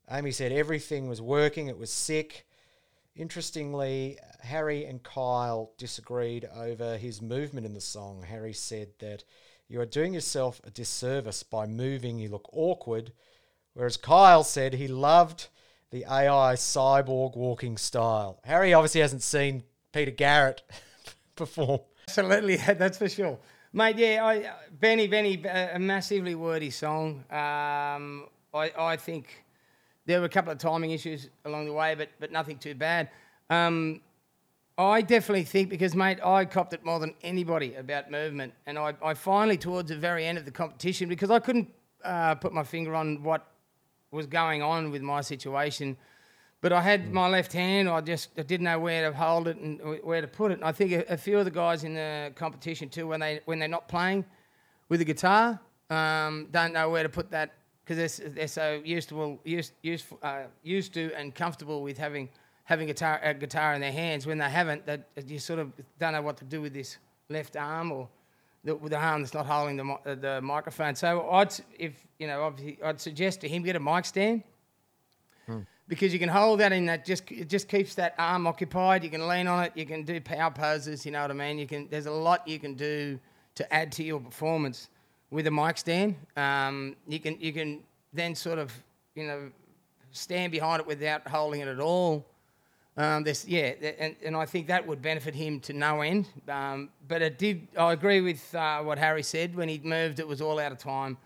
Amy 0.09 0.31
said 0.31 0.51
everything 0.51 1.07
was 1.07 1.21
working, 1.21 1.67
it 1.67 1.77
was 1.77 1.91
sick. 1.91 2.45
Interestingly, 3.15 4.17
Harry 4.41 4.85
and 4.85 5.01
Kyle 5.01 5.71
disagreed 5.77 6.47
over 6.55 6.97
his 6.97 7.21
movement 7.21 7.65
in 7.65 7.73
the 7.73 7.81
song. 7.81 8.23
Harry 8.27 8.53
said 8.53 8.89
that 8.99 9.23
you 9.67 9.79
are 9.79 9.85
doing 9.85 10.13
yourself 10.13 10.61
a 10.63 10.69
disservice 10.69 11.41
by 11.41 11.65
moving, 11.65 12.19
you 12.19 12.29
look 12.29 12.49
awkward. 12.53 13.13
Whereas 13.73 13.97
Kyle 13.97 14.43
said 14.43 14.73
he 14.73 14.87
loved 14.87 15.47
the 15.91 16.05
AI 16.05 16.53
cyborg 16.55 17.35
walking 17.35 17.77
style. 17.77 18.39
Harry 18.43 18.73
obviously 18.73 19.01
hasn't 19.01 19.23
seen 19.23 19.63
Peter 19.91 20.11
Garrett 20.11 20.61
perform. 21.35 21.79
Absolutely, 22.07 22.55
that's 22.73 22.97
for 22.97 23.09
sure. 23.09 23.39
Mate, 23.75 23.97
yeah, 23.97 24.25
I, 24.25 24.51
Benny, 24.79 25.05
Benny, 25.05 25.43
a 25.43 25.77
massively 25.77 26.33
wordy 26.33 26.69
song. 26.69 27.25
Um, 27.29 28.27
I, 28.53 28.71
I 28.77 28.95
think 28.95 29.43
there 30.05 30.21
were 30.21 30.27
a 30.27 30.29
couple 30.29 30.53
of 30.53 30.59
timing 30.59 30.91
issues 30.91 31.27
along 31.43 31.65
the 31.65 31.73
way, 31.73 31.93
but 31.93 32.07
but 32.17 32.31
nothing 32.31 32.57
too 32.57 32.73
bad. 32.73 33.09
Um, 33.49 33.99
I 34.77 35.01
definitely 35.01 35.43
think 35.43 35.67
because, 35.69 35.93
mate, 35.93 36.19
I 36.23 36.45
copped 36.45 36.71
it 36.71 36.85
more 36.85 37.01
than 37.01 37.15
anybody 37.21 37.75
about 37.75 38.09
movement, 38.09 38.53
and 38.65 38.79
I, 38.79 38.93
I 39.03 39.13
finally 39.13 39.57
towards 39.57 39.89
the 39.89 39.97
very 39.97 40.25
end 40.25 40.37
of 40.37 40.45
the 40.45 40.51
competition 40.51 41.09
because 41.09 41.29
I 41.29 41.39
couldn't 41.39 41.69
uh, 42.05 42.35
put 42.35 42.53
my 42.53 42.63
finger 42.63 42.95
on 42.95 43.23
what 43.23 43.45
was 44.09 44.25
going 44.25 44.61
on 44.61 44.89
with 44.89 45.01
my 45.01 45.19
situation. 45.19 45.97
But 46.65 46.73
I 46.73 46.81
had 46.81 47.05
mm. 47.05 47.11
my 47.11 47.27
left 47.27 47.53
hand. 47.53 47.87
I 47.87 48.01
just 48.01 48.29
I 48.39 48.41
didn't 48.41 48.63
know 48.63 48.79
where 48.79 49.11
to 49.11 49.15
hold 49.15 49.47
it 49.47 49.57
and 49.57 49.79
where 50.03 50.19
to 50.19 50.27
put 50.27 50.49
it. 50.49 50.55
And 50.55 50.63
I 50.63 50.71
think 50.71 50.93
a, 50.93 51.13
a 51.13 51.15
few 51.15 51.37
of 51.37 51.45
the 51.45 51.51
guys 51.51 51.83
in 51.83 51.93
the 51.93 52.31
competition 52.33 52.89
too, 52.89 53.05
when 53.05 53.19
they 53.19 53.41
when 53.45 53.59
they're 53.59 53.67
not 53.67 53.87
playing 53.87 54.25
with 54.89 54.97
the 54.97 55.05
guitar, 55.05 55.59
um, 55.91 56.47
don't 56.49 56.73
know 56.73 56.89
where 56.89 57.03
to 57.03 57.09
put 57.09 57.29
that 57.29 57.53
because 57.83 58.17
they're, 58.17 58.29
they're 58.29 58.47
so 58.47 58.81
used 58.83 59.09
to 59.09 59.15
well, 59.15 59.39
used 59.43 59.73
used 59.83 60.05
uh, 60.23 60.45
used 60.63 60.91
to 60.95 61.13
and 61.13 61.35
comfortable 61.35 61.83
with 61.83 61.99
having 61.99 62.29
having 62.63 62.87
guitar, 62.87 63.19
a 63.21 63.35
guitar 63.35 63.75
in 63.75 63.81
their 63.81 63.91
hands. 63.91 64.25
When 64.25 64.39
they 64.39 64.49
haven't, 64.49 64.87
that 64.87 65.07
you 65.27 65.37
sort 65.37 65.59
of 65.59 65.71
don't 65.99 66.13
know 66.13 66.23
what 66.23 66.37
to 66.37 66.45
do 66.45 66.63
with 66.63 66.73
this 66.73 66.97
left 67.29 67.55
arm 67.57 67.91
or 67.91 68.09
the, 68.63 68.75
with 68.75 68.91
the 68.91 68.97
arm 68.97 69.21
that's 69.21 69.35
not 69.35 69.45
holding 69.45 69.77
the, 69.77 69.85
uh, 69.85 70.15
the 70.15 70.41
microphone. 70.41 70.95
So 70.95 71.29
I'd, 71.29 71.53
if 71.77 71.93
you 72.17 72.25
know, 72.25 72.51
I'd 72.83 72.99
suggest 72.99 73.41
to 73.41 73.47
him 73.47 73.61
get 73.61 73.75
a 73.75 73.79
mic 73.79 74.05
stand. 74.05 74.41
Because 75.87 76.13
you 76.13 76.19
can 76.19 76.29
hold 76.29 76.59
that 76.59 76.71
in 76.71 76.85
that. 76.87 77.05
Just 77.05 77.31
it 77.31 77.49
just 77.49 77.67
keeps 77.67 77.95
that 77.95 78.15
arm 78.17 78.47
occupied. 78.47 79.03
You 79.03 79.09
can 79.09 79.27
lean 79.27 79.47
on 79.47 79.63
it. 79.63 79.71
You 79.75 79.85
can 79.85 80.03
do 80.03 80.19
power 80.19 80.51
poses. 80.51 81.05
You 81.05 81.11
know 81.11 81.21
what 81.21 81.31
I 81.31 81.35
mean? 81.35 81.57
You 81.57 81.67
can. 81.67 81.87
There's 81.89 82.07
a 82.07 82.11
lot 82.11 82.47
you 82.47 82.59
can 82.59 82.73
do 82.73 83.19
to 83.55 83.73
add 83.73 83.91
to 83.93 84.03
your 84.03 84.19
performance 84.19 84.89
with 85.31 85.47
a 85.47 85.51
mic 85.51 85.77
stand. 85.77 86.15
Um, 86.35 86.95
you 87.07 87.19
can 87.19 87.39
you 87.39 87.53
can 87.53 87.81
then 88.13 88.35
sort 88.35 88.59
of 88.59 88.71
you 89.15 89.27
know 89.27 89.51
stand 90.11 90.51
behind 90.51 90.81
it 90.81 90.87
without 90.87 91.27
holding 91.27 91.61
it 91.61 91.67
at 91.67 91.79
all. 91.79 92.25
Um, 92.97 93.25
this, 93.25 93.45
yeah, 93.45 93.73
and, 93.99 94.15
and 94.23 94.37
I 94.37 94.45
think 94.45 94.67
that 94.67 94.87
would 94.87 95.01
benefit 95.01 95.35
him 95.35 95.59
to 95.61 95.73
no 95.73 95.99
end. 95.99 96.29
Um, 96.47 96.89
but 97.07 97.21
it 97.21 97.37
did. 97.37 97.67
I 97.77 97.91
agree 97.91 98.21
with 98.21 98.55
uh, 98.55 98.81
what 98.83 98.97
Harry 98.97 99.23
said 99.23 99.53
when 99.53 99.67
he 99.67 99.79
moved. 99.83 100.19
It 100.19 100.27
was 100.27 100.41
all 100.41 100.59
out 100.59 100.71
of 100.71 100.77
time, 100.77 101.17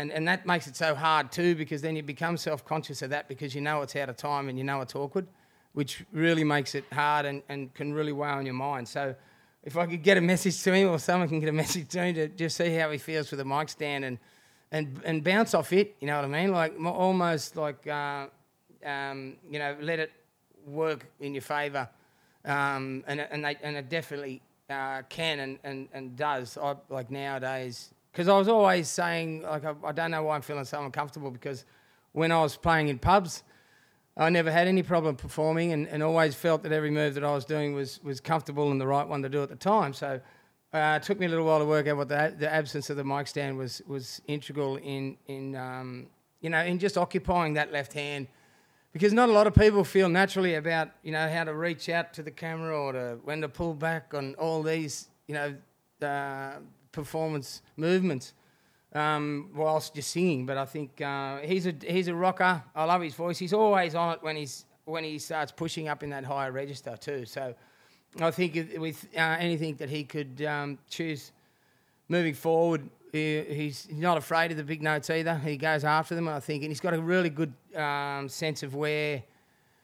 and 0.00 0.12
and 0.12 0.26
that 0.28 0.46
makes 0.46 0.66
it 0.66 0.76
so 0.76 0.94
hard 0.94 1.30
too 1.30 1.54
because 1.54 1.82
then 1.82 1.96
you 1.96 2.02
become 2.02 2.36
self-conscious 2.36 3.02
of 3.02 3.10
that 3.10 3.28
because 3.28 3.54
you 3.54 3.60
know 3.60 3.82
it's 3.82 3.94
out 3.96 4.08
of 4.08 4.16
time 4.16 4.48
and 4.48 4.58
you 4.58 4.64
know 4.64 4.80
it's 4.80 4.94
awkward, 4.94 5.26
which 5.72 6.04
really 6.12 6.44
makes 6.44 6.74
it 6.74 6.84
hard 6.92 7.26
and, 7.26 7.42
and 7.48 7.72
can 7.74 7.92
really 7.92 8.12
weigh 8.12 8.28
on 8.28 8.46
your 8.46 8.54
mind. 8.54 8.88
So. 8.88 9.14
If 9.62 9.76
I 9.76 9.84
could 9.84 10.02
get 10.02 10.16
a 10.16 10.22
message 10.22 10.62
to 10.62 10.72
him, 10.72 10.88
or 10.88 10.98
someone 10.98 11.28
can 11.28 11.38
get 11.38 11.50
a 11.50 11.52
message 11.52 11.88
to 11.90 12.02
him 12.02 12.14
to 12.14 12.28
just 12.28 12.56
see 12.56 12.74
how 12.76 12.90
he 12.90 12.96
feels 12.96 13.30
with 13.30 13.40
a 13.40 13.44
mic 13.44 13.68
stand 13.68 14.06
and, 14.06 14.16
and 14.72 14.98
and 15.04 15.22
bounce 15.22 15.52
off 15.52 15.70
it, 15.74 15.96
you 16.00 16.06
know 16.06 16.16
what 16.16 16.24
I 16.24 16.28
mean? 16.28 16.50
Like 16.50 16.72
almost 16.82 17.56
like 17.56 17.86
uh, 17.86 18.28
um, 18.84 19.36
you 19.50 19.58
know, 19.58 19.76
let 19.80 19.98
it 19.98 20.12
work 20.66 21.06
in 21.20 21.34
your 21.34 21.42
favour, 21.42 21.90
um, 22.46 23.04
and 23.06 23.20
and 23.20 23.44
they, 23.44 23.56
and 23.62 23.76
it 23.76 23.90
definitely 23.90 24.40
uh, 24.70 25.02
can 25.08 25.40
and, 25.40 25.58
and, 25.64 25.88
and 25.92 26.16
does. 26.16 26.56
I, 26.56 26.76
like 26.88 27.10
nowadays, 27.10 27.92
because 28.12 28.28
I 28.28 28.36
was 28.36 28.48
always 28.48 28.88
saying 28.88 29.42
like 29.42 29.64
I, 29.64 29.74
I, 29.84 29.92
don't 29.92 30.10
know 30.10 30.22
why 30.22 30.36
I'm 30.36 30.42
feeling 30.42 30.64
so 30.64 30.82
uncomfortable 30.84 31.30
because 31.30 31.64
when 32.12 32.32
I 32.32 32.40
was 32.42 32.56
playing 32.56 32.88
in 32.88 32.98
pubs, 32.98 33.42
I 34.16 34.28
never 34.30 34.50
had 34.50 34.66
any 34.66 34.82
problem 34.82 35.16
performing 35.16 35.72
and, 35.72 35.88
and 35.88 36.02
always 36.02 36.34
felt 36.34 36.62
that 36.64 36.72
every 36.72 36.90
move 36.90 37.14
that 37.14 37.24
I 37.24 37.32
was 37.32 37.44
doing 37.44 37.74
was 37.74 38.00
was 38.02 38.20
comfortable 38.20 38.70
and 38.70 38.80
the 38.80 38.86
right 38.86 39.06
one 39.06 39.22
to 39.22 39.28
do 39.28 39.42
at 39.42 39.48
the 39.48 39.56
time. 39.56 39.92
So. 39.92 40.20
Uh, 40.72 41.00
it 41.02 41.04
took 41.04 41.18
me 41.18 41.26
a 41.26 41.28
little 41.28 41.44
while 41.44 41.58
to 41.58 41.64
work 41.64 41.88
out 41.88 41.96
what 41.96 42.08
the, 42.08 42.32
the 42.38 42.48
absence 42.48 42.90
of 42.90 42.96
the 42.96 43.02
mic 43.02 43.26
stand 43.26 43.58
was 43.58 43.82
was 43.88 44.22
integral 44.28 44.76
in 44.76 45.16
in 45.26 45.56
um, 45.56 46.06
you 46.40 46.48
know 46.48 46.62
in 46.62 46.78
just 46.78 46.96
occupying 46.96 47.54
that 47.54 47.72
left 47.72 47.92
hand 47.92 48.28
because 48.92 49.12
not 49.12 49.28
a 49.28 49.32
lot 49.32 49.46
of 49.46 49.54
people 49.54 49.84
feel 49.84 50.08
naturally 50.08 50.54
about 50.54 50.90
you 51.02 51.12
know 51.12 51.28
how 51.28 51.44
to 51.44 51.54
reach 51.54 51.88
out 51.88 52.12
to 52.14 52.22
the 52.22 52.30
camera 52.30 52.78
or 52.78 52.92
to 52.92 53.18
when 53.24 53.40
to 53.40 53.48
pull 53.48 53.74
back 53.74 54.14
on 54.14 54.34
all 54.36 54.62
these 54.62 55.08
you 55.26 55.34
know 55.34 55.54
uh, 56.06 56.58
performance 56.92 57.62
movements 57.76 58.34
um, 58.94 59.50
whilst 59.54 59.94
you're 59.94 60.02
singing. 60.02 60.46
But 60.46 60.56
I 60.56 60.64
think 60.64 61.00
uh, 61.00 61.38
he's 61.38 61.66
a 61.66 61.74
he's 61.86 62.08
a 62.08 62.14
rocker. 62.14 62.62
I 62.74 62.84
love 62.84 63.02
his 63.02 63.14
voice. 63.14 63.38
He's 63.38 63.52
always 63.52 63.94
on 63.94 64.14
it 64.14 64.22
when 64.22 64.36
he's 64.36 64.64
when 64.84 65.04
he 65.04 65.18
starts 65.18 65.52
pushing 65.52 65.88
up 65.88 66.02
in 66.02 66.10
that 66.10 66.24
higher 66.24 66.52
register 66.52 66.96
too. 66.96 67.24
So 67.24 67.54
I 68.20 68.30
think 68.30 68.54
with 68.78 69.06
uh, 69.16 69.20
anything 69.38 69.76
that 69.76 69.88
he 69.88 70.04
could 70.04 70.42
um, 70.42 70.78
choose 70.88 71.32
moving 72.08 72.34
forward, 72.34 72.88
he, 73.12 73.42
he's 73.42 73.88
not 73.90 74.16
afraid 74.16 74.50
of 74.50 74.56
the 74.56 74.64
big 74.64 74.82
notes 74.82 75.08
either. 75.10 75.36
He 75.36 75.56
goes 75.56 75.84
after 75.84 76.14
them, 76.14 76.28
I 76.28 76.40
think, 76.40 76.64
and 76.64 76.70
he's 76.70 76.80
got 76.80 76.94
a 76.94 77.00
really 77.00 77.30
good 77.30 77.52
um, 77.76 78.28
sense 78.28 78.62
of 78.62 78.74
where, 78.74 79.22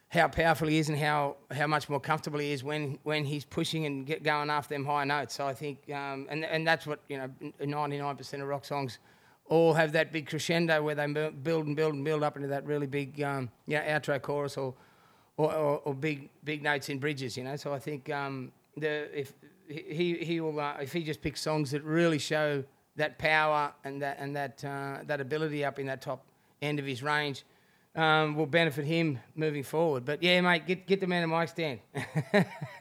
how 0.09 0.29
powerful 0.29 0.69
he 0.69 0.79
is, 0.79 0.89
and 0.89 0.99
how, 0.99 1.37
how 1.51 1.67
much 1.67 1.89
more 1.89 2.01
comfortable 2.01 2.39
he 2.39 2.53
is 2.53 2.63
when, 2.63 2.99
when 3.03 3.25
he's 3.25 3.45
pushing 3.45 3.87
and 3.87 4.07
get 4.07 4.23
going 4.23 4.51
after 4.51 4.75
them 4.75 4.85
high 4.85 5.05
notes. 5.05 5.35
So 5.35 5.47
I 5.47 5.55
think, 5.55 5.79
um, 5.91 6.27
and 6.31 6.45
and 6.45 6.67
that's 6.67 6.87
what 6.87 7.01
you 7.09 7.19
know, 7.19 7.29
ninety 7.61 7.99
nine 7.99 8.17
percent 8.17 8.43
of 8.43 8.49
rock 8.49 8.65
songs 8.65 8.99
all 9.49 9.75
have 9.75 9.93
that 9.93 10.13
big 10.13 10.29
crescendo 10.29 10.83
where 10.83 10.95
they 10.95 11.07
build 11.07 11.67
and 11.67 11.77
build 11.77 11.95
and 11.95 12.05
build 12.05 12.23
up 12.23 12.37
into 12.37 12.49
that 12.49 12.65
really 12.67 12.87
big, 12.87 13.21
um, 13.23 13.51
you 13.67 13.77
know, 13.77 13.83
outro 13.83 14.21
chorus 14.21 14.57
or, 14.57 14.75
or, 15.37 15.53
or, 15.53 15.79
or 15.79 15.95
big 15.95 16.31
big 16.45 16.63
notes 16.63 16.89
in 16.89 16.99
bridges. 16.99 17.37
You 17.37 17.45
know, 17.45 17.57
so 17.57 17.73
I 17.75 17.79
think 17.79 18.09
um, 18.11 18.53
the 18.77 19.09
if 19.19 19.33
he 19.69 20.19
he 20.19 20.41
will 20.41 20.59
uh, 20.61 20.75
if 20.81 20.93
he 20.93 21.03
just 21.03 21.21
picks 21.21 21.41
songs 21.41 21.73
that 21.73 21.83
really 21.83 22.19
show 22.19 22.63
that 22.95 23.19
power 23.19 23.73
and 23.85 24.01
that 24.03 24.19
and 24.21 24.37
that 24.37 24.65
uh, 24.65 24.99
that 25.05 25.21
ability 25.21 25.65
up 25.65 25.79
in 25.79 25.87
that 25.87 26.01
top 26.01 26.25
end 26.63 26.79
of 26.79 26.87
his 26.87 27.03
range 27.03 27.45
um, 27.97 28.37
will 28.37 28.47
benefit 28.47 28.85
him 28.85 29.19
moving 29.35 29.63
forward. 29.63 30.05
But 30.05 30.23
yeah, 30.23 30.41
mate, 30.43 30.67
get 30.67 30.87
get 30.87 31.01
the 31.01 31.07
man 31.07 31.23
a 31.23 31.27
mic 31.27 31.49
stand. 31.49 31.81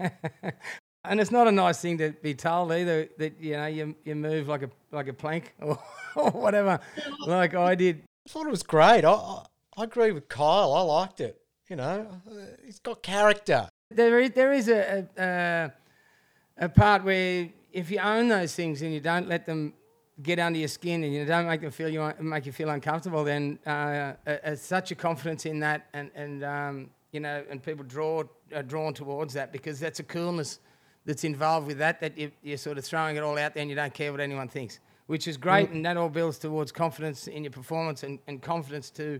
and 1.05 1.19
it's 1.19 1.31
not 1.31 1.47
a 1.47 1.51
nice 1.51 1.79
thing 1.81 1.97
to 1.97 2.11
be 2.21 2.35
told 2.35 2.71
either 2.71 3.09
that 3.17 3.39
you 3.39 3.53
know 3.53 3.65
you, 3.65 3.95
you 4.03 4.15
move 4.15 4.47
like 4.47 4.63
a 4.63 4.69
like 4.91 5.07
a 5.07 5.13
plank 5.13 5.55
or, 5.61 5.79
or 6.15 6.31
whatever, 6.31 6.79
like 7.25 7.55
I 7.55 7.75
did. 7.75 8.03
I 8.27 8.29
thought 8.29 8.47
it 8.47 8.51
was 8.51 8.63
great. 8.63 9.05
I, 9.05 9.11
I, 9.11 9.43
I 9.77 9.83
agree 9.83 10.11
with 10.11 10.27
Kyle. 10.27 10.73
I 10.73 10.81
liked 10.81 11.21
it. 11.21 11.41
You 11.69 11.77
know, 11.77 12.21
he's 12.63 12.79
got 12.79 13.01
character. 13.01 13.69
There 13.89 14.19
is 14.19 14.31
there 14.31 14.53
is 14.53 14.67
a, 14.67 15.07
a, 15.17 16.65
a 16.65 16.69
part 16.69 17.03
where 17.03 17.49
if 17.71 17.89
you 17.89 17.99
own 17.99 18.27
those 18.27 18.53
things 18.53 18.81
and 18.81 18.93
you 18.93 18.99
don't 18.99 19.27
let 19.27 19.45
them 19.45 19.73
get 20.21 20.39
under 20.39 20.59
your 20.59 20.67
skin 20.67 21.03
and 21.03 21.13
you 21.13 21.25
don't 21.25 21.47
make 21.47 21.61
them 21.61 21.71
feel 21.71 21.89
you 21.89 22.13
make 22.19 22.45
you 22.45 22.51
feel 22.51 22.69
uncomfortable, 22.69 23.23
then 23.23 23.59
uh, 23.65 24.13
uh, 24.27 24.55
such 24.55 24.91
a 24.91 24.95
confidence 24.95 25.45
in 25.45 25.59
that, 25.59 25.87
and 25.93 26.11
and 26.15 26.43
um, 26.43 26.89
you 27.11 27.19
know, 27.19 27.43
and 27.49 27.61
people 27.61 27.83
draw 27.83 28.23
are 28.53 28.63
drawn 28.63 28.93
towards 28.93 29.33
that 29.33 29.51
because 29.51 29.79
that's 29.79 29.99
a 29.99 30.03
coolness 30.03 30.59
that's 31.05 31.23
involved 31.23 31.67
with 31.67 31.77
that. 31.79 31.99
That 31.99 32.17
you, 32.17 32.31
you're 32.43 32.57
sort 32.57 32.77
of 32.77 32.85
throwing 32.85 33.15
it 33.15 33.23
all 33.23 33.37
out 33.37 33.53
there 33.53 33.61
and 33.61 33.69
you 33.69 33.75
don't 33.75 33.93
care 33.93 34.11
what 34.11 34.21
anyone 34.21 34.47
thinks, 34.47 34.79
which 35.07 35.27
is 35.27 35.37
great, 35.37 35.69
mm. 35.69 35.75
and 35.75 35.85
that 35.85 35.97
all 35.97 36.09
builds 36.09 36.37
towards 36.37 36.71
confidence 36.71 37.27
in 37.27 37.43
your 37.43 37.51
performance 37.51 38.03
and, 38.03 38.19
and 38.27 38.41
confidence 38.41 38.89
to 38.91 39.19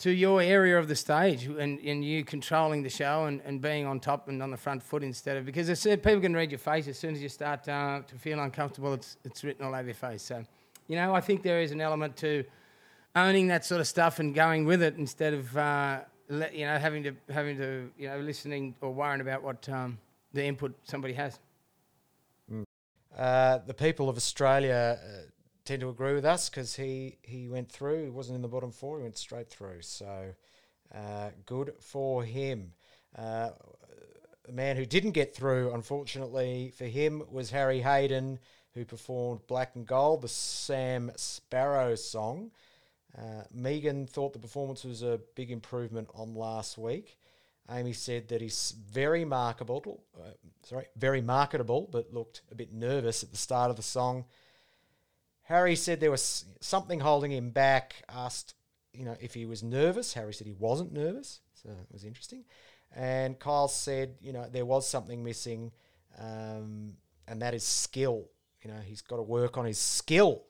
to 0.00 0.10
your 0.10 0.40
area 0.40 0.78
of 0.78 0.88
the 0.88 0.96
stage 0.96 1.44
and, 1.44 1.78
and 1.78 2.02
you 2.04 2.24
controlling 2.24 2.82
the 2.82 2.88
show 2.88 3.26
and, 3.26 3.42
and 3.44 3.60
being 3.60 3.86
on 3.86 4.00
top 4.00 4.28
and 4.28 4.42
on 4.42 4.50
the 4.50 4.56
front 4.56 4.82
foot 4.82 5.02
instead 5.02 5.36
of 5.36 5.44
because 5.44 5.68
as 5.68 5.78
said, 5.78 6.02
people 6.02 6.20
can 6.20 6.34
read 6.34 6.50
your 6.50 6.58
face 6.58 6.88
as 6.88 6.98
soon 6.98 7.14
as 7.14 7.22
you 7.22 7.28
start 7.28 7.68
uh, 7.68 8.00
to 8.06 8.16
feel 8.16 8.40
uncomfortable 8.40 8.94
it's, 8.94 9.18
it's 9.24 9.44
written 9.44 9.64
all 9.64 9.74
over 9.74 9.84
your 9.84 9.94
face 9.94 10.22
so 10.22 10.42
you 10.88 10.96
know 10.96 11.14
I 11.14 11.20
think 11.20 11.42
there 11.42 11.60
is 11.60 11.70
an 11.70 11.80
element 11.80 12.16
to 12.18 12.44
owning 13.14 13.48
that 13.48 13.64
sort 13.64 13.80
of 13.80 13.86
stuff 13.86 14.18
and 14.18 14.34
going 14.34 14.64
with 14.64 14.82
it 14.82 14.96
instead 14.96 15.34
of 15.34 15.56
uh, 15.56 16.00
le- 16.28 16.50
you 16.50 16.64
know 16.64 16.78
having 16.78 17.02
to 17.02 17.12
having 17.28 17.58
to 17.58 17.90
you 17.98 18.08
know 18.08 18.18
listening 18.20 18.74
or 18.80 18.92
worrying 18.92 19.20
about 19.20 19.42
what 19.42 19.68
um, 19.68 19.98
the 20.32 20.42
input 20.42 20.74
somebody 20.84 21.12
has 21.12 21.38
mm. 22.50 22.64
uh, 23.18 23.58
the 23.66 23.74
people 23.74 24.08
of 24.08 24.16
Australia 24.16 24.98
uh, 24.98 25.30
tend 25.70 25.82
to 25.82 25.88
agree 25.88 26.14
with 26.14 26.24
us 26.24 26.48
because 26.48 26.74
he, 26.74 27.16
he 27.22 27.46
went 27.46 27.70
through. 27.70 28.02
He 28.02 28.10
wasn't 28.10 28.34
in 28.34 28.42
the 28.42 28.48
bottom 28.48 28.72
four. 28.72 28.96
He 28.96 29.04
went 29.04 29.16
straight 29.16 29.48
through. 29.48 29.82
So 29.82 30.34
uh, 30.92 31.28
good 31.46 31.74
for 31.78 32.24
him. 32.24 32.72
Uh, 33.16 33.50
the 34.44 34.52
man 34.52 34.76
who 34.76 34.84
didn't 34.84 35.12
get 35.12 35.32
through, 35.32 35.72
unfortunately 35.72 36.72
for 36.76 36.86
him, 36.86 37.22
was 37.30 37.52
Harry 37.52 37.80
Hayden, 37.82 38.40
who 38.74 38.84
performed 38.84 39.46
Black 39.46 39.76
and 39.76 39.86
Gold, 39.86 40.22
the 40.22 40.28
Sam 40.28 41.12
Sparro 41.16 41.96
song. 41.96 42.50
Uh, 43.16 43.44
Megan 43.54 44.08
thought 44.08 44.32
the 44.32 44.40
performance 44.40 44.82
was 44.82 45.04
a 45.04 45.20
big 45.36 45.52
improvement 45.52 46.08
on 46.14 46.34
last 46.34 46.78
week. 46.78 47.16
Amy 47.70 47.92
said 47.92 48.26
that 48.26 48.40
he's 48.40 48.74
very 48.90 49.24
marketable, 49.24 50.02
uh, 50.18 50.30
sorry, 50.64 50.86
very 50.96 51.20
marketable, 51.20 51.88
but 51.92 52.12
looked 52.12 52.42
a 52.50 52.56
bit 52.56 52.72
nervous 52.72 53.22
at 53.22 53.30
the 53.30 53.36
start 53.36 53.70
of 53.70 53.76
the 53.76 53.82
song. 53.82 54.24
Harry 55.50 55.74
said 55.74 55.98
there 55.98 56.12
was 56.12 56.44
something 56.60 57.00
holding 57.00 57.32
him 57.32 57.50
back. 57.50 57.96
Asked, 58.08 58.54
you 58.94 59.04
know, 59.04 59.16
if 59.20 59.34
he 59.34 59.46
was 59.46 59.64
nervous. 59.64 60.14
Harry 60.14 60.32
said 60.32 60.46
he 60.46 60.52
wasn't 60.52 60.92
nervous, 60.92 61.40
so 61.52 61.70
it 61.70 61.92
was 61.92 62.04
interesting. 62.04 62.44
And 62.94 63.36
Kyle 63.36 63.66
said, 63.66 64.14
you 64.20 64.32
know, 64.32 64.46
there 64.50 64.64
was 64.64 64.88
something 64.88 65.24
missing, 65.24 65.72
um, 66.20 66.94
and 67.26 67.42
that 67.42 67.52
is 67.52 67.64
skill. 67.64 68.28
You 68.62 68.70
know, 68.70 68.78
he's 68.84 69.00
got 69.00 69.16
to 69.16 69.22
work 69.22 69.58
on 69.58 69.64
his 69.64 69.78
skill 69.78 70.44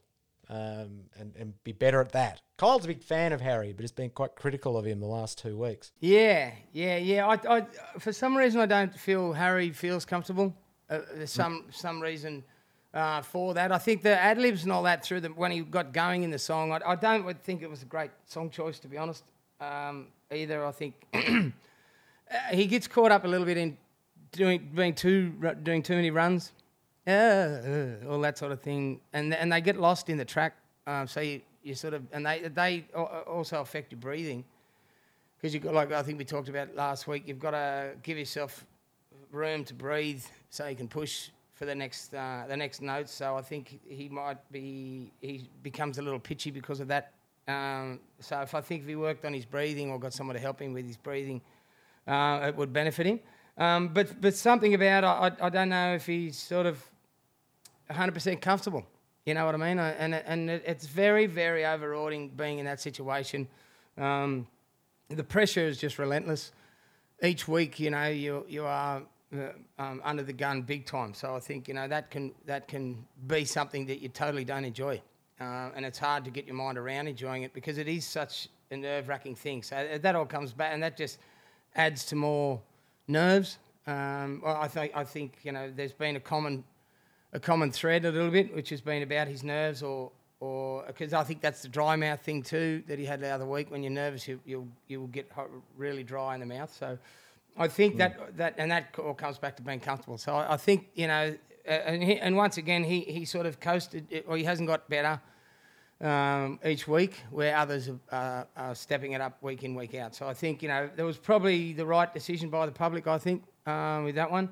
um, 0.51 1.05
and, 1.19 1.35
and 1.35 1.65
be 1.65 1.73
better 1.73 2.03
at 2.03 2.13
that. 2.13 2.43
Kyle's 2.59 2.85
a 2.85 2.89
big 2.89 3.03
fan 3.03 3.33
of 3.33 3.41
Harry, 3.41 3.73
but 3.73 3.83
has 3.83 3.93
been 3.93 4.11
quite 4.11 4.35
critical 4.37 4.77
of 4.77 4.85
him 4.85 5.01
the 5.01 5.07
last 5.07 5.39
two 5.39 5.57
weeks. 5.57 5.93
Yeah, 6.01 6.51
yeah, 6.73 6.99
yeah. 6.99 7.27
I, 7.27 7.57
I 7.57 7.67
for 7.99 8.13
some 8.13 8.37
reason, 8.37 8.61
I 8.61 8.67
don't 8.67 8.95
feel 8.95 9.33
Harry 9.33 9.71
feels 9.71 10.05
comfortable. 10.05 10.55
Uh, 10.91 11.01
there's 11.15 11.31
some 11.31 11.65
some 11.71 12.03
reason 12.03 12.45
uh, 12.93 13.23
for 13.23 13.55
that. 13.55 13.73
I 13.73 13.79
think 13.79 14.03
the 14.03 14.19
ad 14.19 14.39
libs 14.39 14.65
and 14.65 14.73
all 14.73 14.83
that 14.85 15.05
through 15.05 15.21
the, 15.21 15.29
when 15.29 15.51
he 15.51 15.61
got 15.61 15.93
going 15.93 16.23
in 16.23 16.31
the 16.31 16.39
song, 16.39 16.73
I, 16.73 16.81
I 16.87 16.97
don't 16.97 17.41
think 17.43 17.63
it 17.63 17.71
was 17.71 17.83
a 17.83 17.87
great 17.87 18.11
song 18.27 18.51
choice 18.51 18.79
to 18.81 18.89
be 18.89 18.99
honest. 18.99 19.25
Um, 19.61 20.09
either 20.33 20.65
I 20.65 20.73
think 20.73 20.95
he 22.53 22.67
gets 22.67 22.87
caught 22.87 23.13
up 23.13 23.25
a 23.25 23.29
little 23.29 23.47
bit 23.47 23.57
in 23.57 23.77
doing 24.33 24.71
being 24.75 24.95
too 24.95 25.33
doing 25.63 25.83
too 25.83 25.97
many 25.97 26.11
runs, 26.11 26.53
uh, 27.07 27.11
uh, 27.11 27.87
all 28.09 28.21
that 28.21 28.39
sort 28.39 28.53
of 28.53 28.61
thing, 28.61 29.01
and 29.13 29.35
and 29.35 29.53
they 29.53 29.61
get 29.61 29.77
lost 29.77 30.09
in 30.09 30.17
the 30.17 30.25
track. 30.25 30.55
Um, 30.87 31.07
so 31.07 31.21
you, 31.21 31.43
you 31.63 31.75
sort 31.75 31.95
of 31.95 32.03
and 32.13 32.25
they 32.25 32.41
they 32.49 32.85
also 32.95 33.61
affect 33.61 33.93
your 33.93 34.01
breathing 34.01 34.45
because 35.37 35.53
you've 35.53 35.63
got 35.63 35.75
like 35.75 35.93
I 35.93 36.03
think 36.03 36.19
we 36.19 36.25
talked 36.25 36.49
about 36.49 36.75
last 36.75 37.07
week. 37.07 37.25
You've 37.27 37.39
got 37.41 37.53
to 37.53 37.93
give 38.03 38.19
yourself 38.19 38.65
room 39.31 39.65
to 39.65 39.75
breathe 39.75 40.25
so 40.49 40.67
you 40.67 40.77
can 40.77 40.89
push 40.89 41.31
for 41.61 41.67
the 41.67 41.75
next 41.75 42.15
uh, 42.15 42.45
the 42.49 42.57
next 42.57 42.81
notes. 42.81 43.13
So 43.13 43.37
I 43.37 43.43
think 43.43 43.79
he 43.87 44.09
might 44.09 44.39
be 44.51 45.13
he 45.21 45.51
becomes 45.63 45.99
a 45.99 46.03
little 46.03 46.19
pitchy 46.19 46.51
because 46.51 46.81
of 46.81 46.89
that. 46.89 47.13
Um, 47.47 48.01
so 48.19 48.41
if 48.41 48.55
I 48.55 48.63
think 48.63 48.81
if 48.83 48.89
he 48.89 48.97
worked 48.97 49.27
on 49.27 49.35
his 49.35 49.45
breathing 49.45 49.91
or 49.91 49.99
got 49.99 50.15
someone 50.15 50.35
to 50.37 50.41
help 50.41 50.63
him 50.63 50.73
with 50.73 50.87
his 50.87 50.97
breathing, 50.97 51.43
uh, 52.09 52.47
it 52.49 52.57
would 52.57 52.73
benefit 52.73 53.05
him. 53.05 53.21
Um, 53.59 53.89
but 53.89 54.19
but 54.23 54.35
something 54.35 54.73
about 54.73 55.05
I, 55.05 55.33
I 55.39 55.51
don't 55.51 55.69
know 55.69 55.95
if 55.95 56.07
he's 56.07 56.39
sort 56.39 56.65
of 56.65 56.83
100% 57.91 58.41
comfortable. 58.41 58.87
You 59.27 59.35
know 59.35 59.45
what 59.45 59.55
I 59.55 59.59
mean? 59.59 59.79
And 59.79 60.15
and 60.15 60.49
it's 60.49 60.87
very 60.87 61.27
very 61.27 61.67
overawing 61.67 62.31
being 62.31 62.59
in 62.59 62.65
that 62.65 62.81
situation. 62.81 63.47
Um, 63.99 64.47
the 65.11 65.25
pressure 65.25 65.67
is 65.67 65.77
just 65.77 65.99
relentless. 65.99 66.53
Each 67.23 67.47
week, 67.47 67.79
you 67.79 67.91
know, 67.91 68.07
you 68.07 68.47
you 68.49 68.65
are 68.65 69.03
um, 69.79 70.01
under 70.05 70.23
the 70.23 70.33
gun 70.33 70.63
big 70.63 70.87
time. 70.87 71.15
So 71.15 71.35
I 71.35 71.41
think 71.41 71.69
you 71.69 71.75
know 71.75 71.89
that 71.89 72.11
can 72.11 72.33
that 72.47 72.69
can 72.69 73.05
be 73.27 73.45
something 73.45 73.87
that 73.87 74.01
you 74.01 74.09
totally 74.09 74.45
don't 74.45 74.65
enjoy, 74.65 75.01
uh, 75.41 75.71
and 75.75 75.85
it's 75.85 75.99
hard 75.99 76.25
to 76.25 76.31
get 76.31 76.47
your 76.47 76.57
mind 76.57 76.79
around 76.79 77.09
enjoying 77.09 77.43
it 77.43 77.53
because 77.53 77.79
it 77.79 77.89
is 77.89 78.05
such 78.05 78.49
a 78.71 78.77
nerve-wracking 78.77 79.37
thing. 79.37 79.63
So 79.63 79.77
uh, 79.77 79.99
that 79.99 80.15
all 80.15 80.27
comes 80.27 80.53
back, 80.53 80.73
and 80.73 80.83
that 80.83 80.97
just 80.97 81.19
adds 81.77 82.05
to 82.07 82.17
more 82.17 82.61
nerves. 83.07 83.59
Um, 83.87 84.43
I 84.45 84.69
think 84.69 84.93
I 84.95 85.05
think 85.05 85.39
you 85.43 85.53
know 85.53 85.73
there's 85.75 85.93
been 85.93 86.17
a 86.17 86.21
common 86.21 86.65
a 87.33 87.41
common 87.41 87.71
thread 87.71 88.05
a 88.05 88.11
little 88.11 88.31
bit, 88.31 88.55
which 88.55 88.71
has 88.71 88.81
been 88.81 89.03
about 89.03 89.29
his 89.29 89.45
nerves 89.45 89.83
or 89.83 90.11
or 90.41 90.85
because 90.87 91.13
I 91.13 91.23
think 91.23 91.41
that's 91.41 91.63
the 91.63 91.69
dry 91.69 91.97
mouth 91.97 92.21
thing 92.21 92.43
too 92.43 92.83
that 92.89 92.99
he 92.99 93.05
had 93.05 93.21
the 93.21 93.29
other 93.29 93.47
week. 93.47 93.71
When 93.71 93.83
you're 93.83 93.93
nervous, 93.93 94.27
you 94.27 94.41
you'll 94.45 94.69
you'll 94.89 95.07
get 95.09 95.31
really 95.77 96.03
dry 96.03 96.35
in 96.35 96.41
the 96.41 96.47
mouth. 96.47 96.75
So 96.77 96.99
I 97.57 97.69
think 97.69 97.99
that 97.99 98.37
that 98.37 98.55
and 98.59 98.71
that 98.71 98.95
all 98.99 99.15
comes 99.15 99.39
back 99.39 99.57
to 99.57 99.63
being 99.63 99.81
comfortable. 99.81 100.19
So 100.19 100.35
I, 100.35 100.55
I 100.55 100.57
think 100.57 100.89
you 100.95 101.07
know, 101.07 101.35
uh, 101.69 101.71
and, 101.71 102.03
he, 102.03 102.19
and 102.19 102.37
once 102.37 102.57
again 102.57 102.85
he 102.85 103.01
he 103.01 103.25
sort 103.25 103.47
of 103.47 103.61
coasted, 103.61 104.25
or 104.27 104.37
he 104.37 104.45
hasn't 104.45 104.69
got 104.69 104.89
better 104.89 105.21
um, 106.01 106.59
each 106.65 106.89
week, 106.89 107.21
where 107.31 107.57
others 107.57 107.89
are, 107.89 107.99
uh, 108.11 108.45
are, 108.57 108.75
stepping 108.75 109.13
it 109.13 109.21
up 109.21 109.43
week 109.43 109.63
in 109.63 109.75
week 109.75 109.95
out. 109.95 110.15
So 110.15 110.27
I 110.27 110.35
think 110.35 110.63
you 110.63 110.69
know 110.69 110.89
there 110.97 111.05
was 111.05 111.19
probably 111.19 111.73
the 111.73 111.87
right 111.87 112.13
decision 112.13 112.51
by 112.51 112.67
the 112.67 112.73
public. 112.73 113.07
I 113.07 113.19
think 113.19 113.45
um, 113.67 114.05
with 114.05 114.15
that 114.15 114.31
one. 114.31 114.49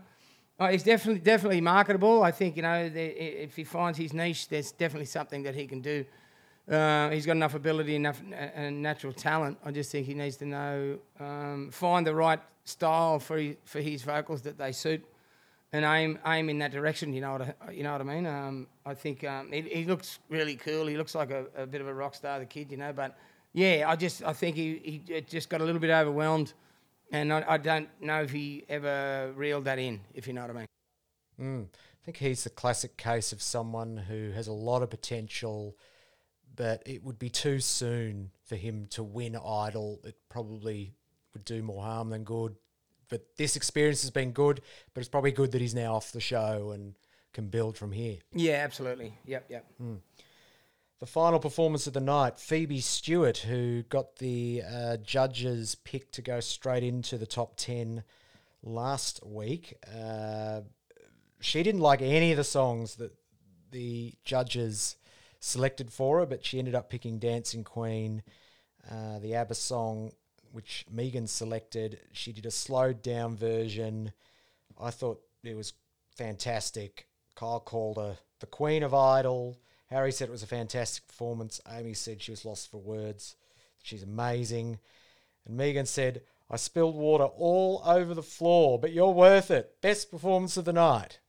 Oh, 0.61 0.67
he's 0.67 0.83
definitely 0.83 1.21
definitely 1.21 1.61
marketable. 1.61 2.25
I 2.25 2.33
think 2.33 2.57
you 2.57 2.63
know 2.63 2.89
the, 2.89 3.45
if 3.45 3.55
he 3.55 3.65
finds 3.65 3.97
his 3.97 4.13
niche, 4.13 4.49
there's 4.49 4.73
definitely 4.73 5.07
something 5.07 5.45
that 5.45 5.55
he 5.55 5.67
can 5.67 5.81
do 5.81 6.05
Uh, 6.71 7.09
he's 7.11 7.25
got 7.25 7.33
enough 7.33 7.55
ability, 7.55 7.95
enough 7.95 8.21
and 8.55 8.83
natural 8.83 9.13
talent. 9.13 9.57
I 9.65 9.71
just 9.71 9.91
think 9.91 10.07
he 10.07 10.15
needs 10.15 10.37
to 10.37 10.45
know, 10.45 10.99
um, 11.19 11.71
find 11.71 12.07
the 12.07 12.15
right 12.15 12.41
style 12.69 13.19
for 13.19 13.39
his, 13.39 13.57
for 13.65 13.81
his 13.81 14.03
vocals 14.03 14.43
that 14.43 14.59
they 14.59 14.73
suit, 14.73 15.05
and 15.73 15.85
aim 15.85 16.19
aim 16.27 16.49
in 16.49 16.59
that 16.59 16.73
direction. 16.73 17.13
You 17.13 17.21
know 17.21 17.33
what 17.33 17.43
I, 17.43 17.71
you 17.73 17.83
know 17.83 17.93
what 17.93 18.01
I 18.01 18.05
mean? 18.05 18.27
Um, 18.27 18.67
I 18.87 18.95
think 18.95 19.25
um, 19.25 19.51
he, 19.53 19.63
he, 19.63 19.85
looks 19.85 20.19
really 20.29 20.57
cool. 20.57 20.87
He 20.87 20.97
looks 20.97 21.15
like 21.15 21.31
a, 21.31 21.47
a, 21.57 21.67
bit 21.67 21.81
of 21.81 21.89
a 21.89 21.95
rock 21.95 22.15
star, 22.15 22.39
the 22.39 22.47
kid, 22.47 22.71
you 22.71 22.77
know. 22.77 22.93
But 22.93 23.17
yeah, 23.53 23.85
I 23.87 23.97
just 23.97 24.23
I 24.23 24.33
think 24.33 24.57
he, 24.57 25.03
he 25.09 25.21
just 25.23 25.49
got 25.49 25.61
a 25.61 25.65
little 25.65 25.81
bit 25.81 25.91
overwhelmed, 25.91 26.53
and 27.13 27.33
I, 27.33 27.45
I 27.49 27.57
don't 27.59 27.89
know 28.01 28.23
if 28.23 28.31
he 28.31 28.65
ever 28.69 29.33
reeled 29.35 29.65
that 29.65 29.79
in, 29.79 30.01
if 30.15 30.27
you 30.27 30.33
know 30.33 30.43
what 30.43 30.51
I 30.51 30.55
mean. 30.55 30.67
Mm. 31.41 31.67
I 31.67 32.05
think 32.05 32.17
he's 32.19 32.45
the 32.45 32.51
classic 32.51 32.97
case 32.97 33.33
of 33.33 33.43
someone 33.43 33.97
who 33.97 34.31
has 34.31 34.47
a 34.47 34.53
lot 34.53 34.83
of 34.83 34.91
potential 34.91 35.77
but 36.59 36.83
it 36.87 37.05
would 37.05 37.21
be 37.21 37.31
too 37.31 37.61
soon 37.61 38.33
for 38.43 38.57
him 38.57 38.89
to 38.91 39.01
win 39.05 39.37
Idol. 39.37 40.01
It 40.03 40.17
probably 40.29 40.93
would 41.39 41.45
do 41.45 41.63
more 41.63 41.83
harm 41.83 42.11
than 42.11 42.25
good. 42.25 42.57
But 43.09 43.37
this 43.37 43.57
experience 43.57 44.03
has 44.03 44.11
been 44.11 44.33
good, 44.33 44.61
but 44.93 45.01
it's 45.01 45.09
probably 45.09 45.33
good 45.33 45.53
that 45.53 45.61
he's 45.61 45.75
now 45.75 45.95
off 45.95 46.13
the 46.13 46.21
show 46.21 46.73
and 46.73 46.95
can 47.33 47.49
build 47.49 47.77
from 47.77 47.93
here. 47.93 48.19
Yeah, 48.35 48.57
absolutely. 48.57 49.15
Yep, 49.25 49.47
yep. 49.49 49.65
Mm. 49.83 49.99
The 51.01 51.07
final 51.07 51.39
performance 51.39 51.87
of 51.87 51.93
the 51.93 52.01
night, 52.01 52.39
Phoebe 52.39 52.81
Stewart, 52.81 53.39
who 53.39 53.85
got 53.85 54.17
the 54.17 54.63
uh, 54.69 54.97
judges' 54.99 55.75
pick 55.75 56.11
to 56.13 56.23
go 56.23 56.41
straight 56.41 56.83
into 56.83 57.17
the 57.17 57.27
top 57.27 57.57
10 57.57 58.03
last 58.63 59.25
week. 59.25 59.79
Uh, 59.87 60.63
she 61.41 61.63
didn't 61.63 61.81
like 61.81 62.03
any 62.03 62.33
of 62.33 62.37
the 62.37 62.45
songs 62.45 62.97
that 62.97 63.13
the 63.71 64.15
judges 64.25 64.97
selected 65.41 65.93
for 65.93 66.19
her, 66.19 66.27
but 66.27 66.45
she 66.45 66.59
ended 66.59 66.75
up 66.75 66.91
picking 66.91 67.19
Dancing 67.19 67.63
Queen, 67.63 68.23
uh, 68.91 69.21
the 69.21 69.35
ABBA 69.35 69.55
song, 69.55 70.13
which 70.53 70.85
Megan 70.91 71.27
selected. 71.27 72.01
She 72.13 72.33
did 72.33 72.47
a 72.47 72.51
slowed 72.51 73.03
down 73.03 73.37
version. 73.37 74.13
I 74.81 74.91
thought 74.91 75.23
it 75.43 75.57
was 75.57 75.73
fantastic. 76.17 77.09
Kyle 77.35 77.61
called 77.61 77.97
her 77.97 78.19
the 78.41 78.47
Queen 78.47 78.83
of 78.83 78.95
Idol. 78.95 79.59
Harry 79.87 80.13
said 80.13 80.29
it 80.29 80.33
was 80.33 80.43
a 80.43 80.47
fantastic 80.47 81.07
performance. 81.07 81.61
Amy 81.71 81.95
said 81.95 82.21
she 82.21 82.31
was 82.31 82.45
lost 82.45 82.71
for 82.71 82.79
words. 82.79 83.37
She's 83.83 84.03
amazing. 84.03 84.79
And 85.47 85.57
Megan 85.57 85.87
said, 85.87 86.23
I 86.51 86.57
spilled 86.57 86.97
water 86.97 87.25
all 87.25 87.83
over 87.85 88.15
the 88.15 88.23
floor, 88.23 88.79
but 88.79 88.93
you're 88.93 89.11
worth 89.11 89.51
it. 89.51 89.81
Best 89.81 90.11
performance 90.11 90.57
of 90.57 90.65
the 90.65 90.73
night. 90.73 91.21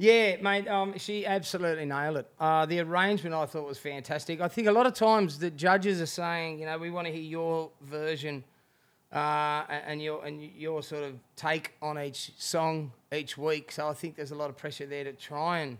Yeah, 0.00 0.36
mate, 0.40 0.68
um, 0.68 0.96
she 0.96 1.26
absolutely 1.26 1.84
nailed 1.84 2.18
it. 2.18 2.30
Uh, 2.38 2.64
the 2.66 2.78
arrangement 2.78 3.34
I 3.34 3.46
thought 3.46 3.66
was 3.66 3.78
fantastic. 3.78 4.40
I 4.40 4.46
think 4.46 4.68
a 4.68 4.72
lot 4.72 4.86
of 4.86 4.94
times 4.94 5.40
the 5.40 5.50
judges 5.50 6.00
are 6.00 6.06
saying, 6.06 6.60
you 6.60 6.66
know, 6.66 6.78
we 6.78 6.88
want 6.88 7.08
to 7.08 7.12
hear 7.12 7.20
your 7.20 7.70
version 7.82 8.44
uh, 9.12 9.64
and 9.68 10.00
your 10.00 10.24
and 10.24 10.40
your 10.40 10.84
sort 10.84 11.02
of 11.02 11.14
take 11.34 11.72
on 11.82 11.98
each 11.98 12.30
song 12.38 12.92
each 13.12 13.36
week. 13.36 13.72
So 13.72 13.88
I 13.88 13.92
think 13.92 14.14
there's 14.14 14.30
a 14.30 14.36
lot 14.36 14.50
of 14.50 14.56
pressure 14.56 14.86
there 14.86 15.02
to 15.02 15.12
try 15.12 15.58
and 15.58 15.78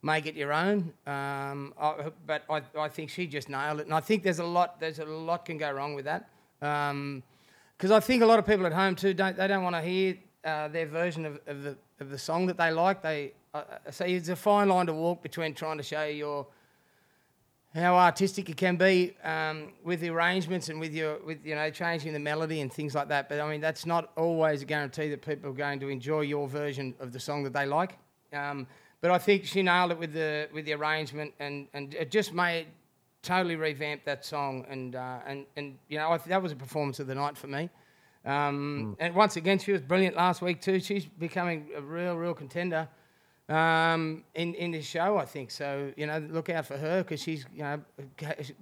make 0.00 0.26
it 0.26 0.36
your 0.36 0.52
own. 0.52 0.92
Um, 1.04 1.74
I, 1.80 2.12
but 2.24 2.44
I, 2.48 2.62
I 2.78 2.88
think 2.88 3.10
she 3.10 3.26
just 3.26 3.48
nailed 3.48 3.80
it, 3.80 3.86
and 3.86 3.94
I 3.94 4.00
think 4.00 4.22
there's 4.22 4.38
a 4.38 4.44
lot 4.44 4.78
there's 4.78 5.00
a 5.00 5.04
lot 5.04 5.44
can 5.44 5.58
go 5.58 5.72
wrong 5.72 5.94
with 5.94 6.04
that. 6.04 6.28
Because 6.60 6.90
um, 6.90 7.22
I 7.92 7.98
think 7.98 8.22
a 8.22 8.26
lot 8.26 8.38
of 8.38 8.46
people 8.46 8.64
at 8.64 8.72
home 8.72 8.94
too 8.94 9.12
don't 9.12 9.36
they 9.36 9.48
don't 9.48 9.64
want 9.64 9.74
to 9.74 9.82
hear 9.82 10.18
uh, 10.46 10.68
their 10.68 10.86
version 10.86 11.26
of, 11.26 11.40
of 11.46 11.62
the 11.62 11.76
of 12.00 12.10
the 12.10 12.18
song 12.18 12.46
that 12.46 12.56
they 12.56 12.70
like. 12.70 13.02
They 13.02 13.32
uh, 13.52 13.58
uh, 13.58 13.90
so 13.90 14.04
it's 14.04 14.28
a 14.28 14.36
fine 14.36 14.68
line 14.68 14.86
to 14.86 14.92
walk 14.92 15.22
between 15.22 15.54
trying 15.54 15.76
to 15.78 15.82
show 15.82 16.04
your 16.04 16.46
how 17.74 17.96
artistic 17.96 18.48
it 18.48 18.56
can 18.56 18.76
be 18.76 19.14
um, 19.22 19.72
with 19.84 20.00
the 20.00 20.08
arrangements 20.08 20.68
and 20.68 20.80
with 20.80 20.94
your 20.94 21.18
with 21.24 21.44
you 21.44 21.54
know 21.54 21.68
changing 21.70 22.12
the 22.12 22.18
melody 22.18 22.60
and 22.60 22.72
things 22.72 22.94
like 22.94 23.08
that. 23.08 23.28
But 23.28 23.40
I 23.40 23.50
mean 23.50 23.60
that's 23.60 23.84
not 23.84 24.12
always 24.16 24.62
a 24.62 24.64
guarantee 24.64 25.10
that 25.10 25.20
people 25.20 25.50
are 25.50 25.54
going 25.54 25.80
to 25.80 25.88
enjoy 25.88 26.20
your 26.20 26.48
version 26.48 26.94
of 27.00 27.12
the 27.12 27.20
song 27.20 27.42
that 27.44 27.52
they 27.52 27.66
like. 27.66 27.98
Um, 28.32 28.66
but 29.00 29.10
I 29.10 29.18
think 29.18 29.44
she 29.44 29.62
nailed 29.62 29.90
it 29.90 29.98
with 29.98 30.12
the 30.12 30.48
with 30.54 30.64
the 30.64 30.74
arrangement 30.74 31.34
and 31.40 31.66
and 31.74 31.92
it 31.94 32.10
just 32.10 32.32
made 32.32 32.66
totally 33.22 33.56
revamped 33.56 34.04
that 34.04 34.24
song 34.24 34.64
and 34.70 34.94
uh, 34.94 35.18
and 35.26 35.44
and 35.56 35.76
you 35.88 35.98
know 35.98 36.16
that 36.26 36.42
was 36.42 36.52
a 36.52 36.56
performance 36.56 37.00
of 37.00 37.08
the 37.08 37.14
night 37.14 37.36
for 37.36 37.48
me. 37.48 37.68
Um, 38.26 38.96
mm. 38.96 38.96
And 38.98 39.14
once 39.14 39.36
again, 39.36 39.58
she 39.58 39.72
was 39.72 39.80
brilliant 39.80 40.16
last 40.16 40.42
week 40.42 40.60
too. 40.60 40.80
She's 40.80 41.06
becoming 41.06 41.68
a 41.76 41.80
real 41.80 42.16
real 42.16 42.34
contender 42.34 42.88
um, 43.48 44.24
in 44.34 44.54
in 44.54 44.72
this 44.72 44.84
show. 44.84 45.16
I 45.16 45.24
think 45.24 45.50
so. 45.50 45.92
You 45.96 46.06
know, 46.06 46.18
look 46.18 46.50
out 46.50 46.66
for 46.66 46.76
her 46.76 47.02
because 47.02 47.22
she's 47.22 47.46
you 47.54 47.62
know 47.62 47.80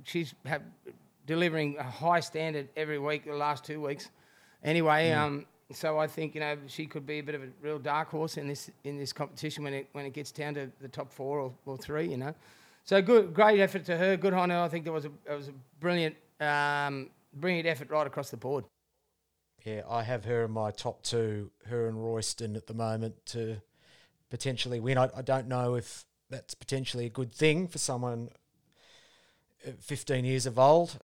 she's 0.04 0.34
have, 0.44 0.62
delivering 1.26 1.76
a 1.78 1.82
high 1.82 2.20
standard 2.20 2.68
every 2.76 2.98
week. 2.98 3.24
The 3.24 3.34
last 3.34 3.64
two 3.64 3.80
weeks, 3.80 4.10
anyway. 4.62 5.10
Mm. 5.10 5.18
Um, 5.18 5.46
so 5.72 5.98
I 5.98 6.06
think 6.06 6.34
you 6.34 6.40
know 6.40 6.56
she 6.66 6.84
could 6.84 7.06
be 7.06 7.20
a 7.20 7.22
bit 7.22 7.34
of 7.34 7.42
a 7.42 7.48
real 7.62 7.78
dark 7.78 8.10
horse 8.10 8.36
in 8.36 8.46
this 8.46 8.70
in 8.84 8.98
this 8.98 9.14
competition 9.14 9.64
when 9.64 9.72
it 9.72 9.88
when 9.92 10.04
it 10.04 10.12
gets 10.12 10.30
down 10.30 10.54
to 10.54 10.70
the 10.80 10.88
top 10.88 11.10
four 11.10 11.40
or, 11.40 11.52
or 11.64 11.78
three. 11.78 12.06
You 12.06 12.18
know, 12.18 12.34
so 12.84 13.00
good, 13.00 13.32
great 13.32 13.60
effort 13.60 13.86
to 13.86 13.96
her. 13.96 14.16
Good 14.18 14.34
on 14.34 14.50
her. 14.50 14.58
I 14.58 14.68
think 14.68 14.84
there 14.84 14.92
was 14.92 15.06
a 15.06 15.10
it 15.26 15.34
was 15.34 15.48
a 15.48 15.54
brilliant 15.80 16.16
um, 16.40 17.08
brilliant 17.34 17.66
effort 17.66 17.90
right 17.90 18.06
across 18.06 18.28
the 18.28 18.36
board. 18.36 18.66
Yeah, 19.64 19.80
I 19.88 20.02
have 20.02 20.26
her 20.26 20.44
in 20.44 20.50
my 20.50 20.70
top 20.70 21.02
two, 21.02 21.50
her 21.66 21.88
and 21.88 22.02
Royston 22.02 22.54
at 22.54 22.66
the 22.66 22.74
moment 22.74 23.14
to 23.26 23.62
potentially 24.28 24.78
win. 24.78 24.98
I, 24.98 25.08
I 25.16 25.22
don't 25.22 25.48
know 25.48 25.74
if 25.74 26.04
that's 26.28 26.54
potentially 26.54 27.06
a 27.06 27.10
good 27.10 27.34
thing 27.34 27.68
for 27.68 27.78
someone 27.78 28.28
uh, 29.66 29.70
15 29.80 30.24
years 30.26 30.44
of 30.44 30.58
old. 30.58 30.98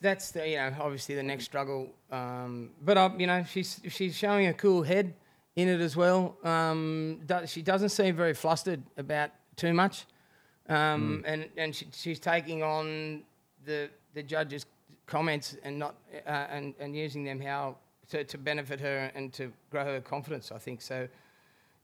That's 0.00 0.30
the 0.30 0.48
you 0.48 0.56
know 0.56 0.74
obviously 0.80 1.14
the 1.14 1.22
next 1.22 1.44
struggle, 1.44 1.90
um, 2.10 2.70
but 2.82 2.96
uh, 2.96 3.10
you 3.18 3.26
know 3.26 3.44
she's 3.44 3.80
she's 3.88 4.16
showing 4.16 4.46
a 4.46 4.54
cool 4.54 4.82
head 4.82 5.14
in 5.56 5.68
it 5.68 5.80
as 5.80 5.94
well. 5.94 6.36
Um, 6.42 7.20
she 7.46 7.62
doesn't 7.62 7.90
seem 7.90 8.16
very 8.16 8.34
flustered 8.34 8.82
about 8.96 9.30
too 9.56 9.72
much, 9.72 10.06
um, 10.68 11.22
mm. 11.22 11.22
and 11.26 11.48
and 11.56 11.74
she, 11.74 11.86
she's 11.92 12.18
taking 12.18 12.62
on 12.62 13.22
the 13.64 13.88
the 14.14 14.22
judges' 14.22 14.66
comments 15.06 15.56
and 15.62 15.78
not 15.78 15.94
uh, 16.26 16.30
and 16.50 16.74
and 16.78 16.96
using 16.96 17.24
them 17.24 17.40
how 17.40 17.76
to, 18.10 18.24
to 18.24 18.38
benefit 18.38 18.80
her 18.80 19.10
and 19.14 19.32
to 19.32 19.52
grow 19.70 19.84
her 19.84 20.00
confidence. 20.00 20.52
I 20.52 20.58
think 20.58 20.82
so 20.82 21.08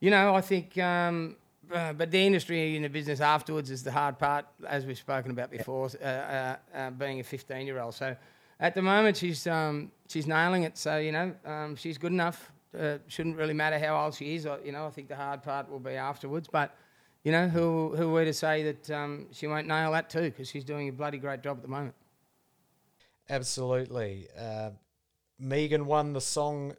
you 0.01 0.09
know, 0.09 0.35
I 0.35 0.41
think, 0.41 0.77
um, 0.79 1.35
uh, 1.71 1.93
but 1.93 2.09
the 2.11 2.25
industry 2.25 2.75
in 2.75 2.81
the 2.81 2.89
business 2.89 3.21
afterwards 3.21 3.69
is 3.69 3.83
the 3.83 3.91
hard 3.91 4.17
part, 4.17 4.45
as 4.67 4.85
we've 4.85 4.97
spoken 4.97 5.31
about 5.31 5.51
before, 5.51 5.89
uh, 6.03 6.05
uh, 6.05 6.55
uh 6.73 6.89
being 6.89 7.19
a 7.19 7.23
15 7.23 7.65
year 7.67 7.79
old. 7.79 7.93
So 7.93 8.15
at 8.59 8.73
the 8.73 8.81
moment, 8.81 9.17
she's, 9.17 9.45
um, 9.45 9.91
she's 10.09 10.25
nailing 10.27 10.63
it. 10.63 10.77
So, 10.77 10.97
you 10.97 11.11
know, 11.11 11.33
um, 11.45 11.75
she's 11.75 11.99
good 11.99 12.11
enough. 12.11 12.51
Uh, 12.77 12.97
shouldn't 13.07 13.37
really 13.37 13.53
matter 13.53 13.77
how 13.77 14.03
old 14.03 14.15
she 14.15 14.35
is. 14.35 14.47
You 14.65 14.71
know, 14.71 14.87
I 14.87 14.89
think 14.89 15.07
the 15.07 15.15
hard 15.15 15.43
part 15.43 15.69
will 15.69 15.79
be 15.79 15.91
afterwards. 15.91 16.47
But, 16.51 16.75
you 17.23 17.31
know, 17.31 17.47
who, 17.47 17.95
who 17.95 18.09
are 18.09 18.21
we 18.21 18.25
to 18.25 18.33
say 18.33 18.63
that 18.63 18.89
um, 18.89 19.27
she 19.31 19.45
won't 19.45 19.67
nail 19.67 19.91
that 19.91 20.09
too? 20.09 20.21
Because 20.21 20.49
she's 20.49 20.63
doing 20.63 20.89
a 20.89 20.91
bloody 20.91 21.19
great 21.19 21.43
job 21.43 21.57
at 21.57 21.61
the 21.61 21.69
moment. 21.69 21.93
Absolutely. 23.29 24.27
Uh, 24.37 24.71
Megan 25.39 25.85
won 25.85 26.13
the 26.13 26.21
song 26.21 26.75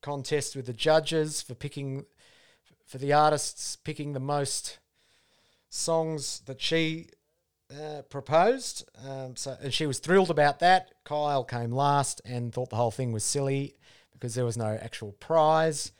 contest 0.00 0.56
with 0.56 0.66
the 0.66 0.72
judges 0.72 1.42
for 1.42 1.54
picking 1.54 2.04
for 2.86 2.98
the 2.98 3.12
artists 3.12 3.76
picking 3.76 4.12
the 4.12 4.20
most 4.20 4.78
songs 5.70 6.42
that 6.46 6.60
she 6.60 7.08
uh, 7.72 8.02
proposed. 8.02 8.88
Um, 9.06 9.36
so, 9.36 9.56
and 9.62 9.72
she 9.72 9.86
was 9.86 9.98
thrilled 9.98 10.30
about 10.30 10.58
that. 10.58 10.92
Kyle 11.04 11.44
came 11.44 11.72
last 11.72 12.20
and 12.24 12.52
thought 12.52 12.70
the 12.70 12.76
whole 12.76 12.90
thing 12.90 13.12
was 13.12 13.24
silly 13.24 13.76
because 14.12 14.34
there 14.34 14.44
was 14.44 14.56
no 14.56 14.78
actual 14.80 15.12
prize. 15.12 15.92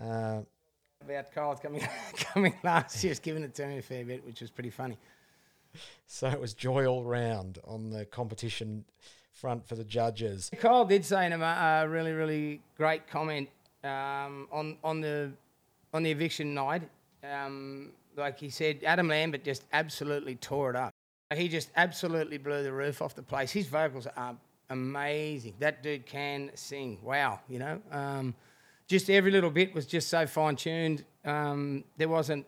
Uh, 0.00 0.40
about 1.02 1.32
Kyle 1.32 1.54
coming 1.56 1.86
coming 2.16 2.54
last, 2.62 3.00
she 3.00 3.08
was 3.08 3.18
giving 3.18 3.42
it 3.42 3.54
to 3.54 3.66
me 3.66 3.78
a 3.78 3.82
fair 3.82 4.04
bit, 4.04 4.26
which 4.26 4.40
was 4.40 4.50
pretty 4.50 4.70
funny. 4.70 4.98
So 6.08 6.28
it 6.28 6.40
was 6.40 6.54
joy 6.54 6.86
all 6.86 7.02
round 7.02 7.58
on 7.66 7.90
the 7.90 8.04
competition 8.04 8.84
front 9.32 9.66
for 9.66 9.74
the 9.74 9.82
judges. 9.82 10.50
Kyle 10.56 10.84
did 10.84 11.04
say 11.04 11.28
a 11.32 11.86
really, 11.88 12.12
really 12.12 12.60
great 12.76 13.08
comment 13.08 13.48
um, 13.82 14.48
on 14.52 14.76
on 14.84 15.00
the 15.00 15.32
on 15.92 16.02
the 16.02 16.10
eviction 16.10 16.54
night, 16.54 16.82
um, 17.24 17.92
like 18.16 18.38
he 18.38 18.50
said, 18.50 18.82
Adam 18.84 19.08
Lambert 19.08 19.44
just 19.44 19.64
absolutely 19.72 20.36
tore 20.36 20.70
it 20.70 20.76
up. 20.76 20.92
He 21.34 21.48
just 21.48 21.70
absolutely 21.76 22.38
blew 22.38 22.62
the 22.62 22.72
roof 22.72 23.02
off 23.02 23.14
the 23.14 23.22
place. 23.22 23.50
His 23.50 23.66
vocals 23.66 24.06
are 24.16 24.36
amazing. 24.70 25.54
That 25.58 25.82
dude 25.82 26.06
can 26.06 26.50
sing. 26.54 26.98
Wow, 27.02 27.40
you 27.48 27.58
know. 27.58 27.80
Um, 27.90 28.34
just 28.86 29.10
every 29.10 29.32
little 29.32 29.50
bit 29.50 29.74
was 29.74 29.86
just 29.86 30.08
so 30.08 30.26
fine 30.26 30.54
tuned. 30.54 31.04
Um, 31.24 31.84
there 31.96 32.08
wasn't 32.08 32.46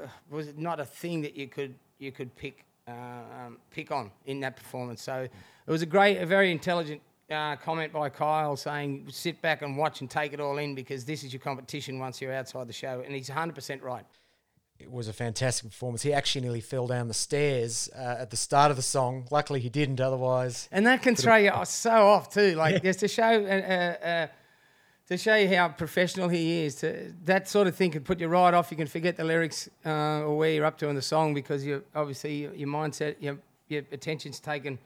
uh, 0.00 0.06
was 0.30 0.54
not 0.56 0.80
a 0.80 0.84
thing 0.84 1.20
that 1.22 1.36
you 1.36 1.48
could 1.48 1.74
you 1.98 2.12
could 2.12 2.34
pick 2.36 2.64
uh, 2.86 2.92
um, 3.46 3.58
pick 3.70 3.90
on 3.90 4.10
in 4.26 4.40
that 4.40 4.56
performance. 4.56 5.02
So 5.02 5.22
it 5.22 5.70
was 5.70 5.82
a 5.82 5.86
great, 5.86 6.18
a 6.18 6.26
very 6.26 6.50
intelligent 6.50 7.00
uh, 7.30 7.56
comment 7.56 7.92
by 7.92 8.10
Kyle 8.10 8.56
saying, 8.56 9.06
sit 9.10 9.40
back 9.40 9.62
and 9.62 9.76
watch 9.76 10.00
and 10.00 10.10
take 10.10 10.32
it 10.32 10.40
all 10.40 10.58
in 10.58 10.74
because 10.74 11.04
this 11.04 11.24
is 11.24 11.32
your 11.32 11.40
competition 11.40 11.98
once 11.98 12.20
you're 12.20 12.34
outside 12.34 12.68
the 12.68 12.74
show. 12.74 13.02
And 13.04 13.14
he's 13.14 13.30
100% 13.30 13.82
right. 13.82 14.04
it 14.78 14.90
was 14.90 15.08
a 15.08 15.12
fantastic 15.12 15.70
performance. 15.70 16.02
He 16.02 16.12
actually 16.12 16.42
nearly 16.42 16.60
fell 16.60 16.86
down 16.86 17.08
the 17.08 17.14
stairs 17.14 17.88
uh, 17.96 18.16
at 18.18 18.30
the 18.30 18.36
start 18.36 18.70
of 18.70 18.76
the 18.76 18.82
song. 18.82 19.26
Luckily, 19.30 19.60
he 19.60 19.70
didn't. 19.70 20.00
Otherwise, 20.00 20.68
And 20.70 20.86
that 20.86 21.00
can 21.00 21.16
throw 21.16 21.36
you 21.36 21.52
so 21.64 21.90
off 21.90 22.28
too. 22.28 22.54
Like 22.54 22.82
just 22.82 23.00
to 23.00 23.08
show 23.08 23.22
uh, 23.22 23.48
uh, 23.48 24.06
uh, 24.06 24.26
to 25.08 25.16
show 25.18 25.34
you 25.36 25.54
how 25.54 25.68
professional 25.68 26.28
he 26.28 26.64
is. 26.64 26.76
To, 26.76 27.12
that 27.24 27.48
sort 27.48 27.66
of 27.66 27.76
thing 27.76 27.90
can 27.90 28.02
put 28.02 28.20
you 28.20 28.28
right 28.28 28.54
off. 28.54 28.70
You 28.70 28.76
can 28.76 28.86
forget 28.86 29.16
the 29.16 29.24
lyrics 29.24 29.68
uh, 29.84 30.22
or 30.22 30.36
where 30.36 30.50
you're 30.50 30.64
up 30.64 30.78
to 30.78 30.88
in 30.88 30.94
the 30.94 31.02
song 31.02 31.34
because 31.34 31.64
you 31.64 31.84
obviously 31.94 32.34
your, 32.34 32.54
your 32.54 32.68
mindset, 32.68 33.16
your 33.20 33.38
your 33.68 33.82
attention's 33.92 34.40
taken 34.40 34.78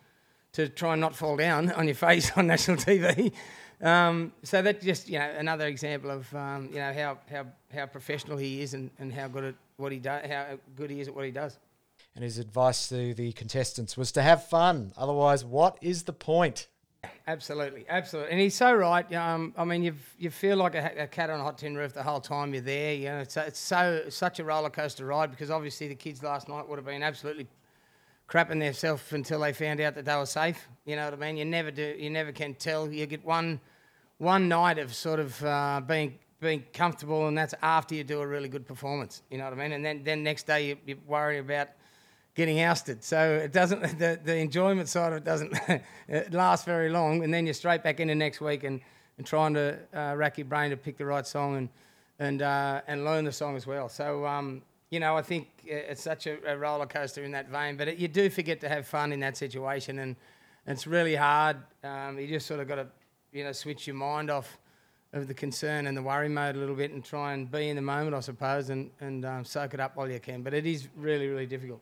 to 0.52 0.68
try 0.68 0.92
and 0.92 1.00
not 1.00 1.14
fall 1.14 1.36
down 1.36 1.70
on 1.78 1.86
your 1.86 1.94
face 1.94 2.30
on 2.36 2.46
national 2.46 2.76
TV. 2.88 3.32
Um, 3.80 4.32
so 4.42 4.60
that's 4.60 4.84
just 4.84 5.08
you 5.08 5.18
know 5.18 5.30
another 5.38 5.66
example 5.66 6.10
of 6.10 6.34
um, 6.34 6.68
you 6.72 6.78
know 6.78 6.92
how, 6.92 7.18
how, 7.30 7.46
how 7.72 7.86
professional 7.86 8.36
he 8.36 8.60
is 8.60 8.74
and, 8.74 8.90
and 8.98 9.12
how 9.12 9.28
good 9.28 9.44
at 9.44 9.54
what 9.76 9.92
he 9.92 9.98
does, 9.98 10.26
how 10.28 10.58
good 10.76 10.90
he 10.90 11.00
is 11.00 11.06
at 11.08 11.14
what 11.14 11.24
he 11.24 11.30
does. 11.30 11.58
and 12.16 12.24
his 12.24 12.38
advice 12.38 12.88
to 12.88 13.14
the 13.14 13.32
contestants 13.32 13.96
was 13.96 14.10
to 14.12 14.22
have 14.22 14.48
fun. 14.48 14.92
Otherwise, 14.96 15.44
what 15.44 15.78
is 15.80 16.02
the 16.04 16.12
point? 16.12 16.66
Absolutely, 17.28 17.84
absolutely, 17.88 18.32
and 18.32 18.40
he's 18.40 18.56
so 18.56 18.72
right. 18.72 19.12
Um, 19.14 19.54
I 19.56 19.64
mean, 19.64 19.82
you 19.84 19.94
you 20.18 20.30
feel 20.30 20.56
like 20.56 20.74
a, 20.74 20.92
a 20.98 21.06
cat 21.06 21.30
on 21.30 21.38
a 21.38 21.42
hot 21.42 21.58
tin 21.58 21.76
roof 21.76 21.92
the 21.92 22.02
whole 22.02 22.20
time 22.20 22.52
you're 22.52 22.62
there. 22.62 22.94
You 22.94 23.04
know, 23.06 23.18
it's, 23.18 23.36
it's 23.36 23.58
so 23.58 24.04
such 24.08 24.40
a 24.40 24.44
roller 24.44 24.70
coaster 24.70 25.04
ride 25.04 25.30
because 25.30 25.50
obviously 25.50 25.86
the 25.88 25.94
kids 25.94 26.22
last 26.22 26.48
night 26.48 26.68
would 26.68 26.76
have 26.76 26.86
been 26.86 27.02
absolutely 27.02 27.46
crapping 28.28 28.58
themselves 28.60 29.12
until 29.12 29.40
they 29.40 29.52
found 29.52 29.80
out 29.80 29.94
that 29.94 30.06
they 30.06 30.16
were 30.16 30.26
safe. 30.26 30.68
You 30.86 30.96
know 30.96 31.04
what 31.04 31.14
I 31.14 31.16
mean? 31.16 31.36
You 31.36 31.44
never 31.44 31.70
do. 31.70 31.94
You 31.98 32.10
never 32.10 32.32
can 32.32 32.54
tell. 32.54 32.90
You 32.90 33.06
get 33.06 33.24
one 33.24 33.60
one 34.18 34.48
night 34.48 34.78
of 34.78 34.94
sort 34.94 35.20
of 35.20 35.44
uh, 35.44 35.80
being 35.86 36.18
being 36.40 36.64
comfortable, 36.72 37.28
and 37.28 37.38
that's 37.38 37.54
after 37.62 37.94
you 37.94 38.04
do 38.04 38.20
a 38.20 38.26
really 38.26 38.48
good 38.48 38.66
performance. 38.66 39.22
You 39.30 39.38
know 39.38 39.44
what 39.44 39.52
I 39.52 39.56
mean? 39.56 39.72
And 39.72 39.84
then 39.84 40.02
then 40.02 40.24
next 40.24 40.46
day 40.48 40.68
you, 40.68 40.76
you 40.86 40.96
worry 41.06 41.38
about 41.38 41.68
getting 42.38 42.60
ousted. 42.60 43.02
So 43.02 43.34
it 43.34 43.52
doesn't 43.52 43.82
the, 43.98 44.18
the 44.24 44.36
enjoyment 44.36 44.88
side 44.88 45.12
of 45.12 45.18
it 45.18 45.24
doesn't 45.24 45.52
it 46.08 46.32
last 46.32 46.64
very 46.64 46.88
long, 46.88 47.24
and 47.24 47.34
then 47.34 47.44
you're 47.44 47.52
straight 47.52 47.82
back 47.82 47.98
into 48.00 48.14
next 48.14 48.40
week 48.40 48.62
and, 48.62 48.80
and 49.18 49.26
trying 49.26 49.54
to 49.54 49.76
uh, 49.92 50.14
rack 50.16 50.38
your 50.38 50.46
brain 50.46 50.70
to 50.70 50.76
pick 50.76 50.96
the 50.96 51.04
right 51.04 51.26
song 51.26 51.56
and 51.56 51.68
and 52.20 52.40
uh, 52.40 52.80
and 52.86 53.04
learn 53.04 53.24
the 53.24 53.32
song 53.32 53.56
as 53.56 53.66
well. 53.66 53.88
So 53.88 54.24
um, 54.24 54.62
you 54.90 55.00
know, 55.00 55.16
I 55.16 55.22
think 55.22 55.48
it's 55.64 56.02
such 56.02 56.26
a, 56.28 56.38
a 56.46 56.56
roller 56.56 56.86
coaster 56.86 57.24
in 57.24 57.32
that 57.32 57.48
vein, 57.50 57.76
but 57.76 57.88
it, 57.88 57.98
you 57.98 58.08
do 58.08 58.30
forget 58.30 58.60
to 58.60 58.68
have 58.68 58.86
fun 58.86 59.12
in 59.12 59.20
that 59.20 59.36
situation, 59.36 59.98
and, 59.98 60.16
it's 60.70 60.86
really 60.86 61.16
hard. 61.16 61.56
Um, 61.82 62.18
you 62.18 62.28
just 62.28 62.46
sort 62.46 62.60
of 62.60 62.68
got 62.68 62.74
to 62.74 62.86
you 63.32 63.42
know 63.42 63.52
switch 63.52 63.86
your 63.86 63.96
mind 63.96 64.30
off 64.30 64.58
of 65.14 65.26
the 65.26 65.32
concern 65.32 65.86
and 65.86 65.96
the 65.96 66.02
worry 66.02 66.28
mode 66.28 66.56
a 66.56 66.58
little 66.58 66.74
bit 66.74 66.90
and 66.90 67.02
try 67.02 67.32
and 67.32 67.50
be 67.50 67.70
in 67.70 67.76
the 67.76 67.80
moment, 67.80 68.14
I 68.14 68.20
suppose, 68.20 68.68
and, 68.68 68.90
and 69.00 69.24
um, 69.24 69.46
soak 69.46 69.72
it 69.72 69.80
up 69.80 69.96
while 69.96 70.10
you 70.10 70.20
can. 70.20 70.42
But 70.42 70.52
it 70.52 70.66
is 70.66 70.88
really, 70.94 71.28
really 71.28 71.46
difficult. 71.46 71.80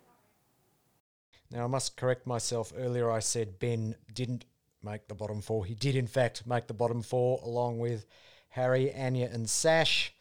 Now, 1.51 1.65
I 1.65 1.67
must 1.67 1.97
correct 1.97 2.27
myself. 2.27 2.73
Earlier, 2.77 3.11
I 3.11 3.21
said 3.21 3.59
Ben 3.59 3.95
didn't 4.13 4.45
make 4.83 5.09
the 5.09 5.15
bottom 5.15 5.41
four. 5.41 5.65
He 5.65 5.75
did, 5.75 5.97
in 5.97 6.07
fact, 6.07 6.47
make 6.47 6.67
the 6.67 6.75
bottom 6.75 7.03
four 7.03 7.41
along 7.45 7.79
with 7.79 8.07
Harry, 8.49 8.95
Anya, 8.95 9.29
and 9.33 9.49
Sash. 9.49 10.13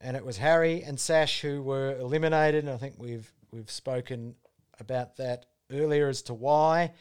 And 0.00 0.16
it 0.16 0.24
was 0.24 0.36
Harry 0.36 0.82
and 0.82 1.00
Sash 1.00 1.40
who 1.40 1.62
were 1.62 1.96
eliminated. 1.98 2.64
And 2.64 2.72
I 2.72 2.76
think 2.76 2.96
we've 2.98 3.32
we've 3.50 3.70
spoken 3.70 4.34
about 4.78 5.16
that 5.16 5.46
earlier 5.72 6.08
as 6.08 6.22
to 6.22 6.34
why. 6.34 6.92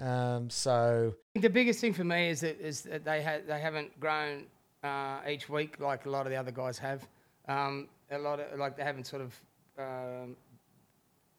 Um, 0.00 0.50
so 0.50 1.14
The 1.34 1.48
biggest 1.48 1.80
thing 1.80 1.94
for 1.94 2.04
me 2.04 2.28
is 2.28 2.40
that, 2.40 2.60
is 2.60 2.82
that 2.82 3.04
they, 3.04 3.22
ha- 3.22 3.40
they 3.46 3.60
haven't 3.60 3.98
grown 4.00 4.44
uh, 4.82 5.20
each 5.28 5.48
week 5.48 5.80
like 5.80 6.04
a 6.06 6.10
lot 6.10 6.26
of 6.26 6.30
the 6.30 6.36
other 6.36 6.50
guys 6.50 6.78
have. 6.78 7.06
Um, 7.48 7.88
a 8.10 8.18
lot 8.18 8.40
of 8.40 8.58
like 8.58 8.76
they 8.76 8.82
haven't 8.82 9.06
sort 9.06 9.22
of 9.22 9.34
um, 9.78 10.36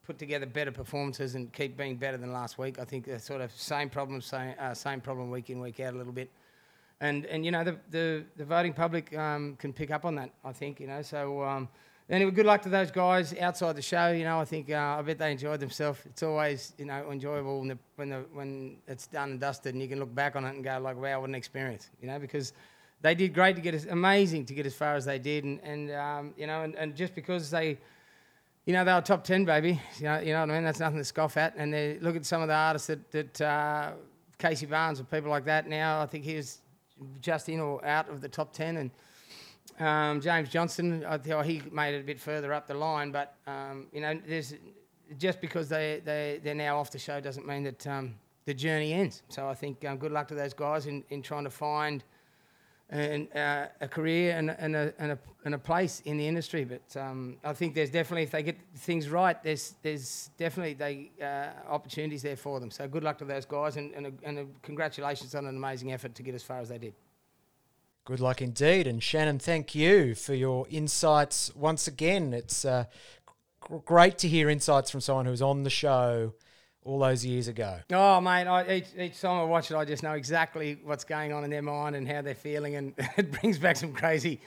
put 0.06 0.18
together 0.18 0.46
better 0.46 0.70
performances 0.70 1.34
and 1.34 1.52
keep 1.52 1.76
being 1.76 1.96
better 1.96 2.16
than 2.16 2.32
last 2.32 2.58
week. 2.58 2.78
I 2.78 2.84
think 2.84 3.04
they're 3.04 3.18
sort 3.18 3.40
of 3.40 3.50
same 3.52 3.90
problem, 3.90 4.20
same 4.20 4.54
uh, 4.58 4.72
same 4.72 5.00
problem 5.00 5.30
week 5.30 5.50
in 5.50 5.60
week 5.60 5.80
out 5.80 5.94
a 5.94 5.96
little 5.96 6.12
bit. 6.12 6.30
And 7.00 7.26
and 7.26 7.44
you 7.44 7.50
know 7.50 7.64
the 7.64 7.76
the, 7.90 8.24
the 8.36 8.44
voting 8.44 8.72
public 8.72 9.16
um, 9.16 9.56
can 9.58 9.72
pick 9.72 9.90
up 9.90 10.04
on 10.04 10.14
that. 10.14 10.30
I 10.44 10.52
think 10.52 10.80
you 10.80 10.86
know 10.86 11.02
so. 11.02 11.42
Um, 11.42 11.68
anyway, 12.08 12.30
good 12.30 12.46
luck 12.46 12.62
to 12.62 12.68
those 12.68 12.90
guys 12.90 13.34
outside 13.38 13.76
the 13.76 13.82
show. 13.82 14.12
You 14.12 14.24
know, 14.24 14.40
I 14.40 14.44
think 14.44 14.70
uh, 14.70 14.96
I 14.98 15.02
bet 15.02 15.18
they 15.18 15.32
enjoyed 15.32 15.60
themselves. 15.60 15.98
It's 16.06 16.22
always 16.22 16.72
you 16.78 16.84
know 16.84 17.10
enjoyable 17.10 17.58
when 17.58 17.68
the, 17.68 17.78
when 17.96 18.08
the, 18.10 18.24
when 18.32 18.76
it's 18.86 19.08
done 19.08 19.32
and 19.32 19.40
dusted, 19.40 19.74
and 19.74 19.82
you 19.82 19.88
can 19.88 19.98
look 19.98 20.14
back 20.14 20.36
on 20.36 20.44
it 20.44 20.54
and 20.54 20.64
go 20.64 20.78
like, 20.78 20.96
wow, 20.96 21.20
what 21.20 21.28
an 21.28 21.34
experience. 21.34 21.90
You 22.00 22.08
know, 22.08 22.18
because 22.18 22.52
they 23.02 23.14
did 23.14 23.34
great 23.34 23.56
to 23.56 23.62
get 23.62 23.74
as 23.74 23.86
amazing 23.86 24.46
to 24.46 24.54
get 24.54 24.66
as 24.66 24.74
far 24.74 24.94
as 24.94 25.04
they 25.04 25.18
did, 25.18 25.44
and 25.44 25.60
and 25.62 25.90
um, 25.90 26.34
you 26.36 26.46
know, 26.46 26.62
and, 26.62 26.74
and 26.76 26.94
just 26.94 27.14
because 27.14 27.50
they. 27.50 27.78
You 28.66 28.72
know, 28.72 28.84
they 28.84 28.92
were 28.92 29.00
top 29.00 29.22
10, 29.22 29.44
baby. 29.44 29.80
You 29.98 30.04
know, 30.04 30.18
you 30.18 30.32
know 30.32 30.40
what 30.40 30.50
I 30.50 30.54
mean? 30.54 30.64
That's 30.64 30.80
nothing 30.80 30.98
to 30.98 31.04
scoff 31.04 31.36
at. 31.36 31.54
And 31.56 31.72
they, 31.72 31.98
look 32.00 32.16
at 32.16 32.26
some 32.26 32.42
of 32.42 32.48
the 32.48 32.54
artists 32.54 32.88
that, 32.88 33.12
that 33.12 33.40
uh, 33.40 33.92
Casey 34.38 34.66
Barnes 34.66 34.98
or 34.98 35.04
people 35.04 35.30
like 35.30 35.44
that 35.44 35.68
now. 35.68 36.02
I 36.02 36.06
think 36.06 36.24
he 36.24 36.34
was 36.34 36.58
just 37.20 37.48
in 37.48 37.60
or 37.60 37.84
out 37.84 38.08
of 38.08 38.20
the 38.20 38.28
top 38.28 38.52
10. 38.52 38.76
And 38.76 38.90
um, 39.78 40.20
James 40.20 40.48
Johnson, 40.48 41.04
I 41.04 41.16
think 41.16 41.44
he 41.44 41.62
made 41.70 41.94
it 41.94 42.00
a 42.00 42.04
bit 42.04 42.18
further 42.18 42.52
up 42.52 42.66
the 42.66 42.74
line. 42.74 43.12
But, 43.12 43.36
um, 43.46 43.86
you 43.92 44.00
know, 44.00 44.20
there's 44.26 44.54
just 45.16 45.40
because 45.40 45.68
they, 45.68 46.02
they, 46.04 46.40
they're 46.42 46.56
now 46.56 46.80
off 46.80 46.90
the 46.90 46.98
show 46.98 47.20
doesn't 47.20 47.46
mean 47.46 47.62
that 47.62 47.86
um, 47.86 48.16
the 48.46 48.54
journey 48.54 48.92
ends. 48.94 49.22
So 49.28 49.48
I 49.48 49.54
think 49.54 49.84
um, 49.84 49.96
good 49.96 50.10
luck 50.10 50.26
to 50.28 50.34
those 50.34 50.54
guys 50.54 50.88
in, 50.88 51.04
in 51.10 51.22
trying 51.22 51.44
to 51.44 51.50
find 51.50 52.02
and 52.90 53.28
uh, 53.34 53.66
a 53.80 53.88
career 53.88 54.36
and, 54.36 54.50
and, 54.50 54.76
a, 54.76 54.92
and, 54.98 55.12
a, 55.12 55.18
and 55.44 55.54
a 55.54 55.58
place 55.58 56.02
in 56.04 56.16
the 56.16 56.26
industry. 56.26 56.64
But 56.64 56.96
um, 56.96 57.36
I 57.42 57.52
think 57.52 57.74
there's 57.74 57.90
definitely, 57.90 58.22
if 58.22 58.30
they 58.30 58.42
get 58.42 58.56
things 58.76 59.08
right, 59.08 59.42
there's 59.42 59.74
there's 59.82 60.30
definitely 60.36 60.74
they 60.74 61.10
uh, 61.20 61.72
opportunities 61.72 62.22
there 62.22 62.36
for 62.36 62.60
them. 62.60 62.70
So 62.70 62.86
good 62.86 63.02
luck 63.02 63.18
to 63.18 63.24
those 63.24 63.44
guys, 63.44 63.76
and, 63.76 63.92
and, 63.94 64.06
a, 64.06 64.12
and 64.22 64.38
a 64.38 64.46
congratulations 64.62 65.34
on 65.34 65.46
an 65.46 65.56
amazing 65.56 65.92
effort 65.92 66.14
to 66.14 66.22
get 66.22 66.34
as 66.34 66.42
far 66.42 66.60
as 66.60 66.68
they 66.68 66.78
did. 66.78 66.94
Good 68.04 68.20
luck 68.20 68.40
indeed. 68.40 68.86
And 68.86 69.02
Shannon, 69.02 69.40
thank 69.40 69.74
you 69.74 70.14
for 70.14 70.34
your 70.34 70.66
insights 70.70 71.52
once 71.56 71.88
again. 71.88 72.32
It's 72.32 72.64
uh, 72.64 72.84
great 73.84 74.16
to 74.18 74.28
hear 74.28 74.48
insights 74.48 74.92
from 74.92 75.00
someone 75.00 75.26
who's 75.26 75.42
on 75.42 75.64
the 75.64 75.70
show 75.70 76.34
all 76.86 77.00
those 77.00 77.24
years 77.24 77.48
ago. 77.48 77.78
Oh, 77.92 78.20
mate, 78.20 78.46
I, 78.46 78.76
each, 78.76 78.86
each 78.96 79.20
time 79.20 79.40
I 79.40 79.44
watch 79.44 79.70
it, 79.70 79.76
I 79.76 79.84
just 79.84 80.02
know 80.02 80.12
exactly 80.12 80.78
what's 80.84 81.04
going 81.04 81.32
on 81.32 81.42
in 81.44 81.50
their 81.50 81.62
mind 81.62 81.96
and 81.96 82.06
how 82.08 82.22
they're 82.22 82.34
feeling, 82.34 82.76
and 82.76 82.94
it 83.16 83.32
brings 83.32 83.58
back 83.58 83.76
some 83.76 83.92
crazy 83.92 84.40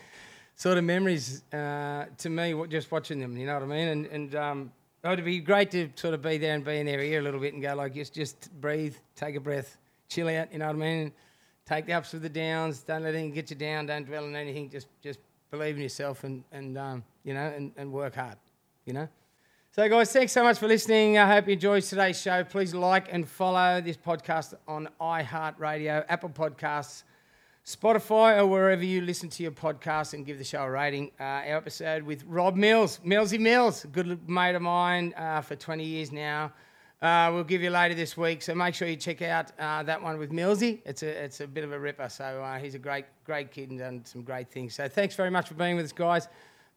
sort 0.55 0.77
of 0.77 0.83
memories 0.83 1.43
uh, 1.53 2.05
to 2.17 2.29
me 2.29 2.55
just 2.69 2.91
watching 2.91 3.19
them, 3.19 3.37
you 3.37 3.45
know 3.45 3.53
what 3.53 3.63
I 3.63 3.65
mean? 3.65 3.87
And, 3.87 4.05
and 4.07 4.35
um, 4.35 4.71
it 5.03 5.07
would 5.09 5.25
be 5.25 5.39
great 5.39 5.71
to 5.71 5.89
sort 5.95 6.13
of 6.13 6.21
be 6.21 6.37
there 6.37 6.55
and 6.55 6.63
be 6.63 6.77
in 6.77 6.85
their 6.85 7.01
ear 7.01 7.19
a 7.19 7.23
little 7.23 7.39
bit 7.39 7.53
and 7.53 7.61
go 7.61 7.75
like, 7.75 7.93
just, 7.93 8.13
just 8.13 8.49
breathe, 8.59 8.95
take 9.15 9.35
a 9.35 9.39
breath, 9.39 9.77
chill 10.07 10.29
out, 10.29 10.51
you 10.51 10.59
know 10.59 10.67
what 10.67 10.75
I 10.75 10.79
mean? 10.79 11.11
Take 11.65 11.85
the 11.85 11.93
ups 11.93 12.13
with 12.13 12.23
the 12.23 12.29
downs, 12.29 12.81
don't 12.81 13.03
let 13.03 13.13
anything 13.13 13.33
get 13.33 13.49
you 13.49 13.55
down, 13.55 13.85
don't 13.85 14.05
dwell 14.05 14.23
on 14.23 14.35
anything, 14.35 14.69
just, 14.69 14.87
just 15.01 15.19
believe 15.51 15.75
in 15.75 15.83
yourself 15.83 16.23
and, 16.23 16.43
and 16.51 16.77
um, 16.77 17.03
you 17.23 17.33
know, 17.33 17.53
and, 17.55 17.71
and 17.77 17.91
work 17.91 18.15
hard, 18.15 18.37
you 18.85 18.93
know? 18.93 19.07
So, 19.71 19.87
guys, 19.87 20.11
thanks 20.11 20.31
so 20.31 20.41
much 20.41 20.57
for 20.57 20.67
listening. 20.67 21.19
I 21.19 21.31
hope 21.31 21.45
you 21.45 21.53
enjoyed 21.53 21.83
today's 21.83 22.19
show. 22.19 22.43
Please 22.43 22.73
like 22.73 23.13
and 23.13 23.27
follow 23.27 23.79
this 23.79 23.97
podcast 23.97 24.55
on 24.67 24.89
iHeartRadio, 24.99 26.05
Apple 26.09 26.29
Podcasts, 26.31 27.03
Spotify, 27.63 28.39
or 28.39 28.47
wherever 28.47 28.83
you 28.83 29.01
listen 29.01 29.29
to 29.29 29.43
your 29.43 29.51
podcast 29.51 30.15
and 30.15 30.25
give 30.25 30.39
the 30.39 30.43
show 30.43 30.63
a 30.63 30.71
rating. 30.71 31.11
Uh, 31.19 31.23
our 31.23 31.57
episode 31.57 32.01
with 32.01 32.23
Rob 32.25 32.55
Mills, 32.55 32.99
Millsy 33.05 33.39
Mills, 33.39 33.83
a 33.83 33.87
good 33.87 34.27
mate 34.27 34.55
of 34.55 34.63
mine 34.63 35.13
uh, 35.15 35.41
for 35.41 35.55
20 35.55 35.83
years 35.83 36.11
now. 36.11 36.51
Uh, 36.99 37.29
we'll 37.31 37.43
give 37.43 37.61
you 37.61 37.69
later 37.69 37.93
this 37.93 38.17
week, 38.17 38.41
so 38.41 38.55
make 38.55 38.73
sure 38.73 38.87
you 38.87 38.95
check 38.95 39.21
out 39.21 39.51
uh, 39.59 39.83
that 39.83 40.01
one 40.01 40.17
with 40.17 40.31
Millsy. 40.31 40.79
It's 40.83 41.03
a 41.03 41.09
it's 41.23 41.41
a 41.41 41.47
bit 41.47 41.63
of 41.63 41.71
a 41.71 41.79
ripper. 41.79 42.09
So 42.09 42.43
uh, 42.43 42.57
he's 42.57 42.73
a 42.73 42.79
great 42.79 43.05
great 43.23 43.51
kid 43.51 43.69
and 43.69 43.77
done 43.79 44.03
some 44.03 44.23
great 44.23 44.49
things. 44.49 44.73
So 44.73 44.87
thanks 44.89 45.15
very 45.15 45.29
much 45.29 45.47
for 45.47 45.53
being 45.53 45.75
with 45.75 45.85
us, 45.85 45.93
guys. 45.93 46.27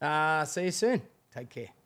Uh, 0.01 0.45
see 0.45 0.65
you 0.67 0.71
soon. 0.71 1.03
Take 1.35 1.49
care. 1.49 1.82